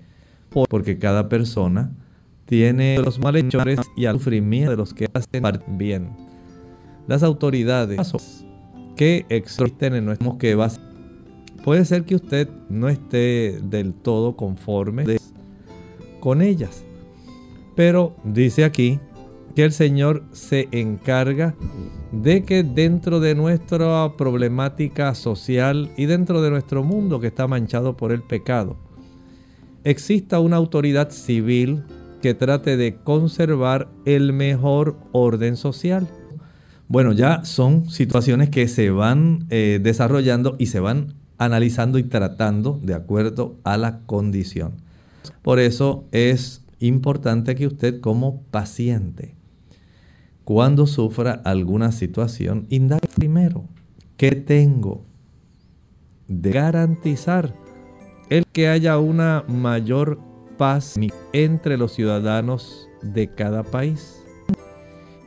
Porque 0.49 0.97
cada 0.97 1.29
persona 1.29 1.91
tiene 2.45 2.97
los 2.99 3.19
malhechores 3.19 3.79
y 3.95 4.05
al 4.05 4.17
sufrimiento 4.17 4.71
de 4.71 4.77
los 4.77 4.93
que 4.93 5.07
hacen 5.13 5.43
bien. 5.77 6.09
Las 7.07 7.23
autoridades 7.23 7.99
que 8.95 9.25
existen 9.29 9.95
en 9.95 10.05
nuestro 10.05 10.37
que 10.37 10.55
va 10.55 10.69
puede 11.63 11.83
ser 11.85 12.05
que 12.05 12.15
usted 12.15 12.49
no 12.69 12.87
esté 12.87 13.59
del 13.61 13.93
todo 13.93 14.35
conforme 14.35 15.05
con 16.19 16.41
ellas. 16.41 16.83
Pero 17.75 18.15
dice 18.23 18.63
aquí 18.63 18.99
que 19.55 19.63
el 19.63 19.71
Señor 19.71 20.23
se 20.31 20.67
encarga 20.71 21.55
de 22.11 22.43
que 22.43 22.63
dentro 22.63 23.19
de 23.19 23.35
nuestra 23.35 24.13
problemática 24.17 25.13
social 25.13 25.91
y 25.97 26.05
dentro 26.05 26.41
de 26.41 26.49
nuestro 26.49 26.83
mundo 26.83 27.19
que 27.19 27.27
está 27.27 27.47
manchado 27.47 27.97
por 27.97 28.11
el 28.11 28.21
pecado, 28.21 28.77
exista 29.89 30.41
una 30.41 30.57
autoridad 30.57 31.11
civil 31.11 31.83
que 32.21 32.33
trate 32.33 32.75
de 32.75 32.97
conservar 32.97 33.87
el 34.05 34.33
mejor 34.33 34.97
orden 35.13 35.55
social. 35.55 36.09
Bueno, 36.89 37.13
ya 37.13 37.45
son 37.45 37.89
situaciones 37.89 38.49
que 38.49 38.67
se 38.67 38.89
van 38.89 39.45
eh, 39.49 39.79
desarrollando 39.81 40.57
y 40.59 40.65
se 40.65 40.81
van 40.81 41.13
analizando 41.37 41.99
y 41.99 42.03
tratando 42.03 42.81
de 42.83 42.95
acuerdo 42.95 43.55
a 43.63 43.77
la 43.77 43.99
condición. 44.01 44.73
Por 45.41 45.59
eso 45.59 46.05
es 46.11 46.65
importante 46.79 47.55
que 47.55 47.67
usted 47.67 48.01
como 48.01 48.41
paciente, 48.51 49.35
cuando 50.43 50.85
sufra 50.85 51.31
alguna 51.45 51.93
situación, 51.93 52.67
indague 52.69 53.07
primero 53.15 53.65
qué 54.17 54.31
tengo 54.31 55.05
de 56.27 56.51
garantizar 56.51 57.66
el 58.29 58.45
que 58.45 58.67
haya 58.67 58.99
una 58.99 59.43
mayor 59.47 60.19
paz 60.57 60.95
entre 61.33 61.77
los 61.77 61.93
ciudadanos 61.93 62.89
de 63.01 63.27
cada 63.27 63.63
país. 63.63 64.23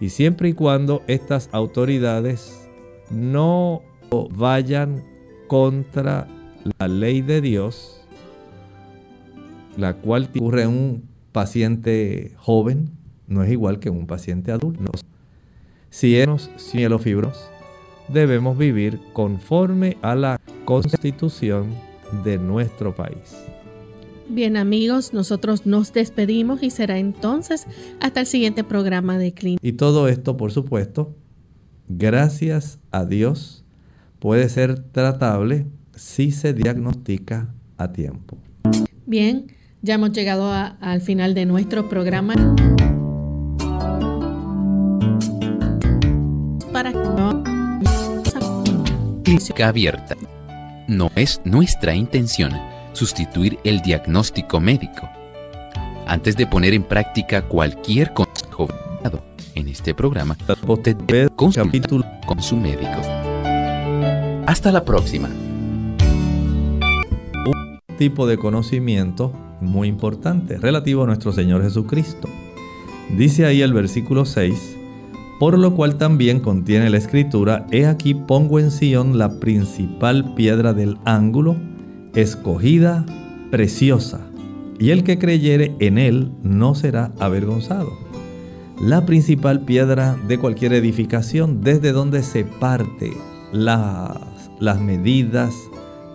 Y 0.01 0.11
siempre 0.11 0.51
y 0.51 0.53
cuando 0.53 1.03
estas 1.07 1.49
autoridades 1.53 2.69
no 3.11 3.83
vayan 4.31 5.05
contra 5.47 6.27
la 6.79 6.89
ley 6.89 7.23
de 7.23 7.41
Dios, 7.41 8.03
la 9.77 9.95
cual 9.95 10.29
ocurre 10.35 10.63
en 10.63 10.69
un 10.69 11.09
paciente 11.33 12.33
joven, 12.37 12.91
no 13.27 13.43
es 13.43 13.51
igual 13.51 13.79
que 13.79 13.89
en 13.89 13.97
un 13.97 14.07
paciente 14.07 14.53
adulto. 14.53 14.93
Si 15.91 16.17
eres 16.17 16.51
mielofibros, 16.75 17.51
debemos 18.09 18.59
vivir 18.59 19.01
conforme 19.13 19.97
a 20.03 20.15
la 20.15 20.41
constitución 20.65 21.75
de 22.25 22.39
nuestro 22.39 22.95
país. 22.95 23.37
Bien 24.29 24.57
amigos, 24.57 25.13
nosotros 25.13 25.67
nos 25.67 25.93
despedimos 25.93 26.63
y 26.63 26.71
será 26.71 26.99
entonces 26.99 27.67
hasta 28.01 28.21
el 28.21 28.27
siguiente 28.27 28.63
programa 28.63 29.19
de 29.19 29.33
Clínica. 29.33 29.67
Y 29.67 29.73
todo 29.73 30.07
esto, 30.07 30.37
por 30.37 30.53
supuesto, 30.53 31.17
gracias 31.89 32.79
a 32.93 33.05
Dios, 33.05 33.65
puede 34.21 34.49
ser 34.49 34.79
tratable 34.79 35.67
si 35.97 36.31
se 36.31 36.55
diagnostica 36.55 37.53
a 37.77 37.93
tiempo. 37.93 38.39
Bien, 39.05 39.47
ya 39.83 39.95
hemos 39.95 40.13
llegado 40.13 40.53
al 40.53 41.01
final 41.01 41.35
de 41.35 41.47
nuestro 41.47 41.89
programa. 41.89 42.35
Para 46.73 46.93
Clínica 49.25 49.69
abierta. 49.69 50.17
No 50.91 51.09
es 51.15 51.41
nuestra 51.45 51.95
intención 51.95 52.51
sustituir 52.95 53.61
el 53.63 53.81
diagnóstico 53.81 54.59
médico. 54.59 55.09
Antes 56.05 56.37
de 56.37 56.49
poner 56.49 56.75
en 56.75 56.83
práctica 56.83 57.43
cualquier 57.43 58.13
consejo 58.13 58.67
en 59.55 59.69
este 59.69 59.95
programa, 59.95 60.37
con 62.27 62.43
su 62.43 62.57
médico. 62.57 63.01
Hasta 64.47 64.73
la 64.73 64.85
próxima. 64.85 65.29
Un 67.47 67.97
tipo 67.97 68.27
de 68.27 68.37
conocimiento 68.37 69.33
muy 69.61 69.87
importante 69.87 70.59
relativo 70.59 71.05
a 71.05 71.07
nuestro 71.07 71.31
Señor 71.31 71.63
Jesucristo. 71.63 72.29
Dice 73.17 73.47
ahí 73.47 73.63
el 73.63 73.73
versículo 73.73 74.25
6, 74.25 74.77
por 75.41 75.59
lo 75.59 75.75
cual 75.75 75.97
también 75.97 76.41
contiene 76.41 76.91
la 76.91 76.99
escritura, 76.99 77.67
he 77.71 77.87
aquí 77.87 78.13
pongo 78.13 78.61
en 78.61 78.71
Sion 78.71 79.17
la 79.17 79.41
principal 79.41 80.35
piedra 80.35 80.75
del 80.75 80.99
ángulo, 81.07 81.57
escogida, 82.15 83.07
preciosa, 83.51 84.21
y 84.79 84.91
el 84.91 85.03
que 85.03 85.19
creyere 85.19 85.75
en 85.79 85.97
él 85.97 86.31
no 86.43 86.75
será 86.75 87.13
avergonzado. 87.19 87.91
La 88.83 89.07
principal 89.07 89.65
piedra 89.65 90.15
de 90.29 90.37
cualquier 90.37 90.75
edificación, 90.75 91.63
desde 91.63 91.93
donde 91.93 92.23
se 92.23 92.45
parte 92.45 93.11
las, 93.51 94.19
las 94.61 94.79
medidas, 94.79 95.55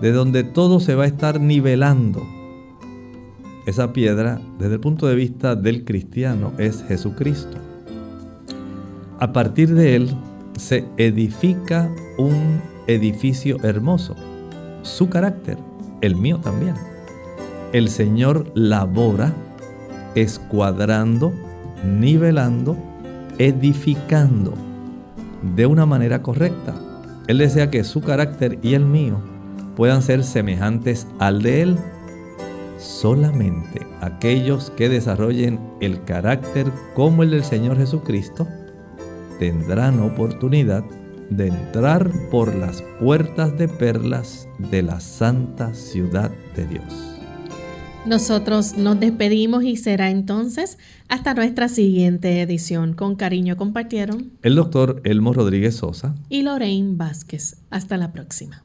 de 0.01 0.11
donde 0.11 0.43
todo 0.43 0.79
se 0.79 0.93
va 0.93 1.05
a 1.05 1.07
estar 1.07 1.41
nivelando. 1.41 2.21
Esa 3.65 3.91
piedra, 3.91 4.39
desde 4.59 4.75
el 4.75 4.81
punto 4.81 5.07
de 5.07 5.15
vista 5.15 5.55
del 5.55 5.83
cristiano, 5.83 6.53
es 6.59 6.83
Jesucristo. 6.87 7.64
A 9.19 9.31
partir 9.31 9.73
de 9.73 9.95
él 9.95 10.15
se 10.57 10.85
edifica 10.97 11.89
un 12.17 12.61
edificio 12.87 13.57
hermoso. 13.63 14.13
Su 14.81 15.09
carácter, 15.09 15.57
el 16.01 16.15
mío 16.17 16.39
también. 16.39 16.75
El 17.71 17.89
Señor 17.89 18.51
labora 18.55 19.33
escuadrando, 20.15 21.33
nivelando, 21.85 22.75
edificando 23.37 24.53
de 25.55 25.65
una 25.65 25.85
manera 25.85 26.21
correcta. 26.21 26.75
Él 27.27 27.37
desea 27.37 27.71
que 27.71 27.85
su 27.85 28.01
carácter 28.01 28.59
y 28.61 28.73
el 28.73 28.85
mío 28.85 29.17
puedan 29.77 30.01
ser 30.01 30.25
semejantes 30.25 31.07
al 31.19 31.41
de 31.41 31.61
Él. 31.61 31.77
Solamente 32.77 33.87
aquellos 34.01 34.71
que 34.71 34.89
desarrollen 34.89 35.57
el 35.79 36.03
carácter 36.03 36.67
como 36.93 37.23
el 37.23 37.31
del 37.31 37.45
Señor 37.45 37.77
Jesucristo 37.77 38.45
tendrán 39.39 39.99
oportunidad 39.99 40.83
de 41.29 41.47
entrar 41.47 42.11
por 42.29 42.53
las 42.55 42.83
puertas 42.99 43.57
de 43.57 43.67
perlas 43.67 44.47
de 44.57 44.83
la 44.83 44.99
santa 44.99 45.73
ciudad 45.73 46.31
de 46.55 46.67
Dios. 46.67 47.15
Nosotros 48.05 48.77
nos 48.77 48.99
despedimos 48.99 49.63
y 49.63 49.77
será 49.77 50.11
entonces 50.11 50.77
hasta 51.07 51.33
nuestra 51.33 51.69
siguiente 51.69 52.41
edición. 52.41 52.93
Con 52.93 53.15
cariño 53.15 53.57
compartieron 53.57 54.31
el 54.43 54.55
doctor 54.55 55.01
Elmo 55.05 55.33
Rodríguez 55.33 55.77
Sosa 55.77 56.13
y 56.29 56.43
Lorraine 56.43 56.95
Vázquez. 56.95 57.57
Hasta 57.71 57.97
la 57.97 58.11
próxima. 58.11 58.64